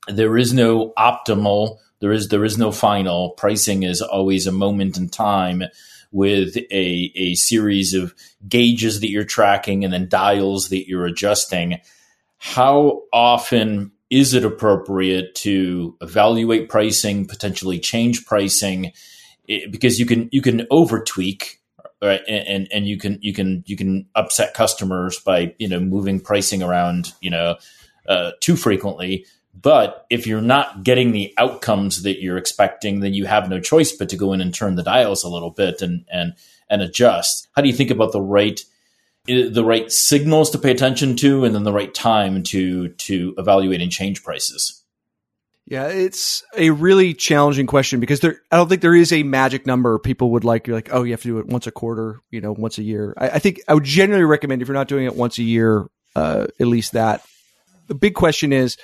there 0.08 0.38
is 0.38 0.54
no 0.54 0.94
optimal 0.98 1.78
there 2.00 2.12
is 2.12 2.28
there 2.30 2.46
is 2.46 2.58
no 2.58 2.72
final. 2.72 3.32
Pricing 3.32 3.84
is 3.84 4.02
always 4.02 4.46
a 4.46 4.52
moment 4.52 4.98
in 4.98 5.10
time 5.10 5.64
with 6.12 6.56
a, 6.58 7.12
a 7.16 7.34
series 7.36 7.94
of 7.94 8.14
gauges 8.48 9.02
that 9.02 9.10
you're 9.10 9.24
tracking 9.24 9.84
and 9.84 9.92
then 9.92 10.08
dials 10.08 10.70
that 10.70 10.88
you're 10.88 11.06
adjusting. 11.06 11.80
How 12.38 13.02
often 13.12 13.92
is 14.10 14.34
it 14.34 14.46
appropriate 14.46 15.36
to 15.36 15.98
evaluate 16.02 16.70
pricing 16.70 17.26
potentially 17.26 17.80
change 17.80 18.26
pricing? 18.26 18.92
Because 19.48 20.00
you 20.00 20.06
can 20.06 20.30
you 20.32 20.42
can 20.42 20.68
over 20.70 21.04
tweak 21.04 21.62
right 22.00 22.22
and 22.28 22.68
and 22.72 22.88
you 22.88 22.98
can 22.98 23.18
you 23.22 23.34
can 23.34 23.64
you 23.66 23.76
can 23.76 24.06
upset 24.14 24.54
customers 24.54 25.20
by 25.20 25.56
you 25.58 25.68
know 25.68 25.80
moving 25.80 26.20
pricing 26.20 26.62
around 26.62 27.12
you 27.22 27.32
know 27.32 27.56
uh, 28.08 28.32
too 28.40 28.56
frequently 28.56 29.26
but 29.62 30.06
if 30.10 30.28
you're 30.28 30.42
not 30.42 30.84
getting 30.84 31.12
the 31.12 31.34
outcomes 31.38 32.04
that 32.04 32.22
you're 32.22 32.38
expecting, 32.38 33.00
then 33.00 33.14
you 33.14 33.26
have 33.26 33.50
no 33.50 33.60
choice 33.60 33.92
but 33.92 34.10
to 34.10 34.18
go 34.18 34.34
in 34.34 34.42
and 34.42 34.54
turn 34.54 34.76
the 34.76 34.84
dials 34.84 35.24
a 35.24 35.30
little 35.30 35.50
bit 35.50 35.82
and 35.82 36.06
and 36.12 36.34
and 36.70 36.82
adjust. 36.82 37.48
How 37.56 37.62
do 37.62 37.68
you 37.68 37.74
think 37.74 37.92
about 37.92 38.12
the 38.12 38.22
right 38.22 38.60
the 39.26 39.66
right 39.66 39.92
signals 39.92 40.52
to 40.52 40.58
pay 40.58 40.72
attention 40.72 41.16
to, 41.18 41.44
and 41.44 41.56
then 41.56 41.64
the 41.64 41.74
right 41.74 41.94
time 41.94 42.44
to 42.44 42.90
to 42.90 43.34
evaluate 43.38 43.82
and 43.82 43.92
change 43.92 44.24
prices? 44.24 44.84
Yeah, 45.66 45.88
it's 45.88 46.44
a 46.56 46.70
really 46.70 47.14
challenging 47.14 47.68
question 47.68 48.00
because 48.00 48.22
there, 48.22 48.40
I 48.50 48.56
don't 48.56 48.70
think 48.70 48.82
there 48.82 48.96
is 48.96 49.12
a 49.12 49.24
magic 49.24 49.66
number 49.68 50.00
people 50.00 50.32
would 50.32 50.46
like. 50.46 50.66
You're 50.66 50.78
like, 50.78 50.94
oh, 50.94 51.04
you 51.04 51.12
have 51.12 51.22
to 51.24 51.28
do 51.28 51.40
it 51.40 51.48
once 51.48 51.68
a 51.68 51.72
quarter, 51.72 52.22
you 52.32 52.40
know, 52.40 52.54
once 52.54 52.78
a 52.78 52.84
year. 52.84 53.14
I, 53.18 53.32
I 53.32 53.40
think 53.40 53.60
I 53.68 53.74
would 53.74 53.84
generally 53.84 54.24
recommend 54.24 54.62
if 54.62 54.70
you're 54.70 54.76
not 54.76 54.88
doing 54.88 55.06
it 55.06 55.16
once 55.16 55.40
a 55.40 55.44
year, 55.44 55.88
uh, 56.16 56.48
at 56.58 56.68
least 56.68 56.94
that. 56.94 57.22
The 57.88 57.96
big 57.96 58.14
question 58.14 58.54
is, 58.54 58.78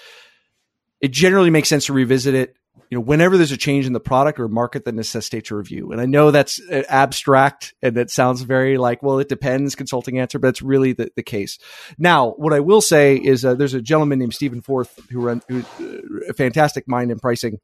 it 1.04 1.12
generally 1.12 1.50
makes 1.50 1.68
sense 1.68 1.88
to 1.88 1.94
revisit 1.94 2.34
it 2.34 2.56
you 2.90 2.98
know 2.98 3.02
whenever 3.02 3.38
there's 3.38 3.52
a 3.52 3.58
change 3.58 3.86
in 3.86 3.94
the 3.94 4.00
product 4.00 4.40
or 4.40 4.48
market 4.48 4.86
that 4.86 4.96
necessitates 4.96 5.52
a 5.52 5.56
review. 5.56 5.92
And 5.92 6.02
i 6.02 6.06
know 6.06 6.32
that's 6.32 6.60
uh, 6.72 6.84
abstract 6.90 7.74
and 7.84 7.98
that 7.98 8.10
sounds 8.10 8.42
very 8.42 8.78
like 8.78 9.04
well 9.04 9.20
it 9.20 9.30
depends 9.30 9.76
consulting 9.76 10.18
answer 10.18 10.40
but 10.40 10.48
it's 10.48 10.62
really 10.62 10.94
the, 10.94 11.12
the 11.16 11.24
case. 11.24 11.60
Now 11.98 12.32
what 12.32 12.54
i 12.54 12.60
will 12.60 12.82
say 12.82 13.16
is 13.16 13.46
uh, 13.46 13.54
there's 13.54 13.74
a 13.74 13.82
gentleman 13.82 14.20
named 14.20 14.34
Steven 14.34 14.62
Forth 14.62 15.00
who 15.12 15.22
run 15.22 15.42
who's 15.48 15.66
uh, 15.80 16.30
a 16.30 16.34
fantastic 16.34 16.88
mind 16.88 17.12
in 17.12 17.20
pricing. 17.20 17.60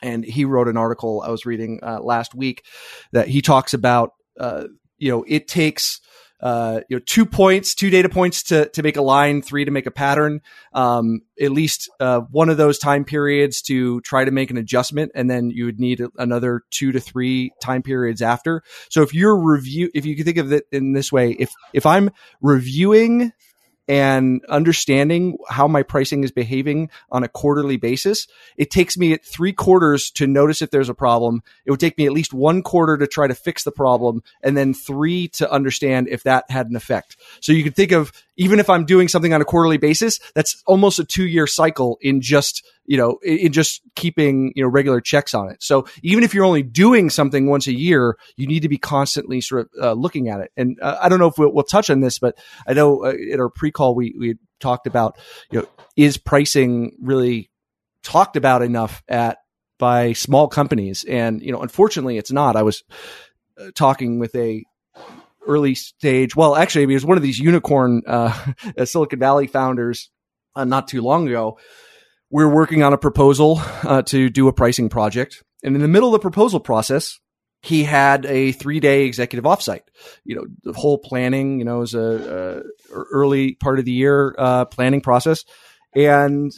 And 0.00 0.24
he 0.24 0.44
wrote 0.44 0.68
an 0.68 0.76
article 0.76 1.22
i 1.26 1.30
was 1.30 1.44
reading 1.44 1.80
uh, 1.82 2.00
last 2.00 2.34
week 2.34 2.64
that 3.12 3.28
he 3.28 3.42
talks 3.42 3.74
about 3.74 4.12
uh, 4.38 4.68
you 4.98 5.10
know 5.10 5.24
it 5.26 5.48
takes 5.48 6.00
uh, 6.40 6.80
you 6.88 6.96
know, 6.96 7.02
two 7.04 7.26
points, 7.26 7.74
two 7.74 7.90
data 7.90 8.08
points 8.08 8.44
to, 8.44 8.68
to 8.70 8.82
make 8.82 8.96
a 8.96 9.02
line, 9.02 9.42
three 9.42 9.64
to 9.64 9.70
make 9.70 9.86
a 9.86 9.90
pattern, 9.90 10.40
um, 10.72 11.20
at 11.40 11.50
least 11.50 11.90
uh, 12.00 12.20
one 12.30 12.48
of 12.48 12.56
those 12.56 12.78
time 12.78 13.04
periods 13.04 13.62
to 13.62 14.00
try 14.02 14.24
to 14.24 14.30
make 14.30 14.50
an 14.50 14.56
adjustment. 14.56 15.12
And 15.14 15.28
then 15.30 15.50
you 15.50 15.64
would 15.64 15.80
need 15.80 16.02
another 16.16 16.62
two 16.70 16.92
to 16.92 17.00
three 17.00 17.52
time 17.60 17.82
periods 17.82 18.22
after. 18.22 18.62
So 18.90 19.02
if 19.02 19.14
you're 19.14 19.36
review, 19.36 19.90
if 19.94 20.06
you 20.06 20.14
can 20.16 20.24
think 20.24 20.38
of 20.38 20.52
it 20.52 20.64
in 20.70 20.92
this 20.92 21.10
way, 21.10 21.32
if, 21.32 21.50
if 21.72 21.86
I'm 21.86 22.10
reviewing 22.40 23.32
and 23.88 24.44
understanding 24.48 25.38
how 25.48 25.66
my 25.66 25.82
pricing 25.82 26.22
is 26.22 26.30
behaving 26.30 26.90
on 27.10 27.24
a 27.24 27.28
quarterly 27.28 27.78
basis. 27.78 28.28
It 28.56 28.70
takes 28.70 28.98
me 28.98 29.16
three 29.16 29.52
quarters 29.52 30.10
to 30.12 30.26
notice 30.26 30.60
if 30.60 30.70
there's 30.70 30.90
a 30.90 30.94
problem. 30.94 31.42
It 31.64 31.70
would 31.70 31.80
take 31.80 31.96
me 31.96 32.06
at 32.06 32.12
least 32.12 32.34
one 32.34 32.62
quarter 32.62 32.98
to 32.98 33.06
try 33.06 33.26
to 33.26 33.34
fix 33.34 33.64
the 33.64 33.72
problem 33.72 34.22
and 34.42 34.56
then 34.56 34.74
three 34.74 35.28
to 35.28 35.50
understand 35.50 36.08
if 36.08 36.22
that 36.24 36.50
had 36.50 36.68
an 36.68 36.76
effect. 36.76 37.16
So 37.40 37.52
you 37.52 37.64
can 37.64 37.72
think 37.72 37.92
of 37.92 38.12
even 38.38 38.60
if 38.60 38.70
I'm 38.70 38.86
doing 38.86 39.08
something 39.08 39.34
on 39.34 39.42
a 39.42 39.44
quarterly 39.44 39.76
basis, 39.76 40.18
that's 40.34 40.62
almost 40.66 40.98
a 40.98 41.04
two 41.04 41.26
year 41.26 41.46
cycle 41.46 41.98
in 42.00 42.22
just, 42.22 42.64
you 42.86 42.96
know, 42.96 43.18
in 43.22 43.52
just 43.52 43.82
keeping, 43.96 44.52
you 44.54 44.62
know, 44.62 44.68
regular 44.68 45.00
checks 45.00 45.34
on 45.34 45.50
it. 45.50 45.62
So 45.62 45.86
even 46.02 46.24
if 46.24 46.32
you're 46.32 46.44
only 46.44 46.62
doing 46.62 47.10
something 47.10 47.50
once 47.50 47.66
a 47.66 47.72
year, 47.72 48.16
you 48.36 48.46
need 48.46 48.60
to 48.60 48.68
be 48.68 48.78
constantly 48.78 49.40
sort 49.40 49.62
of 49.62 49.82
uh, 49.82 49.92
looking 49.92 50.28
at 50.28 50.40
it. 50.40 50.52
And 50.56 50.78
uh, 50.80 50.98
I 51.02 51.08
don't 51.08 51.18
know 51.18 51.26
if 51.26 51.36
we'll, 51.36 51.52
we'll, 51.52 51.64
touch 51.68 51.90
on 51.90 52.00
this, 52.00 52.18
but 52.18 52.38
I 52.66 52.72
know 52.72 53.04
uh, 53.04 53.12
in 53.12 53.40
our 53.40 53.50
pre 53.50 53.70
call, 53.70 53.94
we, 53.94 54.14
we 54.18 54.36
talked 54.58 54.86
about, 54.86 55.18
you 55.50 55.60
know, 55.60 55.68
is 55.96 56.16
pricing 56.16 56.92
really 57.02 57.50
talked 58.02 58.36
about 58.36 58.62
enough 58.62 59.02
at 59.08 59.38
by 59.78 60.12
small 60.12 60.48
companies? 60.48 61.04
And, 61.04 61.42
you 61.42 61.52
know, 61.52 61.60
unfortunately 61.60 62.16
it's 62.16 62.32
not. 62.32 62.56
I 62.56 62.62
was 62.62 62.84
uh, 63.60 63.70
talking 63.74 64.18
with 64.18 64.34
a 64.34 64.64
early 65.48 65.74
stage. 65.74 66.36
Well, 66.36 66.54
actually, 66.54 66.86
he 66.86 66.94
was 66.94 67.04
one 67.04 67.16
of 67.16 67.22
these 67.22 67.38
unicorn 67.38 68.02
uh, 68.06 68.52
Silicon 68.84 69.18
Valley 69.18 69.46
founders 69.46 70.10
uh, 70.54 70.64
not 70.64 70.88
too 70.88 71.02
long 71.02 71.26
ago. 71.26 71.58
We 72.30 72.44
are 72.44 72.48
working 72.48 72.82
on 72.82 72.92
a 72.92 72.98
proposal 72.98 73.60
uh, 73.82 74.02
to 74.02 74.28
do 74.28 74.48
a 74.48 74.52
pricing 74.52 74.88
project, 74.88 75.42
and 75.64 75.74
in 75.74 75.80
the 75.80 75.88
middle 75.88 76.08
of 76.08 76.12
the 76.12 76.18
proposal 76.18 76.60
process, 76.60 77.18
he 77.62 77.84
had 77.84 78.26
a 78.26 78.52
three 78.52 78.80
day 78.80 79.06
executive 79.06 79.44
offsite. 79.44 79.82
You 80.24 80.36
know, 80.36 80.44
the 80.62 80.78
whole 80.78 80.98
planning. 80.98 81.58
You 81.58 81.64
know, 81.64 81.78
was 81.78 81.94
a, 81.94 82.62
a 82.92 82.94
early 82.94 83.54
part 83.54 83.78
of 83.78 83.86
the 83.86 83.92
year 83.92 84.34
uh, 84.38 84.66
planning 84.66 85.00
process, 85.00 85.44
and 85.94 86.52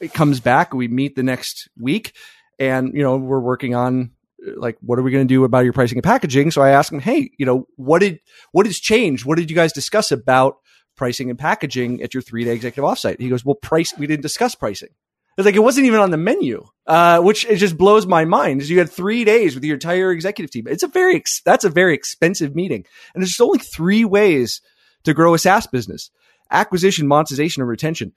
it 0.00 0.14
comes 0.14 0.40
back. 0.40 0.72
We 0.72 0.88
meet 0.88 1.16
the 1.16 1.22
next 1.22 1.68
week, 1.78 2.14
and 2.58 2.94
you 2.94 3.02
know, 3.02 3.16
we're 3.16 3.40
working 3.40 3.74
on 3.74 4.12
like 4.56 4.76
what 4.80 4.98
are 4.98 5.02
we 5.02 5.10
going 5.10 5.26
to 5.26 5.34
do 5.34 5.44
about 5.44 5.64
your 5.64 5.72
pricing 5.72 5.98
and 5.98 6.04
packaging 6.04 6.50
so 6.50 6.62
i 6.62 6.70
asked 6.70 6.92
him 6.92 7.00
hey 7.00 7.30
you 7.38 7.46
know 7.46 7.66
what 7.76 8.00
did 8.00 8.20
what 8.52 8.66
has 8.66 8.78
changed 8.78 9.24
what 9.24 9.38
did 9.38 9.50
you 9.50 9.56
guys 9.56 9.72
discuss 9.72 10.12
about 10.12 10.56
pricing 10.96 11.30
and 11.30 11.38
packaging 11.38 12.02
at 12.02 12.14
your 12.14 12.22
three 12.22 12.44
day 12.44 12.52
executive 12.52 12.84
offsite 12.84 13.20
he 13.20 13.28
goes 13.28 13.44
well 13.44 13.54
price 13.54 13.96
we 13.98 14.06
didn't 14.06 14.22
discuss 14.22 14.54
pricing 14.54 14.90
it's 15.36 15.44
like 15.44 15.54
it 15.54 15.60
wasn't 15.60 15.86
even 15.86 16.00
on 16.00 16.10
the 16.10 16.16
menu, 16.16 16.64
uh, 16.86 17.20
which 17.20 17.44
it 17.44 17.56
just 17.56 17.76
blows 17.76 18.06
my 18.06 18.24
mind. 18.24 18.62
Is 18.62 18.70
you 18.70 18.78
had 18.78 18.88
three 18.88 19.22
days 19.24 19.54
with 19.54 19.64
your 19.64 19.74
entire 19.74 20.10
executive 20.10 20.50
team. 20.50 20.66
It's 20.66 20.82
a 20.82 20.88
very 20.88 21.16
ex- 21.16 21.42
that's 21.44 21.64
a 21.64 21.68
very 21.68 21.92
expensive 21.92 22.54
meeting, 22.54 22.86
and 23.14 23.22
there's 23.22 23.38
only 23.38 23.58
three 23.58 24.04
ways 24.06 24.62
to 25.04 25.12
grow 25.12 25.34
a 25.34 25.38
SaaS 25.38 25.66
business: 25.66 26.10
acquisition, 26.50 27.06
monetization, 27.06 27.60
and 27.60 27.68
retention. 27.68 28.12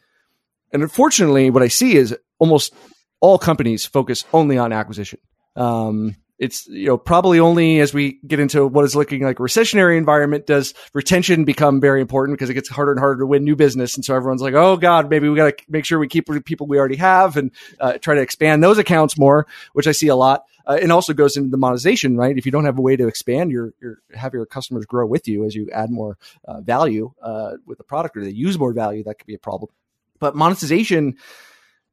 And 0.72 0.82
unfortunately, 0.82 1.50
what 1.50 1.64
I 1.64 1.68
see 1.68 1.98
is 1.98 2.16
almost 2.38 2.74
all 3.20 3.38
companies 3.38 3.86
focus 3.86 4.24
only 4.32 4.58
on 4.58 4.72
acquisition. 4.72 5.20
Um, 5.60 6.16
it's 6.40 6.68
you 6.68 6.88
know 6.88 6.98
probably 6.98 7.40
only 7.40 7.82
as 7.82 7.94
we 7.94 8.20
get 8.26 8.40
into 8.40 8.66
what 8.66 8.86
is 8.86 8.96
looking 8.96 9.24
like 9.24 9.40
a 9.40 9.44
recessionary 9.44 9.98
environment 9.98 10.48
does 10.48 10.74
retention 10.94 11.44
become 11.44 11.82
very 11.82 12.00
important 12.00 12.38
because 12.38 12.50
it 12.50 12.54
gets 12.54 12.70
harder 12.70 12.92
and 12.92 13.00
harder 13.00 13.20
to 13.20 13.26
win 13.26 13.44
new 13.44 13.58
business. 13.58 13.96
And 13.96 14.06
so 14.06 14.16
everyone's 14.16 14.42
like 14.42 14.54
oh 14.54 14.78
god 14.78 15.10
maybe 15.10 15.28
we 15.28 15.36
got 15.36 15.58
to 15.58 15.64
make 15.68 15.86
sure 15.86 16.00
we 16.00 16.08
keep 16.08 16.28
the 16.28 16.42
people 16.42 16.66
we 16.66 16.80
already 16.80 16.96
have 16.96 17.36
and 17.36 17.52
uh, 17.80 17.98
try 17.98 18.16
to 18.16 18.22
expand 18.22 18.64
those 18.64 18.78
accounts 18.78 19.18
more 19.18 19.46
which 19.74 19.86
i 19.86 19.92
see 19.92 20.08
a 20.08 20.16
lot. 20.16 20.46
Uh, 20.66 20.78
and 20.80 20.92
also 20.92 21.14
goes 21.14 21.36
into 21.36 21.50
the 21.50 21.58
monetization 21.58 22.16
right? 22.16 22.38
If 22.38 22.46
you 22.46 22.52
don't 22.52 22.66
have 22.66 22.78
a 22.78 22.82
way 22.82 22.96
to 22.96 23.08
expand 23.08 23.52
your 23.52 23.74
your 23.82 23.98
have 24.14 24.34
your 24.34 24.46
customers 24.46 24.86
grow 24.86 25.06
with 25.06 25.28
you 25.28 25.44
as 25.44 25.56
you 25.56 25.70
add 25.74 25.92
more 25.92 26.18
uh, 26.46 26.62
value 26.62 27.12
uh, 27.22 27.54
with 27.66 27.78
the 27.78 27.84
product 27.84 28.16
or 28.16 28.24
they 28.24 28.30
use 28.30 28.58
more 28.58 28.72
value 28.72 29.04
that 29.04 29.20
could 29.20 29.28
be 29.28 29.36
a 29.36 29.40
problem. 29.40 29.72
But 30.20 30.36
monetization 30.36 31.18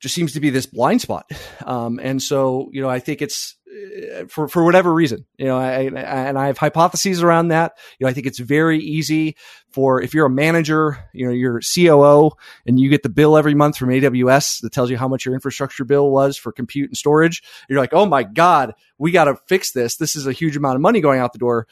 just 0.01 0.14
seems 0.14 0.34
to 0.34 0.40
be 0.40 0.51
this 0.51 0.66
blind 0.66 1.01
spot. 1.01 1.30
Um, 1.64 1.99
and 2.03 2.22
so, 2.22 2.68
you 2.72 2.82
know, 2.82 2.88
I 2.88 2.99
think 2.99 3.22
it's 3.22 3.57
uh, 3.76 4.26
for, 4.26 4.49
for 4.49 4.64
whatever 4.64 4.92
reason, 4.92 5.26
you 5.38 5.47
know, 5.47 5.59
I, 5.59 5.80
and 5.80 6.38
I 6.38 6.47
have 6.47 6.59
hypotheses 6.59 7.22
around 7.22 7.49
that. 7.49 7.72
You 7.99 8.05
know, 8.05 8.11
I 8.11 8.12
think 8.12 8.26
it's 8.26 8.38
very 8.38 8.78
easy 8.78 9.36
for 9.70 10.01
if 10.01 10.14
you're 10.14 10.26
a 10.26 10.30
manager, 10.30 10.99
you 11.12 11.26
know, 11.26 11.32
you're 11.32 11.61
COO 11.61 12.30
and 12.66 12.78
you 12.78 12.88
get 12.88 13.03
the 13.03 13.09
bill 13.09 13.36
every 13.36 13.55
month 13.55 13.76
from 13.76 13.88
AWS 13.88 14.61
that 14.62 14.72
tells 14.72 14.90
you 14.90 14.97
how 14.97 15.09
much 15.09 15.24
your 15.24 15.34
infrastructure 15.34 15.84
bill 15.84 16.11
was 16.11 16.36
for 16.36 16.53
compute 16.53 16.90
and 16.90 16.97
storage. 16.97 17.42
You're 17.68 17.80
like, 17.80 17.92
oh 17.92 18.07
my 18.07 18.22
God, 18.22 18.74
we 18.99 19.11
got 19.11 19.24
to 19.24 19.36
fix 19.47 19.72
this. 19.72 19.97
This 19.97 20.14
is 20.16 20.26
a 20.26 20.32
huge 20.32 20.57
amount 20.57 20.76
of 20.76 20.80
money 20.80 21.01
going 21.01 21.20
out 21.20 21.32
the 21.32 21.38
door 21.38 21.66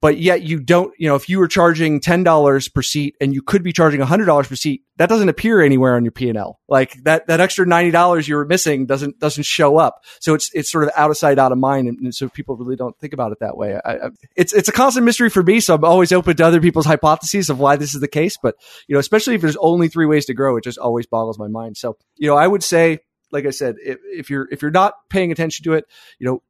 but 0.00 0.18
yet 0.18 0.42
you 0.42 0.60
don't, 0.60 0.94
you 0.98 1.08
know, 1.08 1.14
if 1.14 1.28
you 1.28 1.38
were 1.38 1.48
charging 1.48 2.00
$10 2.00 2.74
per 2.74 2.82
seat 2.82 3.16
and 3.20 3.34
you 3.34 3.42
could 3.42 3.62
be 3.62 3.72
charging 3.72 4.00
$100 4.00 4.48
per 4.48 4.54
seat, 4.54 4.82
that 4.96 5.10
doesn't 5.10 5.28
appear 5.28 5.60
anywhere 5.60 5.94
on 5.94 6.04
your 6.04 6.12
P&L. 6.12 6.58
Like 6.68 6.94
that, 7.04 7.26
that 7.26 7.40
extra 7.40 7.66
$90 7.66 8.26
you 8.26 8.36
were 8.36 8.46
missing 8.46 8.86
doesn't, 8.86 9.18
doesn't 9.18 9.44
show 9.44 9.76
up. 9.76 10.02
So 10.20 10.32
it's, 10.34 10.50
it's 10.54 10.70
sort 10.70 10.84
of 10.84 10.90
out 10.96 11.10
of 11.10 11.18
sight, 11.18 11.38
out 11.38 11.52
of 11.52 11.58
mind. 11.58 11.88
And, 11.88 11.98
and 11.98 12.14
so 12.14 12.30
people 12.30 12.56
really 12.56 12.76
don't 12.76 12.98
think 12.98 13.12
about 13.12 13.32
it 13.32 13.38
that 13.40 13.58
way. 13.58 13.78
I, 13.84 13.92
I, 13.92 14.10
it's, 14.36 14.54
it's 14.54 14.68
a 14.68 14.72
constant 14.72 15.04
mystery 15.04 15.28
for 15.28 15.42
me. 15.42 15.60
So 15.60 15.74
I'm 15.74 15.84
always 15.84 16.12
open 16.12 16.34
to 16.36 16.46
other 16.46 16.60
people's 16.60 16.86
hypotheses 16.86 17.50
of 17.50 17.58
why 17.58 17.76
this 17.76 17.94
is 17.94 18.00
the 18.00 18.08
case. 18.08 18.38
But, 18.42 18.54
you 18.88 18.94
know, 18.94 19.00
especially 19.00 19.34
if 19.34 19.42
there's 19.42 19.56
only 19.56 19.88
three 19.88 20.06
ways 20.06 20.24
to 20.26 20.34
grow, 20.34 20.56
it 20.56 20.64
just 20.64 20.78
always 20.78 21.06
boggles 21.06 21.38
my 21.38 21.48
mind. 21.48 21.76
So, 21.76 21.98
you 22.16 22.28
know, 22.28 22.36
I 22.36 22.46
would 22.46 22.62
say, 22.62 23.00
like 23.32 23.46
I 23.46 23.50
said, 23.50 23.76
if, 23.84 23.98
if 24.04 24.30
you're, 24.30 24.48
if 24.50 24.62
you're 24.62 24.70
not 24.70 24.94
paying 25.10 25.30
attention 25.30 25.64
to 25.64 25.74
it, 25.74 25.84
you 26.18 26.26
know, 26.26 26.42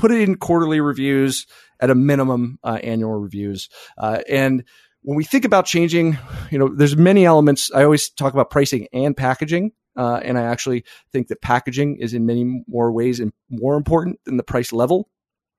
put 0.00 0.10
it 0.10 0.22
in 0.22 0.36
quarterly 0.36 0.80
reviews 0.80 1.46
at 1.78 1.90
a 1.90 1.94
minimum 1.94 2.58
uh, 2.64 2.78
annual 2.82 3.14
reviews. 3.14 3.68
Uh, 3.98 4.20
and 4.28 4.64
when 5.02 5.16
we 5.16 5.24
think 5.24 5.44
about 5.44 5.66
changing, 5.66 6.18
you 6.50 6.58
know, 6.58 6.74
there's 6.74 6.96
many 6.96 7.26
elements. 7.26 7.70
I 7.72 7.84
always 7.84 8.08
talk 8.08 8.32
about 8.32 8.50
pricing 8.50 8.88
and 8.94 9.14
packaging. 9.14 9.72
Uh, 9.96 10.20
and 10.22 10.38
I 10.38 10.42
actually 10.42 10.84
think 11.12 11.28
that 11.28 11.42
packaging 11.42 11.98
is 12.00 12.14
in 12.14 12.24
many 12.24 12.62
more 12.66 12.90
ways 12.92 13.20
and 13.20 13.32
more 13.50 13.76
important 13.76 14.20
than 14.24 14.38
the 14.38 14.42
price 14.42 14.72
level. 14.72 15.10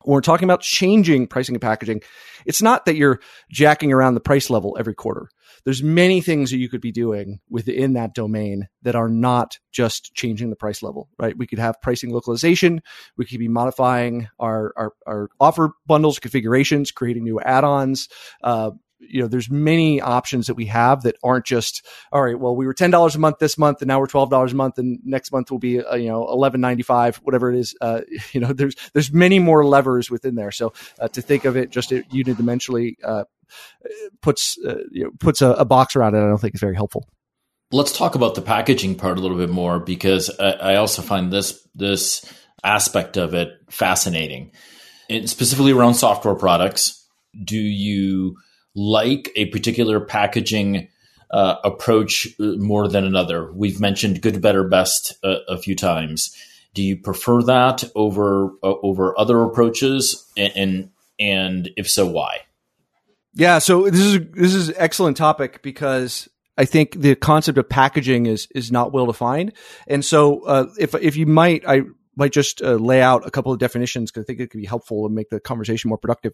When 0.03 0.15
we're 0.15 0.21
talking 0.21 0.45
about 0.45 0.61
changing 0.61 1.27
pricing 1.27 1.53
and 1.53 1.61
packaging, 1.61 2.01
it's 2.45 2.61
not 2.61 2.85
that 2.85 2.95
you're 2.95 3.19
jacking 3.51 3.93
around 3.93 4.15
the 4.15 4.21
price 4.21 4.49
level 4.49 4.75
every 4.79 4.95
quarter 4.95 5.27
there's 5.64 5.84
many 5.84 6.22
things 6.22 6.51
that 6.51 6.57
you 6.57 6.70
could 6.70 6.82
be 6.82 6.91
doing 6.91 7.39
within 7.49 7.93
that 7.93 8.14
domain 8.14 8.68
that 8.82 8.95
are 8.95 9.09
not 9.09 9.57
just 9.72 10.14
changing 10.14 10.49
the 10.49 10.55
price 10.55 10.82
level, 10.82 11.09
right? 11.20 11.38
We 11.38 11.47
could 11.47 11.59
have 11.59 11.82
pricing 11.82 12.12
localization. 12.12 12.82
We 13.18 13.26
could 13.26 13.39
be 13.39 13.47
modifying 13.47 14.28
our, 14.39 14.74
our, 14.76 14.93
our 15.05 15.30
offer 15.39 15.72
bundles, 15.86 16.20
configurations, 16.20 16.91
creating 16.91 17.24
new 17.24 17.39
add-ons, 17.39 18.09
uh, 18.43 18.72
you 19.01 19.22
know 19.22 19.28
there's 19.28 19.49
many 19.49 19.99
options 19.99 20.47
that 20.47 20.53
we 20.53 20.66
have 20.66 21.03
that 21.03 21.16
aren't 21.24 21.45
just 21.45 21.86
all 22.12 22.22
right 22.22 22.39
well 22.39 22.55
we 22.55 22.66
were 22.66 22.74
$10 22.74 23.16
a 23.16 23.20
month 23.20 23.39
this 23.39 23.57
month 23.57 23.82
and 23.82 23.88
now 23.88 23.99
we're 23.99 24.07
$12 24.07 24.51
a 24.51 24.55
month 24.55 24.78
and 24.78 24.99
next 25.03 25.32
month 25.32 25.51
will 25.51 25.59
be 25.59 25.84
uh, 25.84 25.95
you 25.95 26.07
know 26.07 26.26
11.95 26.26 27.16
whatever 27.18 27.51
it 27.51 27.59
is 27.59 27.76
uh, 27.82 28.01
you 28.32 28.39
know 28.39 28.53
there's 28.53 28.76
there's 28.93 29.12
many 29.12 29.39
more 29.39 29.66
levers 29.66 30.09
within 30.09 30.36
there 30.36 30.51
so 30.51 30.74
uh, 30.99 31.07
to 31.07 31.22
think 31.22 31.45
of 31.45 31.57
it 31.57 31.70
just 31.70 31.89
unidimensionally 31.91 32.95
uh, 33.03 33.24
puts 34.22 34.58
uh, 34.66 34.78
you 34.91 35.06
know, 35.06 35.12
puts 35.20 35.41
a, 35.41 35.52
a, 35.52 35.66
box 35.66 35.95
around 35.95 36.16
it. 36.16 36.20
I 36.20 36.28
don't 36.28 36.39
think 36.39 36.56
is 36.56 36.62
very 36.62 36.76
helpful. 36.76 37.08
Let's 37.72 37.95
talk 37.95 38.16
about 38.16 38.36
the 38.36 38.41
packaging 38.41 38.95
part 38.95 39.18
a 39.18 39.22
little 39.22 39.38
bit 39.38 39.49
more 39.49 39.80
because 39.80 40.30
I, 40.39 40.52
I 40.52 40.76
also 40.76 41.02
find 41.02 41.32
this 41.32 41.68
this 41.76 42.26
aspect 42.64 43.18
of 43.18 43.34
it 43.34 43.49
fascinating, 43.70 44.52
and 45.10 45.30
specifically 45.30 45.72
around 45.72 45.95
software 45.95 46.36
products. 46.36 46.97
Do 47.43 47.58
you 47.58 48.36
like 48.76 49.32
a 49.36 49.45
particular 49.47 50.02
packaging 50.02 50.89
uh, 51.32 51.56
approach 51.64 52.28
uh, 52.39 52.58
more 52.58 52.88
than 52.88 53.06
another? 53.06 53.52
We've 53.54 53.80
mentioned 53.80 54.22
good, 54.22 54.41
better, 54.41 54.68
best 54.68 55.16
a, 55.24 55.38
a 55.47 55.58
few 55.58 55.76
times. 55.76 56.36
Do 56.74 56.84
you 56.84 56.97
prefer 56.97 57.41
that 57.43 57.84
over 57.95 58.52
uh, 58.64 58.76
over 58.84 59.18
other 59.20 59.41
approaches, 59.43 60.30
and, 60.38 60.54
and 60.56 60.89
and 61.20 61.70
if 61.78 61.89
so, 61.89 62.06
why? 62.06 62.41
Yeah, 63.34 63.59
so 63.59 63.89
this 63.89 64.01
is 64.01 64.19
this 64.34 64.53
is 64.53 64.69
an 64.69 64.75
excellent 64.77 65.17
topic 65.17 65.61
because 65.61 66.27
I 66.57 66.65
think 66.65 66.99
the 66.99 67.15
concept 67.15 67.57
of 67.57 67.69
packaging 67.69 68.25
is 68.25 68.47
is 68.53 68.71
not 68.71 68.91
well 68.91 69.05
defined, 69.05 69.53
and 69.88 70.03
so 70.03 70.41
uh, 70.45 70.67
if 70.77 70.93
if 70.95 71.15
you 71.15 71.25
might, 71.25 71.63
I 71.67 71.84
might 72.15 72.34
just 72.34 72.61
uh, 72.61 72.73
lay 72.73 73.01
out 73.01 73.25
a 73.25 73.32
couple 73.32 73.53
of 73.53 73.59
definitions 73.59 74.11
because 74.11 74.23
I 74.23 74.25
think 74.25 74.39
it 74.41 74.51
could 74.51 74.59
be 74.59 74.67
helpful 74.67 75.05
and 75.05 75.15
make 75.15 75.29
the 75.29 75.39
conversation 75.39 75.89
more 75.89 75.97
productive. 75.97 76.34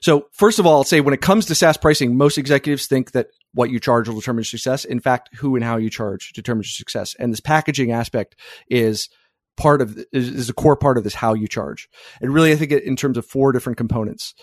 So 0.00 0.26
first 0.32 0.58
of 0.58 0.66
all, 0.66 0.76
I'll 0.76 0.84
say 0.84 1.00
when 1.00 1.14
it 1.14 1.20
comes 1.20 1.46
to 1.46 1.54
SaaS 1.54 1.76
pricing, 1.76 2.16
most 2.16 2.36
executives 2.36 2.86
think 2.86 3.12
that 3.12 3.28
what 3.52 3.70
you 3.70 3.78
charge 3.78 4.08
will 4.08 4.16
determine 4.16 4.44
success. 4.44 4.84
In 4.84 5.00
fact, 5.00 5.30
who 5.36 5.56
and 5.56 5.64
how 5.64 5.76
you 5.76 5.88
charge 5.88 6.32
determines 6.32 6.66
your 6.66 6.78
success, 6.78 7.14
and 7.18 7.32
this 7.32 7.40
packaging 7.40 7.92
aspect 7.92 8.36
is 8.68 9.10
part 9.56 9.82
of 9.82 9.96
is, 10.10 10.28
is 10.30 10.48
a 10.48 10.54
core 10.54 10.76
part 10.76 10.96
of 10.96 11.04
this 11.04 11.14
how 11.14 11.34
you 11.34 11.48
charge. 11.48 11.88
And 12.22 12.32
really, 12.32 12.52
I 12.52 12.56
think 12.56 12.72
it, 12.72 12.82
in 12.84 12.96
terms 12.96 13.18
of 13.18 13.26
four 13.26 13.52
different 13.52 13.76
components. 13.76 14.34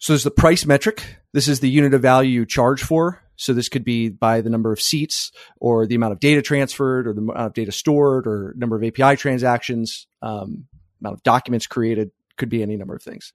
So 0.00 0.14
there's 0.14 0.24
the 0.24 0.30
price 0.30 0.64
metric. 0.64 1.18
This 1.32 1.46
is 1.46 1.60
the 1.60 1.68
unit 1.68 1.92
of 1.92 2.00
value 2.00 2.30
you 2.30 2.46
charge 2.46 2.82
for. 2.82 3.22
So 3.36 3.52
this 3.52 3.68
could 3.68 3.84
be 3.84 4.08
by 4.08 4.40
the 4.40 4.50
number 4.50 4.72
of 4.72 4.80
seats 4.80 5.30
or 5.60 5.86
the 5.86 5.94
amount 5.94 6.14
of 6.14 6.20
data 6.20 6.42
transferred 6.42 7.06
or 7.06 7.12
the 7.12 7.20
amount 7.20 7.38
of 7.38 7.52
data 7.52 7.70
stored 7.70 8.26
or 8.26 8.54
number 8.56 8.76
of 8.76 8.82
API 8.82 9.16
transactions, 9.16 10.06
um, 10.22 10.66
amount 11.00 11.16
of 11.16 11.22
documents 11.22 11.66
created, 11.66 12.10
could 12.36 12.48
be 12.48 12.62
any 12.62 12.76
number 12.76 12.94
of 12.94 13.02
things. 13.02 13.32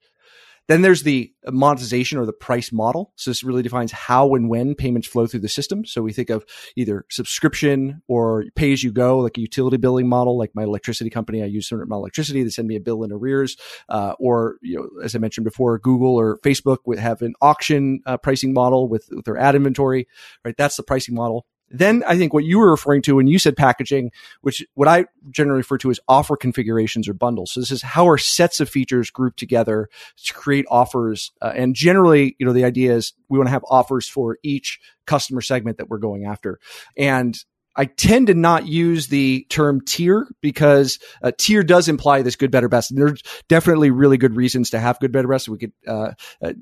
Then 0.68 0.82
there's 0.82 1.02
the 1.02 1.32
monetization 1.46 2.18
or 2.18 2.26
the 2.26 2.32
price 2.32 2.72
model. 2.72 3.12
So 3.16 3.30
this 3.30 3.44
really 3.44 3.62
defines 3.62 3.92
how 3.92 4.34
and 4.34 4.48
when 4.48 4.74
payments 4.74 5.06
flow 5.06 5.26
through 5.26 5.40
the 5.40 5.48
system. 5.48 5.84
So 5.84 6.02
we 6.02 6.12
think 6.12 6.30
of 6.30 6.44
either 6.74 7.04
subscription 7.08 8.02
or 8.08 8.44
pay 8.56 8.72
as 8.72 8.82
you 8.82 8.90
go, 8.90 9.18
like 9.18 9.38
a 9.38 9.40
utility 9.40 9.76
billing 9.76 10.08
model, 10.08 10.36
like 10.36 10.50
my 10.54 10.64
electricity 10.64 11.10
company. 11.10 11.42
I 11.42 11.46
use 11.46 11.68
certain 11.68 11.84
amount 11.84 12.00
of 12.00 12.02
electricity. 12.02 12.42
They 12.42 12.50
send 12.50 12.68
me 12.68 12.76
a 12.76 12.80
bill 12.80 13.04
in 13.04 13.12
arrears. 13.12 13.56
Uh, 13.88 14.14
or, 14.18 14.56
you 14.60 14.76
know, 14.76 15.02
as 15.04 15.14
I 15.14 15.18
mentioned 15.18 15.44
before, 15.44 15.78
Google 15.78 16.16
or 16.16 16.38
Facebook 16.38 16.78
would 16.86 16.98
have 16.98 17.22
an 17.22 17.34
auction 17.40 18.00
uh, 18.06 18.16
pricing 18.16 18.52
model 18.52 18.88
with, 18.88 19.08
with 19.10 19.24
their 19.24 19.36
ad 19.36 19.54
inventory, 19.54 20.08
right? 20.44 20.56
That's 20.56 20.76
the 20.76 20.82
pricing 20.82 21.14
model. 21.14 21.46
Then 21.70 22.04
I 22.06 22.16
think 22.16 22.32
what 22.32 22.44
you 22.44 22.58
were 22.58 22.70
referring 22.70 23.02
to 23.02 23.16
when 23.16 23.26
you 23.26 23.38
said 23.38 23.56
packaging, 23.56 24.12
which 24.40 24.64
what 24.74 24.88
I 24.88 25.06
generally 25.30 25.58
refer 25.58 25.78
to 25.78 25.90
as 25.90 26.00
offer 26.08 26.36
configurations 26.36 27.08
or 27.08 27.14
bundles. 27.14 27.52
So 27.52 27.60
this 27.60 27.70
is 27.70 27.82
how 27.82 28.08
are 28.08 28.18
sets 28.18 28.60
of 28.60 28.68
features 28.68 29.10
grouped 29.10 29.38
together 29.38 29.88
to 30.24 30.34
create 30.34 30.66
offers. 30.70 31.32
Uh, 31.42 31.52
and 31.54 31.74
generally, 31.74 32.36
you 32.38 32.46
know, 32.46 32.52
the 32.52 32.64
idea 32.64 32.94
is 32.94 33.12
we 33.28 33.38
want 33.38 33.48
to 33.48 33.52
have 33.52 33.64
offers 33.68 34.08
for 34.08 34.38
each 34.42 34.78
customer 35.06 35.40
segment 35.40 35.78
that 35.78 35.88
we're 35.88 35.98
going 35.98 36.24
after. 36.24 36.58
And 36.96 37.36
I 37.76 37.84
tend 37.84 38.28
to 38.28 38.34
not 38.34 38.66
use 38.66 39.08
the 39.08 39.46
term 39.50 39.82
tier 39.82 40.26
because 40.40 40.98
uh, 41.22 41.32
tier 41.36 41.62
does 41.62 41.88
imply 41.88 42.22
this 42.22 42.36
good, 42.36 42.50
better, 42.50 42.68
best. 42.68 42.90
And 42.90 42.98
there's 42.98 43.22
definitely 43.48 43.90
really 43.90 44.16
good 44.16 44.34
reasons 44.34 44.70
to 44.70 44.80
have 44.80 44.98
good, 44.98 45.12
better, 45.12 45.28
best. 45.28 45.48
We 45.48 45.58
could 45.58 45.72
uh, 45.86 46.12
uh, 46.42 46.54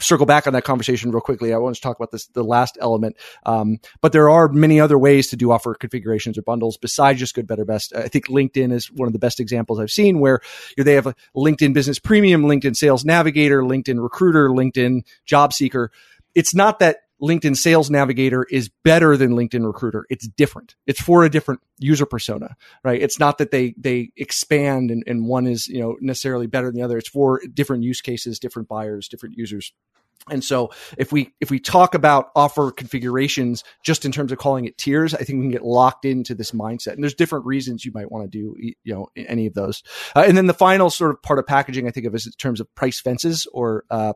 circle 0.00 0.26
back 0.26 0.46
on 0.46 0.52
that 0.52 0.64
conversation 0.64 1.10
real 1.10 1.20
quickly. 1.20 1.52
I 1.52 1.58
want 1.58 1.76
to 1.76 1.80
talk 1.80 1.96
about 1.96 2.10
this, 2.10 2.26
the 2.28 2.44
last 2.44 2.78
element. 2.80 3.16
Um, 3.46 3.78
but 4.00 4.12
there 4.12 4.28
are 4.28 4.48
many 4.48 4.80
other 4.80 4.98
ways 4.98 5.28
to 5.28 5.36
do 5.36 5.50
offer 5.50 5.74
configurations 5.74 6.38
or 6.38 6.42
bundles 6.42 6.76
besides 6.76 7.18
just 7.18 7.34
good, 7.34 7.46
better, 7.46 7.64
best. 7.64 7.94
I 7.94 8.08
think 8.08 8.28
LinkedIn 8.28 8.72
is 8.72 8.90
one 8.90 9.06
of 9.06 9.12
the 9.12 9.18
best 9.18 9.40
examples 9.40 9.80
I've 9.80 9.90
seen 9.90 10.20
where 10.20 10.40
you 10.76 10.82
know, 10.82 10.84
they 10.84 10.94
have 10.94 11.06
a 11.06 11.14
LinkedIn 11.36 11.74
business 11.74 11.98
premium, 11.98 12.42
LinkedIn 12.42 12.76
sales 12.76 13.04
navigator, 13.04 13.62
LinkedIn 13.62 14.02
recruiter, 14.02 14.48
LinkedIn 14.48 15.02
job 15.24 15.52
seeker. 15.52 15.90
It's 16.34 16.54
not 16.54 16.78
that 16.78 16.98
LinkedIn 17.20 17.56
Sales 17.56 17.90
Navigator 17.90 18.44
is 18.50 18.70
better 18.84 19.16
than 19.16 19.32
LinkedIn 19.32 19.66
Recruiter. 19.66 20.06
It's 20.08 20.28
different. 20.28 20.76
It's 20.86 21.00
for 21.00 21.24
a 21.24 21.30
different 21.30 21.60
user 21.78 22.06
persona, 22.06 22.56
right? 22.84 23.00
It's 23.00 23.18
not 23.18 23.38
that 23.38 23.50
they 23.50 23.74
they 23.76 24.10
expand 24.16 24.90
and, 24.90 25.02
and 25.06 25.26
one 25.26 25.46
is 25.46 25.68
you 25.68 25.80
know 25.80 25.96
necessarily 26.00 26.46
better 26.46 26.66
than 26.66 26.76
the 26.76 26.82
other. 26.82 26.98
It's 26.98 27.08
for 27.08 27.40
different 27.52 27.82
use 27.82 28.00
cases, 28.00 28.38
different 28.38 28.68
buyers, 28.68 29.08
different 29.08 29.36
users. 29.36 29.72
And 30.30 30.44
so 30.44 30.70
if 30.96 31.12
we 31.12 31.32
if 31.40 31.50
we 31.50 31.58
talk 31.58 31.94
about 31.94 32.30
offer 32.36 32.70
configurations 32.70 33.64
just 33.82 34.04
in 34.04 34.12
terms 34.12 34.32
of 34.32 34.38
calling 34.38 34.64
it 34.64 34.76
tiers, 34.76 35.14
I 35.14 35.18
think 35.18 35.38
we 35.38 35.44
can 35.44 35.50
get 35.52 35.64
locked 35.64 36.04
into 36.04 36.34
this 36.34 36.52
mindset. 36.52 36.94
And 36.94 37.02
there's 37.02 37.14
different 37.14 37.46
reasons 37.46 37.84
you 37.84 37.92
might 37.92 38.10
want 38.10 38.30
to 38.30 38.38
do 38.38 38.54
you 38.58 38.94
know 38.94 39.08
any 39.16 39.46
of 39.46 39.54
those. 39.54 39.82
Uh, 40.14 40.24
and 40.26 40.36
then 40.36 40.46
the 40.46 40.54
final 40.54 40.90
sort 40.90 41.12
of 41.12 41.22
part 41.22 41.38
of 41.38 41.46
packaging 41.46 41.86
I 41.86 41.90
think 41.90 42.06
of 42.06 42.14
is 42.14 42.26
in 42.26 42.32
terms 42.32 42.60
of 42.60 42.72
price 42.74 43.00
fences 43.00 43.46
or 43.52 43.84
uh, 43.90 44.12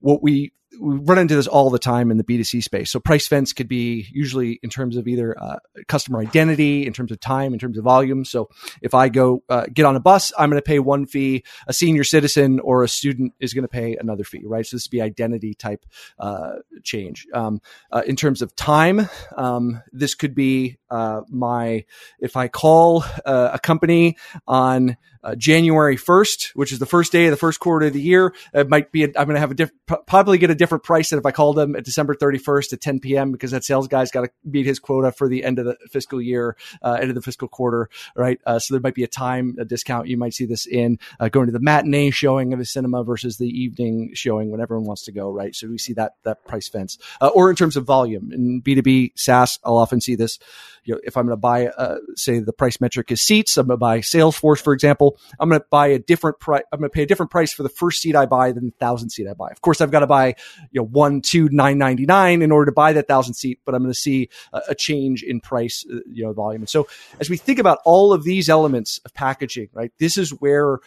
what 0.00 0.22
we 0.22 0.52
we 0.80 0.96
run 0.96 1.18
into 1.18 1.34
this 1.34 1.46
all 1.46 1.70
the 1.70 1.78
time 1.78 2.10
in 2.10 2.16
the 2.16 2.24
B2C 2.24 2.62
space. 2.62 2.90
So 2.90 3.00
price 3.00 3.26
fence 3.26 3.52
could 3.52 3.68
be 3.68 4.06
usually 4.12 4.58
in 4.62 4.70
terms 4.70 4.96
of 4.96 5.08
either 5.08 5.36
uh, 5.40 5.58
customer 5.88 6.20
identity, 6.20 6.86
in 6.86 6.92
terms 6.92 7.12
of 7.12 7.20
time, 7.20 7.52
in 7.52 7.58
terms 7.58 7.78
of 7.78 7.84
volume. 7.84 8.24
So 8.24 8.48
if 8.82 8.94
I 8.94 9.08
go 9.08 9.42
uh, 9.48 9.66
get 9.72 9.86
on 9.86 9.96
a 9.96 10.00
bus, 10.00 10.32
I'm 10.38 10.50
going 10.50 10.60
to 10.60 10.66
pay 10.66 10.78
one 10.78 11.06
fee. 11.06 11.44
A 11.66 11.72
senior 11.72 12.04
citizen 12.04 12.60
or 12.60 12.82
a 12.82 12.88
student 12.88 13.32
is 13.40 13.54
going 13.54 13.62
to 13.62 13.68
pay 13.68 13.96
another 13.96 14.24
fee, 14.24 14.42
right? 14.44 14.66
So 14.66 14.76
this 14.76 14.86
would 14.86 14.90
be 14.90 15.00
identity 15.00 15.54
type 15.54 15.84
uh, 16.18 16.56
change. 16.82 17.26
Um, 17.32 17.60
uh, 17.90 18.02
in 18.06 18.16
terms 18.16 18.42
of 18.42 18.54
time, 18.56 19.08
um, 19.36 19.82
this 19.92 20.14
could 20.14 20.34
be 20.34 20.78
uh, 20.90 21.22
my 21.28 21.84
if 22.20 22.36
I 22.36 22.48
call 22.48 23.04
uh, 23.24 23.50
a 23.54 23.58
company 23.58 24.16
on 24.46 24.96
January 25.36 25.96
1st, 25.96 26.50
which 26.50 26.70
is 26.70 26.78
the 26.78 26.86
first 26.86 27.10
day 27.10 27.26
of 27.26 27.32
the 27.32 27.36
first 27.36 27.58
quarter 27.58 27.86
of 27.86 27.92
the 27.92 28.00
year. 28.00 28.32
It 28.54 28.68
might 28.68 28.92
be, 28.92 29.02
i 29.02 29.06
am 29.06 29.26
going 29.26 29.34
to 29.34 29.40
have 29.40 29.50
a 29.50 29.54
different, 29.54 30.06
probably 30.06 30.38
get 30.38 30.50
a 30.50 30.54
different 30.56 30.84
price 30.84 31.10
than 31.10 31.18
if 31.18 31.26
I 31.26 31.30
called 31.30 31.56
them 31.56 31.76
at 31.76 31.84
December 31.84 32.14
31st 32.14 32.72
at 32.72 32.80
10 32.80 33.00
p.m. 33.00 33.32
because 33.32 33.50
that 33.50 33.64
sales 33.64 33.88
guy's 33.88 34.10
got 34.10 34.22
to 34.22 34.30
meet 34.44 34.66
his 34.66 34.78
quota 34.78 35.12
for 35.12 35.28
the 35.28 35.44
end 35.44 35.58
of 35.58 35.66
the 35.66 35.76
fiscal 35.90 36.20
year, 36.20 36.56
uh, 36.82 36.98
end 37.00 37.10
of 37.10 37.14
the 37.14 37.22
fiscal 37.22 37.48
quarter, 37.48 37.88
right? 38.14 38.40
Uh, 38.46 38.58
so 38.58 38.74
there 38.74 38.80
might 38.80 38.94
be 38.94 39.04
a 39.04 39.08
time 39.08 39.56
a 39.58 39.64
discount. 39.64 40.08
You 40.08 40.16
might 40.16 40.34
see 40.34 40.46
this 40.46 40.66
in 40.66 40.98
uh, 41.20 41.28
going 41.28 41.46
to 41.46 41.52
the 41.52 41.60
matinee 41.60 42.10
showing 42.10 42.52
of 42.52 42.60
a 42.60 42.64
cinema 42.64 43.04
versus 43.04 43.36
the 43.36 43.48
evening 43.48 44.10
showing 44.14 44.50
when 44.50 44.60
everyone 44.60 44.86
wants 44.86 45.04
to 45.04 45.12
go, 45.12 45.30
right? 45.30 45.54
So 45.54 45.68
we 45.68 45.78
see 45.78 45.92
that, 45.94 46.14
that 46.24 46.44
price 46.46 46.68
fence, 46.68 46.98
uh, 47.20 47.28
or 47.28 47.50
in 47.50 47.56
terms 47.56 47.76
of 47.76 47.84
volume 47.84 48.32
in 48.32 48.62
B2B 48.62 49.12
SaaS, 49.16 49.58
I'll 49.64 49.76
often 49.76 50.00
see 50.00 50.14
this 50.14 50.38
you 50.86 50.94
know, 50.94 51.00
if 51.04 51.16
I'm 51.16 51.26
going 51.26 51.36
to 51.36 51.40
buy, 51.40 51.66
uh, 51.66 51.96
say 52.14 52.38
the 52.38 52.52
price 52.52 52.80
metric 52.80 53.10
is 53.10 53.20
seats, 53.20 53.56
I'm 53.56 53.66
going 53.66 53.74
to 53.74 53.78
buy 53.78 53.98
Salesforce, 53.98 54.60
for 54.60 54.72
example, 54.72 55.18
I'm 55.38 55.48
going 55.48 55.60
to 55.60 55.66
buy 55.68 55.88
a 55.88 55.98
different 55.98 56.38
price. 56.38 56.62
I'm 56.72 56.78
going 56.78 56.90
to 56.90 56.94
pay 56.94 57.02
a 57.02 57.06
different 57.06 57.30
price 57.30 57.52
for 57.52 57.64
the 57.64 57.68
first 57.68 58.00
seat 58.00 58.14
I 58.14 58.26
buy 58.26 58.52
than 58.52 58.66
the 58.66 58.72
thousand 58.78 59.10
seat 59.10 59.26
I 59.28 59.34
buy. 59.34 59.50
Of 59.50 59.60
course, 59.60 59.80
I've 59.80 59.90
got 59.90 60.00
to 60.00 60.06
buy, 60.06 60.36
you 60.70 60.80
know, 60.80 60.86
one, 60.86 61.20
two, 61.20 61.48
nine 61.50 61.78
ninety 61.78 62.06
nine 62.06 62.42
in 62.42 62.50
order 62.50 62.66
to 62.66 62.72
buy 62.72 62.92
that 62.92 63.08
thousand 63.08 63.34
seat, 63.34 63.60
but 63.64 63.74
I'm 63.74 63.82
going 63.82 63.92
to 63.92 63.98
see 63.98 64.28
a, 64.52 64.60
a 64.70 64.74
change 64.74 65.22
in 65.22 65.40
price, 65.40 65.84
uh, 65.92 65.98
you 66.10 66.24
know, 66.24 66.32
volume. 66.32 66.62
And 66.62 66.68
so 66.68 66.88
as 67.20 67.30
we 67.30 67.36
think 67.36 67.58
about 67.58 67.78
all 67.84 68.12
of 68.12 68.24
these 68.24 68.48
elements 68.48 68.98
of 69.04 69.14
packaging, 69.14 69.68
right, 69.72 69.92
this 69.98 70.18
is 70.18 70.30
where 70.30 70.78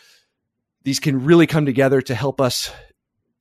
these 0.84 1.00
can 1.00 1.26
really 1.26 1.48
come 1.48 1.66
together 1.66 2.02
to 2.02 2.16
help 2.16 2.40
us 2.40 2.72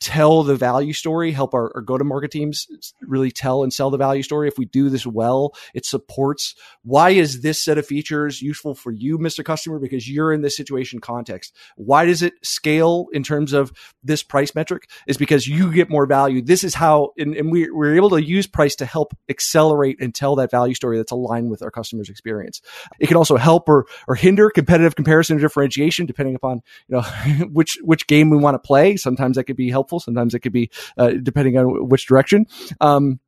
tell 0.00 0.44
the 0.44 0.54
value 0.54 0.92
story, 0.92 1.32
help 1.32 1.54
our, 1.54 1.72
our 1.74 1.80
go 1.80 1.98
to 1.98 2.04
market 2.04 2.30
teams 2.30 2.66
really 3.02 3.30
tell 3.30 3.62
and 3.62 3.72
sell 3.72 3.90
the 3.90 3.98
value 3.98 4.22
story. 4.22 4.46
If 4.46 4.56
we 4.56 4.64
do 4.64 4.90
this 4.90 5.06
well, 5.06 5.54
it 5.74 5.84
supports 5.84 6.54
why 6.82 7.10
is 7.10 7.40
this 7.40 7.64
set 7.64 7.78
of 7.78 7.86
features 7.86 8.40
useful 8.40 8.74
for 8.74 8.92
you, 8.92 9.18
Mr. 9.18 9.44
Customer, 9.44 9.78
because 9.78 10.08
you're 10.08 10.32
in 10.32 10.42
this 10.42 10.56
situation 10.56 11.00
context. 11.00 11.54
Why 11.76 12.04
does 12.04 12.22
it 12.22 12.34
scale 12.42 13.06
in 13.12 13.22
terms 13.22 13.52
of 13.52 13.72
this 14.02 14.22
price 14.22 14.54
metric? 14.54 14.88
Is 15.06 15.16
because 15.16 15.46
you 15.46 15.72
get 15.72 15.90
more 15.90 16.06
value. 16.06 16.42
This 16.42 16.62
is 16.62 16.74
how, 16.74 17.12
and, 17.18 17.34
and 17.34 17.50
we, 17.50 17.68
we're 17.70 17.96
able 17.96 18.10
to 18.10 18.22
use 18.22 18.46
price 18.46 18.76
to 18.76 18.86
help 18.86 19.16
accelerate 19.28 20.00
and 20.00 20.14
tell 20.14 20.36
that 20.36 20.50
value 20.50 20.74
story 20.74 20.96
that's 20.96 21.12
aligned 21.12 21.50
with 21.50 21.62
our 21.62 21.70
customers' 21.70 22.08
experience. 22.08 22.60
It 23.00 23.08
can 23.08 23.16
also 23.16 23.36
help 23.36 23.68
or, 23.68 23.86
or 24.06 24.14
hinder 24.14 24.50
competitive 24.50 24.94
comparison 24.94 25.38
or 25.38 25.40
differentiation 25.40 26.06
depending 26.06 26.36
upon, 26.36 26.62
you 26.86 26.96
know, 26.96 27.02
which, 27.52 27.78
which 27.82 28.06
game 28.06 28.30
we 28.30 28.36
want 28.36 28.54
to 28.54 28.58
play. 28.64 28.96
Sometimes 28.96 29.36
that 29.36 29.44
could 29.44 29.56
be 29.56 29.70
helpful 29.70 29.87
helpful. 29.88 30.00
Sometimes 30.00 30.34
it 30.34 30.40
could 30.40 30.52
be 30.52 30.70
uh, 30.96 31.12
depending 31.22 31.56
on 31.56 31.88
which 31.88 32.06
direction. 32.06 32.46
Um, 32.80 33.20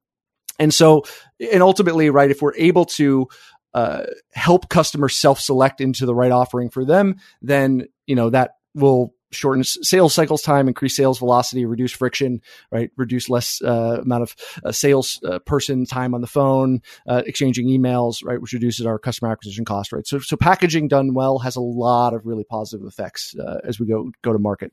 and 0.59 0.73
so, 0.75 1.05
and 1.53 1.63
ultimately, 1.63 2.11
right, 2.11 2.31
if 2.31 2.43
we're 2.43 2.55
able 2.57 2.85
to 2.85 3.29
uh, 3.73 4.03
help 4.33 4.69
customers 4.69 5.17
self-select 5.17 5.81
into 5.81 6.05
the 6.05 6.15
right 6.15 6.33
offering 6.33 6.69
for 6.69 6.85
them, 6.85 7.17
then 7.41 7.87
you 8.07 8.15
know 8.15 8.31
that 8.31 8.53
will 8.75 9.15
shorten 9.33 9.63
sales 9.65 10.13
cycles 10.13 10.43
time, 10.43 10.69
increase 10.69 10.97
sales 10.97 11.19
velocity, 11.21 11.65
reduce 11.65 11.93
friction, 11.93 12.41
right? 12.73 12.91
Reduce 12.97 13.29
less 13.29 13.63
uh, 13.63 14.01
amount 14.03 14.23
of 14.23 14.37
uh, 14.65 14.73
sales 14.73 15.21
uh, 15.25 15.39
person 15.39 15.87
time 15.87 16.15
on 16.15 16.21
the 16.21 16.27
phone, 16.27 16.81
uh, 17.09 17.23
exchanging 17.27 17.69
emails, 17.69 18.25
right? 18.25 18.41
Which 18.41 18.53
reduces 18.53 18.87
our 18.87 18.99
customer 18.99 19.31
acquisition 19.31 19.65
cost, 19.65 19.93
right? 19.93 20.07
So, 20.07 20.19
so 20.19 20.37
packaging 20.37 20.89
done 20.89 21.15
well 21.15 21.39
has 21.39 21.57
a 21.57 21.61
lot 21.61 22.13
of 22.13 22.27
really 22.27 22.45
positive 22.45 22.87
effects 22.87 23.35
uh, 23.39 23.59
as 23.65 23.79
we 23.79 23.87
go 23.87 24.11
go 24.23 24.33
to 24.33 24.39
market. 24.39 24.73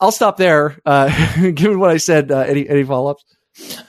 I'll 0.00 0.12
stop 0.12 0.36
there. 0.36 0.78
Uh, 0.84 1.08
given 1.54 1.78
what 1.78 1.90
I 1.90 1.98
said, 1.98 2.30
uh, 2.30 2.40
any 2.40 2.68
any 2.68 2.84
follow 2.84 3.10
ups? 3.10 3.24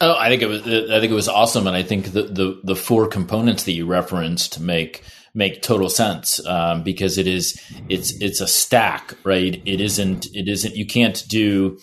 Oh, 0.01 0.15
I 0.17 0.29
think 0.29 0.41
it 0.41 0.47
was. 0.47 0.61
I 0.61 0.99
think 0.99 1.11
it 1.11 1.15
was 1.15 1.29
awesome, 1.29 1.67
and 1.67 1.75
I 1.75 1.83
think 1.83 2.11
the 2.11 2.23
the, 2.23 2.61
the 2.63 2.75
four 2.75 3.07
components 3.07 3.63
that 3.63 3.73
you 3.73 3.85
referenced 3.85 4.59
make 4.59 5.03
make 5.33 5.61
total 5.61 5.89
sense 5.89 6.45
um, 6.45 6.83
because 6.83 7.17
it 7.17 7.27
is 7.27 7.61
it's 7.87 8.13
it's 8.21 8.41
a 8.41 8.47
stack, 8.47 9.15
right? 9.23 9.61
It 9.65 9.79
isn't 9.79 10.27
it 10.33 10.47
isn't 10.47 10.75
you 10.75 10.85
can't 10.85 11.23
do 11.27 11.79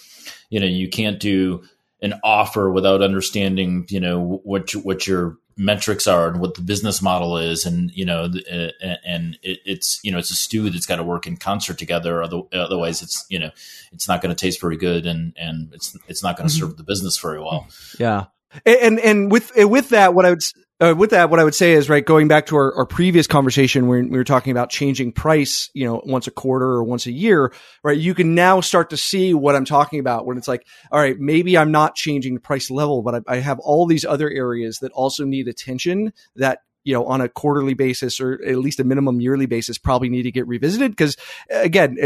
you 0.50 0.60
know 0.60 0.66
you 0.66 0.88
can't 0.88 1.18
do 1.18 1.62
an 2.02 2.14
offer 2.22 2.70
without 2.70 3.02
understanding 3.02 3.86
you 3.88 4.00
know 4.00 4.40
what 4.44 4.70
what 4.72 5.06
your 5.06 5.36
metrics 5.58 6.06
are 6.06 6.28
and 6.28 6.40
what 6.40 6.54
the 6.54 6.62
business 6.62 7.02
model 7.02 7.36
is 7.36 7.66
and 7.66 7.90
you 7.92 8.04
know 8.04 8.30
uh, 8.50 8.94
and 9.04 9.36
it's 9.42 9.98
you 10.04 10.12
know 10.12 10.18
it's 10.18 10.30
a 10.30 10.34
stew 10.34 10.70
that's 10.70 10.86
got 10.86 10.96
to 10.96 11.02
work 11.02 11.26
in 11.26 11.36
concert 11.36 11.76
together 11.76 12.22
otherwise 12.22 13.02
it's 13.02 13.26
you 13.28 13.38
know 13.38 13.50
it's 13.92 14.06
not 14.06 14.22
going 14.22 14.34
to 14.34 14.40
taste 14.40 14.60
very 14.60 14.76
good 14.76 15.04
and 15.04 15.34
and 15.36 15.74
it's 15.74 15.98
it's 16.06 16.22
not 16.22 16.36
going 16.36 16.48
to 16.48 16.54
mm-hmm. 16.54 16.66
serve 16.66 16.76
the 16.76 16.84
business 16.84 17.18
very 17.18 17.40
well 17.40 17.66
yeah 17.98 18.26
and 18.64 19.00
and 19.00 19.32
with 19.32 19.50
with 19.56 19.88
that 19.88 20.14
what 20.14 20.24
i 20.24 20.30
would 20.30 20.42
uh, 20.80 20.94
with 20.96 21.10
that, 21.10 21.28
what 21.28 21.40
I 21.40 21.44
would 21.44 21.54
say 21.54 21.72
is, 21.72 21.88
right, 21.88 22.04
going 22.04 22.28
back 22.28 22.46
to 22.46 22.56
our, 22.56 22.74
our 22.76 22.86
previous 22.86 23.26
conversation 23.26 23.88
when 23.88 24.10
we 24.10 24.18
were 24.18 24.24
talking 24.24 24.52
about 24.52 24.70
changing 24.70 25.12
price, 25.12 25.70
you 25.74 25.84
know, 25.84 26.00
once 26.04 26.26
a 26.26 26.30
quarter 26.30 26.66
or 26.66 26.84
once 26.84 27.06
a 27.06 27.12
year, 27.12 27.52
right? 27.82 27.98
You 27.98 28.14
can 28.14 28.34
now 28.34 28.60
start 28.60 28.90
to 28.90 28.96
see 28.96 29.34
what 29.34 29.56
I'm 29.56 29.64
talking 29.64 29.98
about 29.98 30.24
when 30.24 30.38
it's 30.38 30.46
like, 30.46 30.66
all 30.92 31.00
right, 31.00 31.18
maybe 31.18 31.58
I'm 31.58 31.72
not 31.72 31.96
changing 31.96 32.34
the 32.34 32.40
price 32.40 32.70
level, 32.70 33.02
but 33.02 33.16
I, 33.26 33.36
I 33.36 33.36
have 33.38 33.58
all 33.58 33.86
these 33.86 34.04
other 34.04 34.30
areas 34.30 34.78
that 34.78 34.92
also 34.92 35.24
need 35.24 35.48
attention 35.48 36.12
that 36.36 36.60
you 36.84 36.94
know, 36.94 37.04
on 37.04 37.20
a 37.20 37.28
quarterly 37.28 37.74
basis 37.74 38.18
or 38.18 38.40
at 38.46 38.56
least 38.56 38.80
a 38.80 38.84
minimum 38.84 39.20
yearly 39.20 39.44
basis, 39.44 39.76
probably 39.76 40.08
need 40.08 40.22
to 40.22 40.32
get 40.32 40.46
revisited. 40.46 40.92
Because 40.92 41.16
again, 41.50 41.98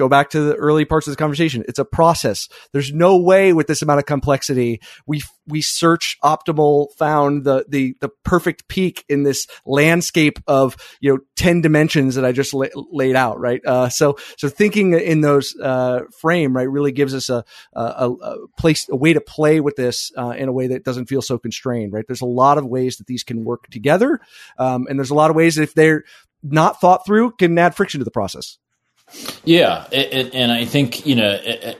go 0.00 0.08
back 0.08 0.30
to 0.30 0.40
the 0.40 0.54
early 0.54 0.86
parts 0.86 1.06
of 1.06 1.12
the 1.12 1.16
conversation. 1.16 1.62
It's 1.68 1.78
a 1.78 1.84
process. 1.84 2.48
There's 2.72 2.90
no 2.92 3.18
way 3.18 3.52
with 3.52 3.66
this 3.66 3.82
amount 3.82 3.98
of 3.98 4.06
complexity. 4.06 4.80
We, 5.06 5.22
we 5.46 5.60
search 5.60 6.16
optimal, 6.24 6.92
found 6.96 7.44
the, 7.44 7.66
the, 7.68 7.94
the 8.00 8.08
perfect 8.24 8.66
peak 8.66 9.04
in 9.10 9.22
this 9.22 9.46
landscape 9.66 10.38
of, 10.46 10.76
you 11.00 11.12
know, 11.12 11.18
10 11.36 11.60
dimensions 11.60 12.14
that 12.14 12.24
I 12.24 12.32
just 12.32 12.54
la- 12.54 12.66
laid 12.74 13.14
out, 13.14 13.38
right? 13.38 13.60
Uh, 13.64 13.90
so, 13.90 14.16
so 14.38 14.48
thinking 14.48 14.94
in 14.94 15.20
those, 15.20 15.54
uh, 15.60 16.00
frame, 16.18 16.56
right, 16.56 16.68
really 16.68 16.92
gives 16.92 17.14
us 17.14 17.28
a, 17.28 17.44
a, 17.74 18.10
a 18.10 18.48
place, 18.56 18.88
a 18.88 18.96
way 18.96 19.12
to 19.12 19.20
play 19.20 19.60
with 19.60 19.76
this, 19.76 20.10
uh, 20.16 20.30
in 20.30 20.48
a 20.48 20.52
way 20.52 20.68
that 20.68 20.82
doesn't 20.82 21.06
feel 21.06 21.20
so 21.20 21.38
constrained, 21.38 21.92
right? 21.92 22.06
There's 22.06 22.22
a 22.22 22.26
lot 22.26 22.56
of 22.56 22.64
ways 22.64 22.96
that 22.96 23.06
these 23.06 23.22
can 23.22 23.44
work 23.44 23.68
together. 23.70 24.20
Um, 24.58 24.86
and 24.88 24.98
there's 24.98 25.10
a 25.10 25.14
lot 25.14 25.28
of 25.28 25.36
ways 25.36 25.58
if 25.58 25.74
they're 25.74 26.04
not 26.42 26.80
thought 26.80 27.04
through 27.04 27.32
can 27.32 27.58
add 27.58 27.74
friction 27.74 27.98
to 28.00 28.04
the 28.04 28.10
process. 28.10 28.56
Yeah, 29.44 29.86
it, 29.90 30.34
and 30.34 30.52
I 30.52 30.64
think 30.64 31.06
you 31.06 31.14
know 31.16 31.30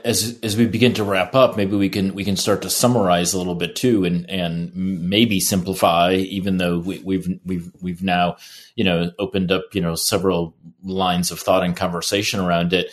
as 0.03 0.39
as 0.43 0.57
we 0.57 0.65
begin 0.65 0.93
to 0.95 1.03
wrap 1.03 1.35
up, 1.35 1.55
maybe 1.55 1.75
we 1.75 1.89
can 1.89 2.13
we 2.13 2.25
can 2.25 2.35
start 2.35 2.63
to 2.63 2.69
summarize 2.69 3.33
a 3.33 3.37
little 3.37 3.55
bit 3.55 3.75
too, 3.75 4.03
and 4.03 4.29
and 4.29 4.75
maybe 4.75 5.39
simplify. 5.39 6.13
Even 6.13 6.57
though 6.57 6.79
we, 6.79 6.99
we've 6.99 7.39
we've 7.45 7.71
we've 7.81 8.03
now 8.03 8.37
you 8.75 8.83
know 8.83 9.11
opened 9.19 9.51
up 9.51 9.63
you 9.73 9.81
know 9.81 9.95
several 9.95 10.55
lines 10.83 11.31
of 11.31 11.39
thought 11.39 11.63
and 11.63 11.77
conversation 11.77 12.39
around 12.39 12.73
it, 12.73 12.91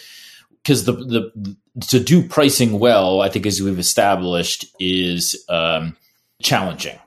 because 0.63 0.85
the 0.85 0.93
the 0.93 1.57
to 1.89 2.01
do 2.01 2.27
pricing 2.27 2.79
well, 2.79 3.21
I 3.21 3.29
think 3.29 3.47
as 3.47 3.61
we've 3.61 3.79
established 3.79 4.67
is 4.79 5.45
um, 5.49 5.97
challenging, 6.43 6.99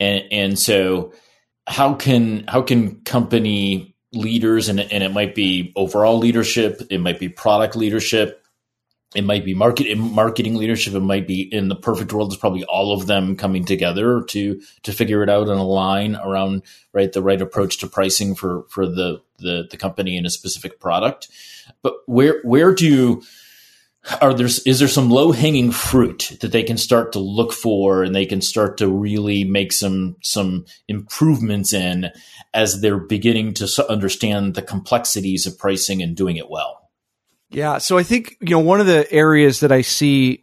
and 0.00 0.24
and 0.30 0.58
so 0.58 1.12
how 1.66 1.94
can 1.94 2.44
how 2.48 2.62
can 2.62 3.00
company 3.02 3.91
leaders 4.12 4.68
and, 4.68 4.80
and 4.80 5.02
it 5.02 5.12
might 5.12 5.34
be 5.34 5.72
overall 5.76 6.18
leadership 6.18 6.82
it 6.90 6.98
might 6.98 7.18
be 7.18 7.28
product 7.28 7.76
leadership 7.76 8.44
it 9.14 9.24
might 9.24 9.44
be 9.44 9.54
market 9.54 9.96
marketing 9.96 10.54
leadership 10.54 10.94
it 10.94 11.00
might 11.00 11.26
be 11.26 11.42
in 11.42 11.68
the 11.68 11.76
perfect 11.76 12.12
world 12.12 12.30
it's 12.32 12.40
probably 12.40 12.64
all 12.64 12.92
of 12.92 13.06
them 13.06 13.36
coming 13.36 13.64
together 13.64 14.22
to 14.22 14.60
to 14.82 14.92
figure 14.92 15.22
it 15.22 15.30
out 15.30 15.48
and 15.48 15.58
align 15.58 16.16
around 16.16 16.62
right 16.92 17.12
the 17.12 17.22
right 17.22 17.40
approach 17.40 17.78
to 17.78 17.86
pricing 17.86 18.34
for 18.34 18.64
for 18.68 18.86
the 18.86 19.22
the, 19.42 19.68
the 19.70 19.76
company 19.76 20.16
and 20.16 20.26
a 20.26 20.30
specific 20.30 20.80
product. 20.80 21.28
But 21.82 21.94
where 22.06 22.40
where 22.42 22.74
do 22.74 23.22
are 24.20 24.34
there 24.34 24.46
is 24.46 24.78
there 24.78 24.88
some 24.88 25.10
low 25.10 25.30
hanging 25.30 25.70
fruit 25.70 26.36
that 26.40 26.50
they 26.50 26.64
can 26.64 26.76
start 26.76 27.12
to 27.12 27.20
look 27.20 27.52
for 27.52 28.02
and 28.02 28.14
they 28.14 28.26
can 28.26 28.40
start 28.40 28.78
to 28.78 28.88
really 28.88 29.44
make 29.44 29.72
some 29.72 30.16
some 30.22 30.64
improvements 30.88 31.72
in 31.72 32.10
as 32.52 32.80
they're 32.80 32.98
beginning 32.98 33.54
to 33.54 33.86
understand 33.88 34.54
the 34.54 34.62
complexities 34.62 35.46
of 35.46 35.56
pricing 35.56 36.02
and 36.02 36.16
doing 36.16 36.36
it 36.36 36.50
well? 36.50 36.90
Yeah 37.50 37.78
so 37.78 37.96
i 37.96 38.02
think 38.02 38.36
you 38.40 38.50
know 38.50 38.58
one 38.58 38.80
of 38.80 38.86
the 38.86 39.10
areas 39.12 39.60
that 39.60 39.70
i 39.70 39.82
see 39.82 40.42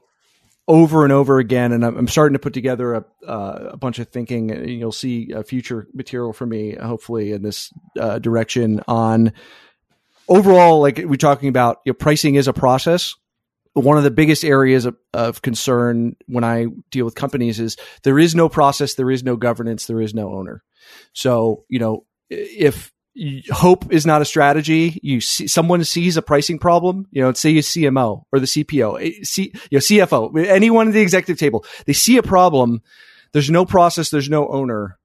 over 0.67 1.03
and 1.03 1.11
over 1.11 1.39
again 1.39 1.73
and 1.73 1.83
i'm, 1.83 2.07
starting 2.07 2.33
to 2.33 2.39
put 2.39 2.53
together 2.53 2.93
a, 2.93 3.05
uh, 3.27 3.69
a 3.71 3.77
bunch 3.77 3.99
of 3.99 4.07
thinking 4.07 4.51
and 4.51 4.69
you'll 4.69 4.91
see 4.91 5.31
a 5.31 5.43
future 5.43 5.87
material 5.93 6.31
from 6.31 6.49
me 6.49 6.75
hopefully 6.75 7.31
in 7.31 7.41
this 7.41 7.73
uh, 7.99 8.19
direction 8.19 8.79
on 8.87 9.33
overall 10.29 10.79
like 10.79 10.99
we're 10.99 11.15
talking 11.15 11.49
about 11.49 11.79
know, 11.87 11.93
pricing 11.93 12.35
is 12.35 12.47
a 12.47 12.53
process 12.53 13.15
one 13.79 13.97
of 13.97 14.03
the 14.03 14.11
biggest 14.11 14.43
areas 14.43 14.85
of, 14.85 14.95
of, 15.13 15.41
concern 15.41 16.15
when 16.27 16.43
I 16.43 16.67
deal 16.91 17.05
with 17.05 17.15
companies 17.15 17.59
is 17.59 17.77
there 18.03 18.19
is 18.19 18.35
no 18.35 18.49
process, 18.49 18.95
there 18.95 19.11
is 19.11 19.23
no 19.23 19.35
governance, 19.35 19.85
there 19.85 20.01
is 20.01 20.13
no 20.13 20.33
owner. 20.33 20.63
So, 21.13 21.65
you 21.69 21.79
know, 21.79 22.05
if 22.29 22.91
hope 23.51 23.91
is 23.91 24.05
not 24.05 24.21
a 24.21 24.25
strategy, 24.25 24.99
you 25.03 25.19
see 25.21 25.47
someone 25.47 25.83
sees 25.83 26.17
a 26.17 26.21
pricing 26.21 26.59
problem, 26.59 27.07
you 27.11 27.21
know, 27.21 27.33
say 27.33 27.49
you 27.49 27.61
CMO 27.61 28.23
or 28.31 28.39
the 28.39 28.45
CPO, 28.45 29.25
C, 29.25 29.51
you 29.69 29.77
know, 29.77 29.79
CFO, 29.79 30.47
anyone 30.47 30.87
at 30.87 30.93
the 30.93 31.01
executive 31.01 31.37
table, 31.37 31.65
they 31.85 31.93
see 31.93 32.17
a 32.17 32.23
problem. 32.23 32.81
There's 33.31 33.49
no 33.49 33.65
process, 33.65 34.09
there's 34.09 34.29
no 34.29 34.47
owner. 34.47 34.97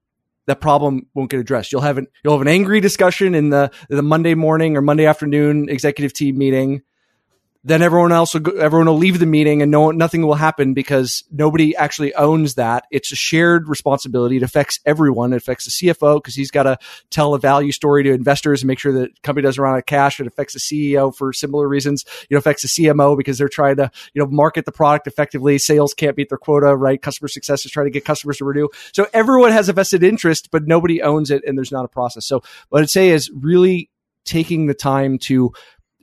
That 0.47 0.61
problem 0.61 1.07
won't 1.15 1.31
get 1.31 1.39
addressed. 1.39 1.71
You'll 1.71 1.81
have 1.81 1.97
an, 1.97 2.07
you'll 2.23 2.33
have 2.33 2.41
an 2.41 2.47
angry 2.47 2.79
discussion 2.79 3.33
in 3.33 3.49
the, 3.49 3.71
the 3.89 4.03
Monday 4.03 4.35
morning 4.35 4.77
or 4.77 4.81
Monday 4.81 5.07
afternoon 5.07 5.69
executive 5.69 6.13
team 6.13 6.37
meeting 6.37 6.83
then 7.65 7.81
everyone 7.81 8.11
else 8.11 8.35
will 8.35 8.41
go, 8.41 8.51
everyone 8.51 8.85
will 8.85 8.97
leave 8.97 9.17
the 9.17 9.25
meeting 9.25 9.63
and 9.63 9.71
no 9.71 9.89
nothing 9.89 10.21
will 10.21 10.35
happen 10.35 10.75
because 10.75 11.23
nobody 11.31 11.75
actually 11.75 12.13
owns 12.13 12.55
that. 12.55 12.85
It's 12.91 13.11
a 13.11 13.15
shared 13.15 13.67
responsibility. 13.67 14.37
It 14.37 14.43
affects 14.43 14.79
everyone. 14.85 15.33
It 15.33 15.37
affects 15.37 15.65
the 15.65 15.71
CFO 15.71 16.17
because 16.17 16.35
he's 16.35 16.51
got 16.51 16.63
to 16.63 16.77
tell 17.09 17.33
a 17.33 17.39
value 17.39 17.71
story 17.71 18.03
to 18.03 18.11
investors 18.11 18.61
and 18.61 18.67
make 18.67 18.77
sure 18.77 18.93
that 18.93 19.19
company 19.23 19.43
doesn't 19.43 19.61
run 19.61 19.73
out 19.73 19.79
of 19.79 19.87
cash. 19.87 20.19
It 20.19 20.27
affects 20.27 20.53
the 20.53 20.59
CEO 20.59 21.13
for 21.13 21.33
similar 21.33 21.67
reasons. 21.67 22.05
Know, 22.29 22.37
affects 22.37 22.61
the 22.61 22.67
CMO 22.67 23.17
because 23.17 23.39
they're 23.39 23.49
trying 23.49 23.77
to 23.77 23.89
you 24.13 24.21
know 24.21 24.29
market 24.29 24.65
the 24.65 24.71
product 24.71 25.07
effectively. 25.07 25.57
Sales 25.57 25.95
can't 25.95 26.15
meet 26.15 26.29
their 26.29 26.37
quota, 26.37 26.75
right? 26.75 27.01
Customer 27.01 27.27
success 27.27 27.65
is 27.65 27.71
trying 27.71 27.87
to 27.87 27.91
get 27.91 28.05
customers 28.05 28.37
to 28.37 28.45
renew. 28.45 28.67
So 28.93 29.07
everyone 29.11 29.51
has 29.51 29.69
a 29.69 29.73
vested 29.73 30.03
interest, 30.03 30.51
but 30.51 30.67
nobody 30.67 31.01
owns 31.01 31.31
it, 31.31 31.43
and 31.47 31.57
there's 31.57 31.71
not 31.71 31.83
a 31.83 31.87
process. 31.87 32.27
So 32.27 32.43
what 32.69 32.83
I'd 32.83 32.91
say 32.91 33.09
is 33.09 33.31
really 33.33 33.89
taking 34.23 34.67
the 34.67 34.75
time 34.75 35.17
to 35.17 35.51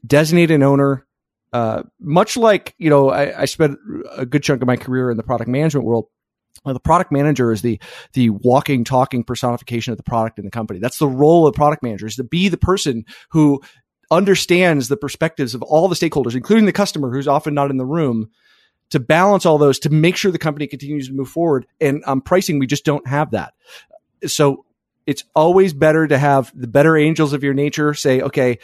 designate 0.04 0.50
an 0.50 0.64
owner 0.64 1.06
uh, 1.52 1.82
much 2.00 2.36
like 2.36 2.74
you 2.78 2.90
know, 2.90 3.10
I, 3.10 3.42
I, 3.42 3.44
spent 3.44 3.78
a 4.16 4.24
good 4.24 4.42
chunk 4.42 4.62
of 4.62 4.66
my 4.66 4.76
career 4.76 5.10
in 5.10 5.16
the 5.16 5.22
product 5.22 5.48
management 5.48 5.84
world. 5.84 6.06
Well, 6.64 6.74
the 6.74 6.80
product 6.80 7.12
manager 7.12 7.52
is 7.52 7.62
the 7.62 7.78
the 8.14 8.30
walking, 8.30 8.84
talking 8.84 9.24
personification 9.24 9.92
of 9.92 9.96
the 9.96 10.02
product 10.02 10.38
in 10.38 10.44
the 10.44 10.50
company. 10.50 10.78
That's 10.80 10.98
the 10.98 11.08
role 11.08 11.46
of 11.46 11.54
product 11.54 11.82
manager 11.82 12.06
is 12.06 12.16
to 12.16 12.24
be 12.24 12.48
the 12.48 12.56
person 12.56 13.04
who 13.30 13.60
understands 14.10 14.88
the 14.88 14.96
perspectives 14.96 15.54
of 15.54 15.62
all 15.62 15.88
the 15.88 15.96
stakeholders, 15.96 16.34
including 16.34 16.66
the 16.66 16.72
customer, 16.72 17.10
who's 17.10 17.28
often 17.28 17.54
not 17.54 17.70
in 17.70 17.78
the 17.78 17.86
room, 17.86 18.30
to 18.90 19.00
balance 19.00 19.46
all 19.46 19.58
those 19.58 19.78
to 19.80 19.90
make 19.90 20.16
sure 20.16 20.30
the 20.30 20.38
company 20.38 20.66
continues 20.66 21.08
to 21.08 21.14
move 21.14 21.28
forward. 21.28 21.66
And 21.80 22.04
on 22.04 22.12
um, 22.12 22.20
pricing, 22.20 22.58
we 22.58 22.66
just 22.66 22.84
don't 22.84 23.06
have 23.06 23.30
that. 23.30 23.54
So 24.26 24.64
it's 25.06 25.24
always 25.34 25.72
better 25.72 26.06
to 26.06 26.18
have 26.18 26.52
the 26.54 26.66
better 26.66 26.96
angels 26.96 27.32
of 27.32 27.42
your 27.42 27.54
nature 27.54 27.94
say, 27.94 28.20
okay, 28.20 28.58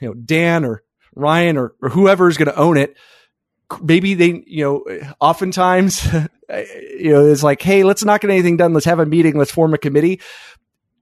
you 0.00 0.08
know, 0.08 0.14
Dan 0.14 0.64
or 0.64 0.82
Ryan 1.18 1.56
or, 1.56 1.74
or 1.82 1.88
whoever 1.90 2.28
is 2.28 2.36
going 2.36 2.48
to 2.48 2.58
own 2.58 2.76
it, 2.76 2.96
maybe 3.82 4.14
they, 4.14 4.42
you 4.46 4.64
know, 4.64 5.14
oftentimes, 5.20 6.04
you 6.12 7.12
know, 7.12 7.26
it's 7.26 7.42
like, 7.42 7.60
hey, 7.60 7.84
let's 7.84 8.04
not 8.04 8.20
get 8.20 8.30
anything 8.30 8.56
done. 8.56 8.72
Let's 8.72 8.86
have 8.86 9.00
a 9.00 9.06
meeting. 9.06 9.36
Let's 9.36 9.50
form 9.50 9.74
a 9.74 9.78
committee 9.78 10.20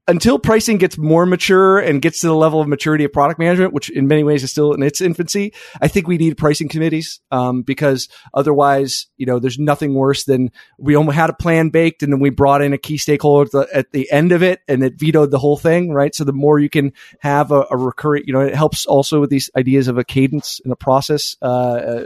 until 0.08 0.38
pricing 0.38 0.78
gets 0.78 0.96
more 0.96 1.26
mature 1.26 1.78
and 1.78 2.00
gets 2.00 2.20
to 2.20 2.28
the 2.28 2.34
level 2.34 2.60
of 2.60 2.68
maturity 2.68 3.04
of 3.04 3.12
product 3.12 3.40
management, 3.40 3.72
which 3.72 3.90
in 3.90 4.06
many 4.06 4.22
ways 4.22 4.44
is 4.44 4.50
still 4.50 4.72
in 4.72 4.82
its 4.82 5.00
infancy, 5.00 5.52
I 5.80 5.88
think 5.88 6.06
we 6.06 6.16
need 6.16 6.38
pricing 6.38 6.68
committees 6.68 7.20
um, 7.32 7.62
because 7.62 8.08
otherwise, 8.32 9.06
you 9.16 9.26
know, 9.26 9.40
there's 9.40 9.58
nothing 9.58 9.94
worse 9.94 10.24
than 10.24 10.52
we 10.78 10.94
almost 10.94 11.16
had 11.16 11.30
a 11.30 11.34
plan 11.34 11.70
baked 11.70 12.02
and 12.02 12.12
then 12.12 12.20
we 12.20 12.30
brought 12.30 12.62
in 12.62 12.72
a 12.72 12.78
key 12.78 12.98
stakeholder 12.98 13.46
at 13.46 13.50
the, 13.50 13.76
at 13.76 13.92
the 13.92 14.10
end 14.12 14.30
of 14.30 14.42
it 14.42 14.60
and 14.68 14.84
it 14.84 14.98
vetoed 14.98 15.32
the 15.32 15.38
whole 15.38 15.56
thing, 15.56 15.92
right? 15.92 16.14
So 16.14 16.22
the 16.22 16.32
more 16.32 16.58
you 16.58 16.70
can 16.70 16.92
have 17.20 17.50
a, 17.50 17.66
a 17.70 17.76
recurring, 17.76 18.24
you 18.26 18.32
know, 18.32 18.40
it 18.40 18.54
helps 18.54 18.86
also 18.86 19.20
with 19.20 19.30
these 19.30 19.50
ideas 19.56 19.88
of 19.88 19.98
a 19.98 20.04
cadence 20.04 20.60
and 20.62 20.72
a 20.72 20.76
process 20.76 21.36
uh, 21.42 22.04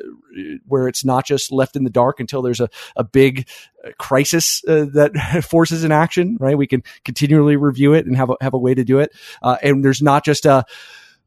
where 0.66 0.88
it's 0.88 1.04
not 1.04 1.26
just 1.26 1.52
left 1.52 1.76
in 1.76 1.84
the 1.84 1.90
dark 1.90 2.20
until 2.20 2.40
there's 2.40 2.60
a, 2.60 2.70
a 2.96 3.04
big 3.04 3.46
crisis 3.98 4.62
uh, 4.68 4.86
that 4.92 5.44
forces 5.48 5.84
an 5.84 5.92
action, 5.92 6.36
right? 6.40 6.56
We 6.56 6.66
can 6.66 6.82
continually 7.04 7.56
review 7.56 7.89
it 7.94 8.06
and 8.06 8.16
have 8.16 8.30
a, 8.30 8.36
have 8.40 8.54
a 8.54 8.58
way 8.58 8.74
to 8.74 8.84
do 8.84 8.98
it. 8.98 9.12
Uh, 9.42 9.56
and 9.62 9.84
there's 9.84 10.02
not 10.02 10.24
just 10.24 10.46
a, 10.46 10.64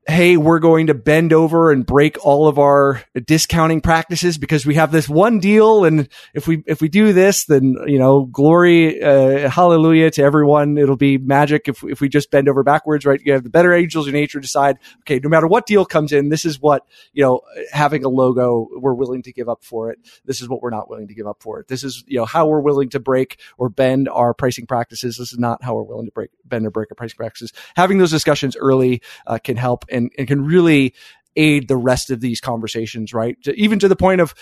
hey, 0.06 0.36
we're 0.36 0.60
going 0.60 0.88
to 0.88 0.94
bend 0.94 1.32
over 1.32 1.72
and 1.72 1.86
break 1.86 2.24
all 2.26 2.48
of 2.48 2.60
our 2.60 3.02
discounting 3.26 3.80
practices 3.80 4.38
because 4.38 4.66
we 4.66 4.76
have 4.76 4.92
this 4.92 5.08
one 5.08 5.40
deal. 5.40 5.86
And 5.86 6.10
if 6.34 6.46
we, 6.46 6.62
if 6.68 6.82
we 6.82 6.90
do 6.90 7.14
this, 7.14 7.46
then, 7.46 7.78
you 7.88 8.00
know, 8.00 8.26
glory, 8.26 9.02
uh, 9.02 9.50
hallelujah 9.50 10.12
to 10.12 10.22
everyone. 10.22 10.78
It'll 10.78 10.98
be 10.98 11.18
magic 11.18 11.70
if, 11.70 11.84
if 11.86 12.02
we 12.02 12.10
just 12.10 12.32
bend 12.32 12.50
over 12.50 12.64
backwards, 12.64 13.06
right? 13.06 13.22
You 13.24 13.32
have 13.32 13.44
the 13.44 13.50
better 13.50 13.74
angels 13.74 14.08
of 14.08 14.14
nature 14.14 14.42
decide, 14.42 14.78
okay, 15.02 15.20
no 15.24 15.30
matter 15.30 15.48
what 15.48 15.66
deal 15.66 15.86
comes 15.86 16.12
in, 16.12 16.28
this 16.28 16.44
is 16.44 16.60
what, 16.60 16.86
you 17.14 17.24
know, 17.24 17.40
having 17.72 18.04
a 18.04 18.10
logo, 18.10 18.68
we're 18.74 18.94
willing 18.94 19.24
to 19.24 19.32
give 19.32 19.48
up 19.48 19.64
for 19.64 19.90
it. 19.90 20.00
This 20.26 20.42
is 20.42 20.50
what 20.50 20.62
we're 20.62 20.70
not 20.70 20.90
willing 20.90 21.08
to 21.08 21.14
give 21.14 21.28
up 21.28 21.42
for 21.42 21.62
it. 21.62 21.70
This 21.70 21.84
is, 21.84 22.04
you 22.08 22.18
know, 22.18 22.26
how 22.26 22.46
we're 22.46 22.60
willing 22.60 22.90
to 22.90 23.00
break 23.00 23.40
or 23.58 23.70
bend 23.70 24.10
our 24.10 24.34
pricing 24.34 24.66
practices. 24.66 25.16
This 25.16 25.32
is 25.32 25.40
not 25.40 25.64
how 25.64 25.76
we're 25.76 25.84
willing 25.84 26.08
to 26.08 26.12
break, 26.12 26.32
bend 26.44 26.66
or 26.66 26.72
break 26.72 26.92
our 26.92 26.96
pricing 26.96 27.16
practices. 27.16 27.54
Having 27.78 28.00
those 28.00 28.12
discussions 28.12 28.58
early 28.58 29.02
uh, 29.28 29.38
can 29.38 29.56
help 29.56 29.86
and, 29.94 30.12
and 30.18 30.28
can 30.28 30.44
really 30.44 30.94
aid 31.36 31.68
the 31.68 31.78
rest 31.78 32.12
of 32.12 32.22
these 32.22 32.40
conversations, 32.40 33.14
right? 33.14 33.38
Even 33.56 33.80
to 33.80 33.88
the 33.88 33.96
point 33.96 34.22
of, 34.22 34.34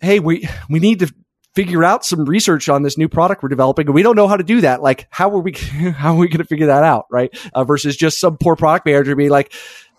hey, 0.00 0.20
we 0.20 0.48
we 0.68 0.80
need 0.80 1.00
to 1.00 1.12
figure 1.54 1.84
out 1.84 2.04
some 2.04 2.24
research 2.24 2.68
on 2.68 2.82
this 2.82 2.98
new 2.98 3.08
product 3.08 3.42
we're 3.42 3.48
developing 3.48 3.86
and 3.86 3.94
we 3.94 4.02
don't 4.02 4.16
know 4.16 4.26
how 4.26 4.36
to 4.36 4.42
do 4.42 4.60
that 4.60 4.82
like 4.82 5.06
how 5.10 5.30
are 5.30 5.38
we 5.38 5.52
how 5.96 6.14
are 6.14 6.18
we 6.18 6.28
going 6.28 6.38
to 6.38 6.44
figure 6.44 6.66
that 6.66 6.82
out 6.82 7.06
right 7.10 7.36
uh, 7.54 7.62
versus 7.62 7.96
just 7.96 8.18
some 8.18 8.36
poor 8.36 8.56
product 8.56 8.84
manager 8.84 9.14
being 9.14 9.30
like 9.30 9.52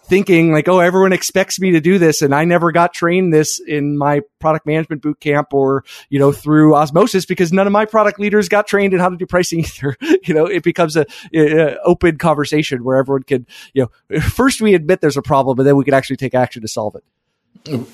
thinking 0.07 0.51
like, 0.51 0.67
oh, 0.67 0.79
everyone 0.79 1.13
expects 1.13 1.59
me 1.59 1.71
to 1.71 1.81
do 1.81 1.97
this. 1.97 2.21
And 2.21 2.33
I 2.33 2.45
never 2.45 2.71
got 2.71 2.93
trained 2.93 3.33
this 3.33 3.59
in 3.59 3.97
my 3.97 4.21
product 4.39 4.65
management 4.65 5.01
boot 5.01 5.19
camp 5.19 5.53
or, 5.53 5.83
you 6.09 6.19
know, 6.19 6.31
through 6.31 6.75
osmosis 6.75 7.25
because 7.25 7.51
none 7.51 7.67
of 7.67 7.73
my 7.73 7.85
product 7.85 8.19
leaders 8.19 8.49
got 8.49 8.67
trained 8.67 8.93
in 8.93 8.99
how 8.99 9.09
to 9.09 9.17
do 9.17 9.25
pricing 9.25 9.59
either. 9.65 9.97
you 10.23 10.33
know, 10.33 10.45
it 10.45 10.63
becomes 10.63 10.95
a, 10.95 11.05
a, 11.33 11.77
open 11.83 12.17
conversation 12.17 12.83
where 12.83 12.97
everyone 12.97 13.23
can, 13.23 13.45
you 13.73 13.87
know, 14.11 14.19
first 14.21 14.61
we 14.61 14.73
admit 14.73 15.01
there's 15.01 15.17
a 15.17 15.21
problem, 15.21 15.57
but 15.57 15.63
then 15.63 15.75
we 15.75 15.83
can 15.83 15.93
actually 15.93 16.17
take 16.17 16.35
action 16.35 16.61
to 16.61 16.67
solve 16.67 16.95
it. 16.95 17.03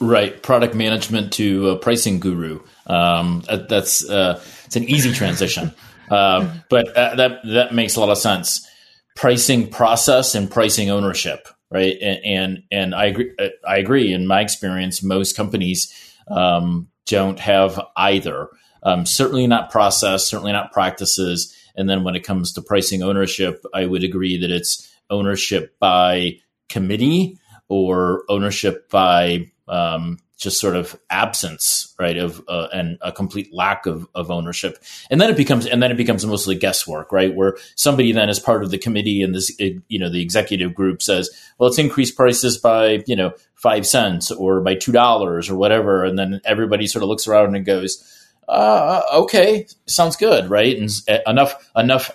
Right, 0.01 0.41
product 0.41 0.76
management 0.76 1.32
to 1.34 1.78
pricing 1.78 2.20
guru. 2.20 2.59
Um, 2.88 3.43
that's 3.47 4.07
uh, 4.09 4.43
it's 4.66 4.76
an 4.76 4.84
easy 4.84 5.14
transition, 5.14 5.74
uh, 6.09 6.53
but 6.70 6.89
uh, 6.97 7.16
that 7.16 7.39
that 7.45 7.74
makes 7.74 7.95
a 7.95 8.01
lot 8.01 8.09
of 8.09 8.18
sense. 8.18 8.68
Pricing 9.16 9.70
process 9.70 10.36
and 10.36 10.51
pricing 10.51 10.89
ownership, 10.89 11.47
right? 11.72 11.97
And 12.01 12.19
and, 12.24 12.63
and 12.72 12.95
I 12.95 13.05
agree. 13.05 13.32
Uh, 13.39 13.49
I 13.67 13.78
agree. 13.78 14.13
In 14.13 14.28
my 14.28 14.41
experience, 14.41 15.01
most 15.01 15.36
companies 15.36 15.91
um, 16.28 16.88
don't 17.05 17.39
have 17.39 17.80
either. 17.95 18.49
Um, 18.84 19.05
certainly 19.05 19.47
not 19.47 19.72
process, 19.72 20.28
certainly 20.28 20.51
not 20.51 20.72
practices. 20.72 21.55
And 21.76 21.89
then 21.89 22.03
when 22.03 22.15
it 22.15 22.24
comes 22.24 22.51
to 22.53 22.61
pricing 22.61 23.01
ownership, 23.01 23.63
I 23.74 23.86
would 23.86 24.03
agree 24.03 24.38
that 24.38 24.51
it's 24.51 24.91
ownership 25.09 25.78
by 25.80 26.39
committee 26.69 27.38
or 27.69 28.24
ownership 28.28 28.89
by 28.89 29.49
um, 29.67 30.17
just 30.42 30.60
sort 30.60 30.76
of 30.76 31.00
absence, 31.12 31.94
right, 32.00 32.18
of 32.18 32.44
uh, 32.48 32.68
and 32.74 32.98
a 33.02 33.12
complete 33.12 33.54
lack 33.54 33.86
of, 33.86 34.08
of 34.16 34.32
ownership, 34.32 34.84
and 35.12 35.22
then 35.22 35.30
it 35.30 35.38
becomes 35.38 35.68
and 35.68 35.84
then 35.84 35.92
it 35.92 35.98
becomes 35.98 36.26
mostly 36.26 36.56
guesswork, 36.56 37.12
right, 37.12 37.36
where 37.36 37.58
somebody 37.76 38.12
then 38.12 38.28
is 38.28 38.39
part 38.39 38.64
of 38.64 38.72
the 38.72 38.80
committee 38.80 39.22
and 39.22 39.36
this 39.36 39.56
you 39.60 40.00
know 40.00 40.10
the 40.10 40.22
executive 40.22 40.74
group 40.74 41.02
says, 41.02 41.30
well, 41.58 41.70
let's 41.70 41.78
increase 41.80 42.10
prices 42.10 42.58
by 42.58 43.04
you 43.06 43.16
know 43.16 43.34
five 43.54 43.86
cents 43.86 44.32
or 44.32 44.62
by 44.62 44.74
two 44.74 44.92
dollars 44.92 45.48
or 45.48 45.56
whatever, 45.56 46.04
and 46.04 46.18
then 46.18 46.42
everybody 46.44 46.88
sort 46.88 47.04
of 47.04 47.10
looks 47.10 47.28
around 47.28 47.56
and 47.56 47.64
goes 47.64 48.20
uh, 48.52 49.04
okay, 49.14 49.66
sounds 49.88 50.18
good, 50.18 50.49
right? 50.49 50.78
And 50.78 50.89
enough 51.26 51.72
enough 51.74 52.12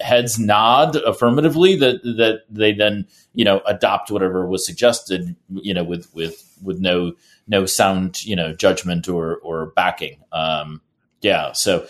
heads 0.00 0.36
nod 0.36 0.96
affirmatively 0.96 1.76
that 1.76 2.02
that 2.02 2.40
they 2.50 2.72
then 2.72 3.06
you 3.34 3.44
know 3.44 3.60
adopt 3.64 4.10
whatever 4.10 4.48
was 4.48 4.66
suggested, 4.66 5.36
you 5.48 5.72
know, 5.72 5.84
with 5.84 6.12
with 6.12 6.42
with 6.60 6.80
no 6.80 7.12
no 7.46 7.66
sound 7.66 8.24
you 8.24 8.34
know 8.34 8.52
judgment 8.52 9.08
or 9.08 9.36
or 9.36 9.66
backing. 9.76 10.24
Um, 10.32 10.80
yeah, 11.20 11.52
so 11.52 11.86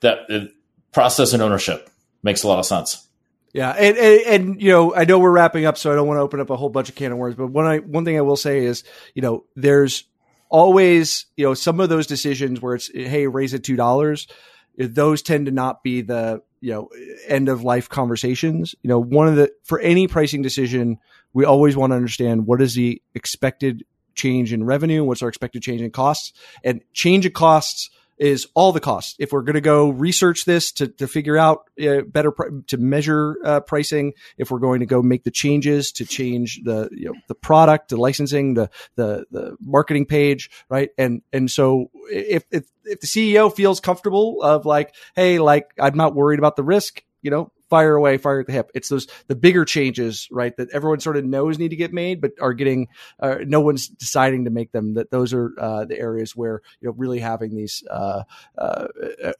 that 0.00 0.30
uh, 0.30 0.44
process 0.92 1.32
and 1.32 1.42
ownership 1.42 1.88
makes 2.22 2.42
a 2.42 2.48
lot 2.48 2.58
of 2.58 2.66
sense. 2.66 3.08
Yeah, 3.54 3.70
and, 3.70 3.96
and, 3.96 4.20
and 4.26 4.62
you 4.62 4.72
know 4.72 4.94
I 4.94 5.06
know 5.06 5.18
we're 5.18 5.30
wrapping 5.30 5.64
up, 5.64 5.78
so 5.78 5.90
I 5.90 5.94
don't 5.94 6.06
want 6.06 6.18
to 6.18 6.22
open 6.22 6.40
up 6.40 6.50
a 6.50 6.56
whole 6.56 6.68
bunch 6.68 6.90
of 6.90 6.96
can 6.96 7.12
of 7.12 7.18
worms. 7.18 7.36
But 7.36 7.46
one 7.46 7.64
I 7.64 7.78
one 7.78 8.04
thing 8.04 8.18
I 8.18 8.22
will 8.22 8.36
say 8.36 8.62
is 8.62 8.84
you 9.14 9.22
know 9.22 9.44
there's 9.56 10.04
always, 10.52 11.24
you 11.34 11.46
know, 11.46 11.54
some 11.54 11.80
of 11.80 11.88
those 11.88 12.06
decisions 12.06 12.60
where 12.60 12.74
it's, 12.74 12.90
hey, 12.92 13.26
raise 13.26 13.54
it 13.54 13.62
$2, 13.62 14.30
those 14.76 15.22
tend 15.22 15.46
to 15.46 15.52
not 15.52 15.82
be 15.82 16.02
the, 16.02 16.42
you 16.60 16.72
know, 16.72 16.90
end 17.26 17.48
of 17.48 17.64
life 17.64 17.88
conversations. 17.88 18.74
You 18.82 18.88
know, 18.88 18.98
one 18.98 19.28
of 19.28 19.36
the, 19.36 19.50
for 19.64 19.80
any 19.80 20.06
pricing 20.06 20.42
decision, 20.42 20.98
we 21.32 21.46
always 21.46 21.74
want 21.74 21.92
to 21.92 21.96
understand 21.96 22.46
what 22.46 22.60
is 22.60 22.74
the 22.74 23.00
expected 23.14 23.84
change 24.14 24.52
in 24.52 24.64
revenue, 24.64 25.02
what's 25.02 25.22
our 25.22 25.30
expected 25.30 25.62
change 25.62 25.80
in 25.80 25.90
costs, 25.90 26.34
and 26.62 26.82
change 26.92 27.24
of 27.24 27.32
costs 27.32 27.88
is 28.22 28.46
all 28.54 28.70
the 28.70 28.80
costs. 28.80 29.16
If 29.18 29.32
we're 29.32 29.42
going 29.42 29.54
to 29.54 29.60
go 29.60 29.90
research 29.90 30.44
this 30.44 30.70
to, 30.72 30.86
to 30.86 31.08
figure 31.08 31.36
out 31.36 31.68
uh, 31.82 32.02
better 32.02 32.30
pr- 32.30 32.60
to 32.68 32.76
measure 32.76 33.36
uh, 33.44 33.60
pricing, 33.60 34.12
if 34.38 34.50
we're 34.50 34.60
going 34.60 34.80
to 34.80 34.86
go 34.86 35.02
make 35.02 35.24
the 35.24 35.30
changes 35.32 35.90
to 35.92 36.04
change 36.04 36.60
the 36.62 36.88
you 36.92 37.06
know, 37.06 37.14
the 37.26 37.34
product, 37.34 37.88
the 37.88 37.96
licensing, 37.96 38.54
the 38.54 38.70
the 38.94 39.26
the 39.32 39.56
marketing 39.60 40.06
page, 40.06 40.50
right? 40.68 40.90
And 40.96 41.22
and 41.32 41.50
so 41.50 41.90
if 42.10 42.44
if 42.52 42.64
if 42.84 43.00
the 43.00 43.08
CEO 43.08 43.54
feels 43.54 43.80
comfortable 43.80 44.40
of 44.40 44.66
like, 44.66 44.94
hey, 45.16 45.40
like 45.40 45.70
I'm 45.78 45.96
not 45.96 46.14
worried 46.14 46.38
about 46.38 46.54
the 46.54 46.62
risk, 46.62 47.02
you 47.22 47.30
know, 47.32 47.50
fire 47.72 47.94
away, 47.94 48.18
fire 48.18 48.40
at 48.40 48.46
the 48.46 48.52
hip. 48.52 48.70
It's 48.74 48.90
those 48.90 49.06
the 49.28 49.34
bigger 49.34 49.64
changes, 49.64 50.28
right, 50.30 50.54
that 50.58 50.68
everyone 50.74 51.00
sort 51.00 51.16
of 51.16 51.24
knows 51.24 51.58
need 51.58 51.70
to 51.70 51.76
get 51.76 51.90
made, 51.90 52.20
but 52.20 52.32
are 52.38 52.52
getting 52.52 52.88
uh, 53.18 53.36
no 53.46 53.62
one's 53.62 53.88
deciding 53.88 54.44
to 54.44 54.50
make 54.50 54.72
them. 54.72 54.92
That 54.92 55.10
those 55.10 55.32
are 55.32 55.54
uh, 55.58 55.86
the 55.86 55.98
areas 55.98 56.36
where 56.36 56.60
you 56.82 56.88
know 56.88 56.94
really 56.98 57.18
having 57.18 57.56
these 57.56 57.82
uh, 57.90 58.24
uh 58.58 58.88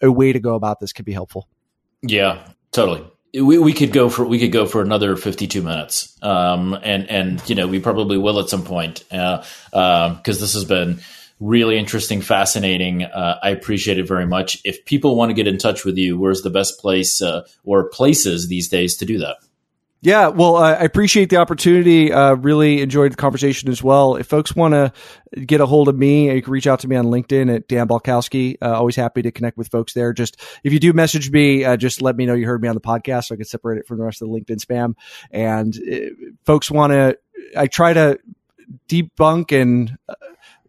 a 0.00 0.10
way 0.10 0.32
to 0.32 0.40
go 0.40 0.54
about 0.54 0.80
this 0.80 0.94
could 0.94 1.04
be 1.04 1.12
helpful. 1.12 1.46
Yeah, 2.00 2.48
totally. 2.70 3.04
We, 3.34 3.58
we 3.58 3.74
could 3.74 3.92
go 3.92 4.08
for 4.08 4.24
we 4.24 4.38
could 4.38 4.52
go 4.52 4.64
for 4.64 4.80
another 4.80 5.14
52 5.16 5.60
minutes 5.60 6.18
um, 6.22 6.78
and 6.82 7.08
and 7.10 7.42
you 7.48 7.54
know 7.54 7.66
we 7.66 7.80
probably 7.80 8.16
will 8.18 8.38
at 8.40 8.48
some 8.48 8.62
point 8.62 9.04
because 9.10 9.44
uh, 9.72 9.78
uh, 9.78 10.20
this 10.22 10.54
has 10.54 10.64
been 10.64 11.00
really 11.42 11.76
interesting, 11.76 12.20
fascinating. 12.20 13.04
Uh, 13.04 13.38
I 13.42 13.50
appreciate 13.50 13.98
it 13.98 14.06
very 14.06 14.26
much. 14.26 14.60
If 14.64 14.84
people 14.84 15.16
want 15.16 15.30
to 15.30 15.34
get 15.34 15.46
in 15.46 15.58
touch 15.58 15.84
with 15.84 15.98
you, 15.98 16.18
where's 16.18 16.42
the 16.42 16.50
best 16.50 16.78
place 16.78 17.20
uh, 17.20 17.46
or 17.64 17.88
places 17.88 18.48
these 18.48 18.68
days 18.68 18.96
to 18.98 19.04
do 19.04 19.18
that? 19.18 19.38
Yeah, 20.04 20.28
well, 20.28 20.56
uh, 20.56 20.74
I 20.74 20.82
appreciate 20.82 21.30
the 21.30 21.36
opportunity. 21.36 22.12
Uh, 22.12 22.34
really 22.34 22.80
enjoyed 22.80 23.12
the 23.12 23.16
conversation 23.16 23.68
as 23.70 23.84
well. 23.84 24.16
If 24.16 24.26
folks 24.26 24.54
want 24.54 24.74
to 24.74 24.92
get 25.46 25.60
a 25.60 25.66
hold 25.66 25.86
of 25.88 25.96
me, 25.96 26.32
you 26.32 26.42
can 26.42 26.52
reach 26.52 26.66
out 26.66 26.80
to 26.80 26.88
me 26.88 26.96
on 26.96 27.06
LinkedIn 27.06 27.54
at 27.54 27.68
Dan 27.68 27.86
Balcauski. 27.86 28.56
Uh, 28.60 28.72
always 28.72 28.96
happy 28.96 29.22
to 29.22 29.30
connect 29.30 29.56
with 29.56 29.68
folks 29.68 29.92
there. 29.92 30.12
Just 30.12 30.40
if 30.64 30.72
you 30.72 30.80
do 30.80 30.92
message 30.92 31.30
me, 31.30 31.64
uh, 31.64 31.76
just 31.76 32.02
let 32.02 32.16
me 32.16 32.26
know 32.26 32.34
you 32.34 32.46
heard 32.46 32.60
me 32.60 32.68
on 32.68 32.74
the 32.74 32.80
podcast 32.80 33.26
so 33.26 33.34
I 33.34 33.36
can 33.36 33.44
separate 33.44 33.78
it 33.78 33.86
from 33.86 33.98
the 33.98 34.04
rest 34.04 34.22
of 34.22 34.28
the 34.28 34.34
LinkedIn 34.34 34.64
spam. 34.64 34.94
And 35.30 35.76
uh, 35.76 36.34
folks 36.44 36.68
want 36.68 36.92
to, 36.92 37.16
I 37.56 37.68
try 37.68 37.92
to 37.92 38.18
debunk 38.88 39.52
and 39.52 39.96
uh, 40.08 40.14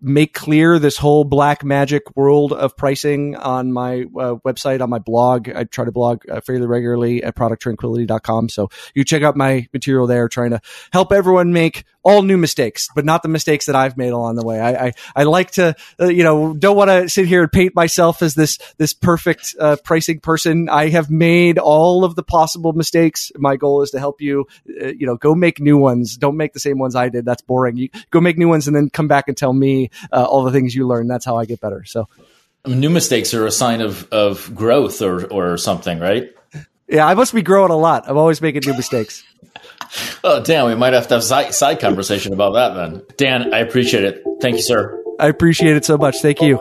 make 0.03 0.33
clear 0.33 0.79
this 0.79 0.97
whole 0.97 1.23
black 1.23 1.63
magic 1.63 2.03
world 2.15 2.51
of 2.51 2.75
pricing 2.75 3.35
on 3.35 3.71
my 3.71 4.01
uh, 4.01 4.35
website, 4.45 4.81
on 4.81 4.89
my 4.89 4.99
blog. 4.99 5.49
I 5.49 5.63
try 5.63 5.85
to 5.85 5.91
blog 5.91 6.29
uh, 6.29 6.41
fairly 6.41 6.67
regularly 6.67 7.23
at 7.23 7.35
producttranquility.com. 7.35 8.49
So 8.49 8.69
you 8.93 9.03
check 9.03 9.23
out 9.23 9.37
my 9.37 9.67
material 9.73 10.05
there, 10.05 10.27
trying 10.27 10.51
to 10.51 10.61
help 10.91 11.13
everyone 11.13 11.53
make 11.53 11.85
all 12.03 12.21
new 12.21 12.37
mistakes, 12.37 12.89
but 12.93 13.05
not 13.05 13.23
the 13.23 13.29
mistakes 13.29 13.67
that 13.67 13.75
I've 13.75 13.95
made 13.95 14.09
along 14.09 14.35
the 14.35 14.45
way. 14.45 14.59
I, 14.59 14.87
I, 14.87 14.93
I 15.15 15.23
like 15.23 15.51
to, 15.51 15.73
uh, 15.99 16.07
you 16.07 16.23
know, 16.23 16.53
don't 16.53 16.75
want 16.75 16.89
to 16.89 17.07
sit 17.07 17.27
here 17.27 17.43
and 17.43 17.51
paint 17.51 17.75
myself 17.75 18.21
as 18.21 18.35
this, 18.35 18.59
this 18.77 18.93
perfect 18.93 19.55
uh, 19.57 19.77
pricing 19.83 20.19
person. 20.19 20.67
I 20.67 20.89
have 20.89 21.09
made 21.09 21.57
all 21.57 22.03
of 22.03 22.15
the 22.15 22.23
possible 22.23 22.73
mistakes. 22.73 23.31
My 23.35 23.55
goal 23.55 23.83
is 23.83 23.91
to 23.91 23.99
help 23.99 24.19
you, 24.19 24.47
uh, 24.81 24.87
you 24.87 25.07
know, 25.07 25.15
go 25.15 25.33
make 25.33 25.61
new 25.61 25.77
ones. 25.77 26.17
Don't 26.17 26.35
make 26.35 26.51
the 26.51 26.59
same 26.59 26.77
ones 26.77 26.93
I 26.93 27.07
did. 27.07 27.23
That's 27.23 27.41
boring. 27.41 27.77
You 27.77 27.87
go 28.11 28.19
make 28.19 28.37
new 28.37 28.49
ones 28.49 28.67
and 28.67 28.75
then 28.75 28.89
come 28.89 29.07
back 29.07 29.29
and 29.29 29.37
tell 29.37 29.53
me 29.53 29.89
uh, 30.11 30.23
all 30.23 30.43
the 30.43 30.51
things 30.51 30.75
you 30.75 30.87
learn. 30.87 31.07
That's 31.07 31.25
how 31.25 31.37
I 31.37 31.45
get 31.45 31.59
better. 31.59 31.83
So 31.85 32.07
new 32.65 32.89
mistakes 32.89 33.33
are 33.33 33.45
a 33.45 33.51
sign 33.51 33.81
of, 33.81 34.07
of 34.11 34.53
growth 34.55 35.01
or, 35.01 35.25
or 35.25 35.57
something, 35.57 35.99
right? 35.99 36.29
Yeah, 36.87 37.07
I 37.07 37.13
must 37.13 37.33
be 37.33 37.41
growing 37.41 37.71
a 37.71 37.77
lot. 37.77 38.05
I'm 38.07 38.17
always 38.17 38.41
making 38.41 38.63
new 38.65 38.75
mistakes. 38.75 39.23
oh, 40.23 40.43
Dan, 40.43 40.65
we 40.65 40.75
might 40.75 40.93
have 40.93 41.07
to 41.07 41.15
have 41.15 41.23
side, 41.23 41.53
side 41.53 41.79
conversation 41.79 42.33
about 42.33 42.53
that 42.53 42.73
then. 42.75 43.03
Dan, 43.17 43.53
I 43.53 43.59
appreciate 43.59 44.03
it. 44.03 44.23
Thank 44.41 44.57
you, 44.57 44.61
sir. 44.61 45.01
I 45.19 45.27
appreciate 45.27 45.75
it 45.75 45.85
so 45.85 45.97
much. 45.97 46.21
Thank 46.21 46.41
you. 46.41 46.59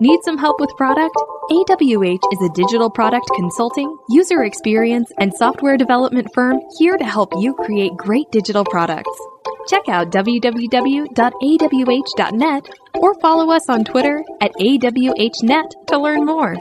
Need 0.00 0.20
some 0.24 0.38
help 0.38 0.60
with 0.60 0.70
product? 0.76 1.16
AWH 1.50 2.20
is 2.32 2.42
a 2.42 2.54
digital 2.54 2.90
product 2.90 3.28
consulting, 3.34 3.96
user 4.10 4.44
experience, 4.44 5.10
and 5.18 5.32
software 5.34 5.76
development 5.76 6.28
firm 6.34 6.60
here 6.78 6.96
to 6.96 7.04
help 7.04 7.32
you 7.38 7.54
create 7.54 7.96
great 7.96 8.30
digital 8.30 8.64
products. 8.64 9.10
Check 9.68 9.88
out 9.88 10.10
www.awh.net 10.10 11.08
or 12.94 13.14
follow 13.20 13.50
us 13.52 13.68
on 13.68 13.84
Twitter 13.84 14.24
at 14.40 14.52
AWHnet 14.54 15.86
to 15.88 15.98
learn 15.98 16.24
more. 16.24 16.56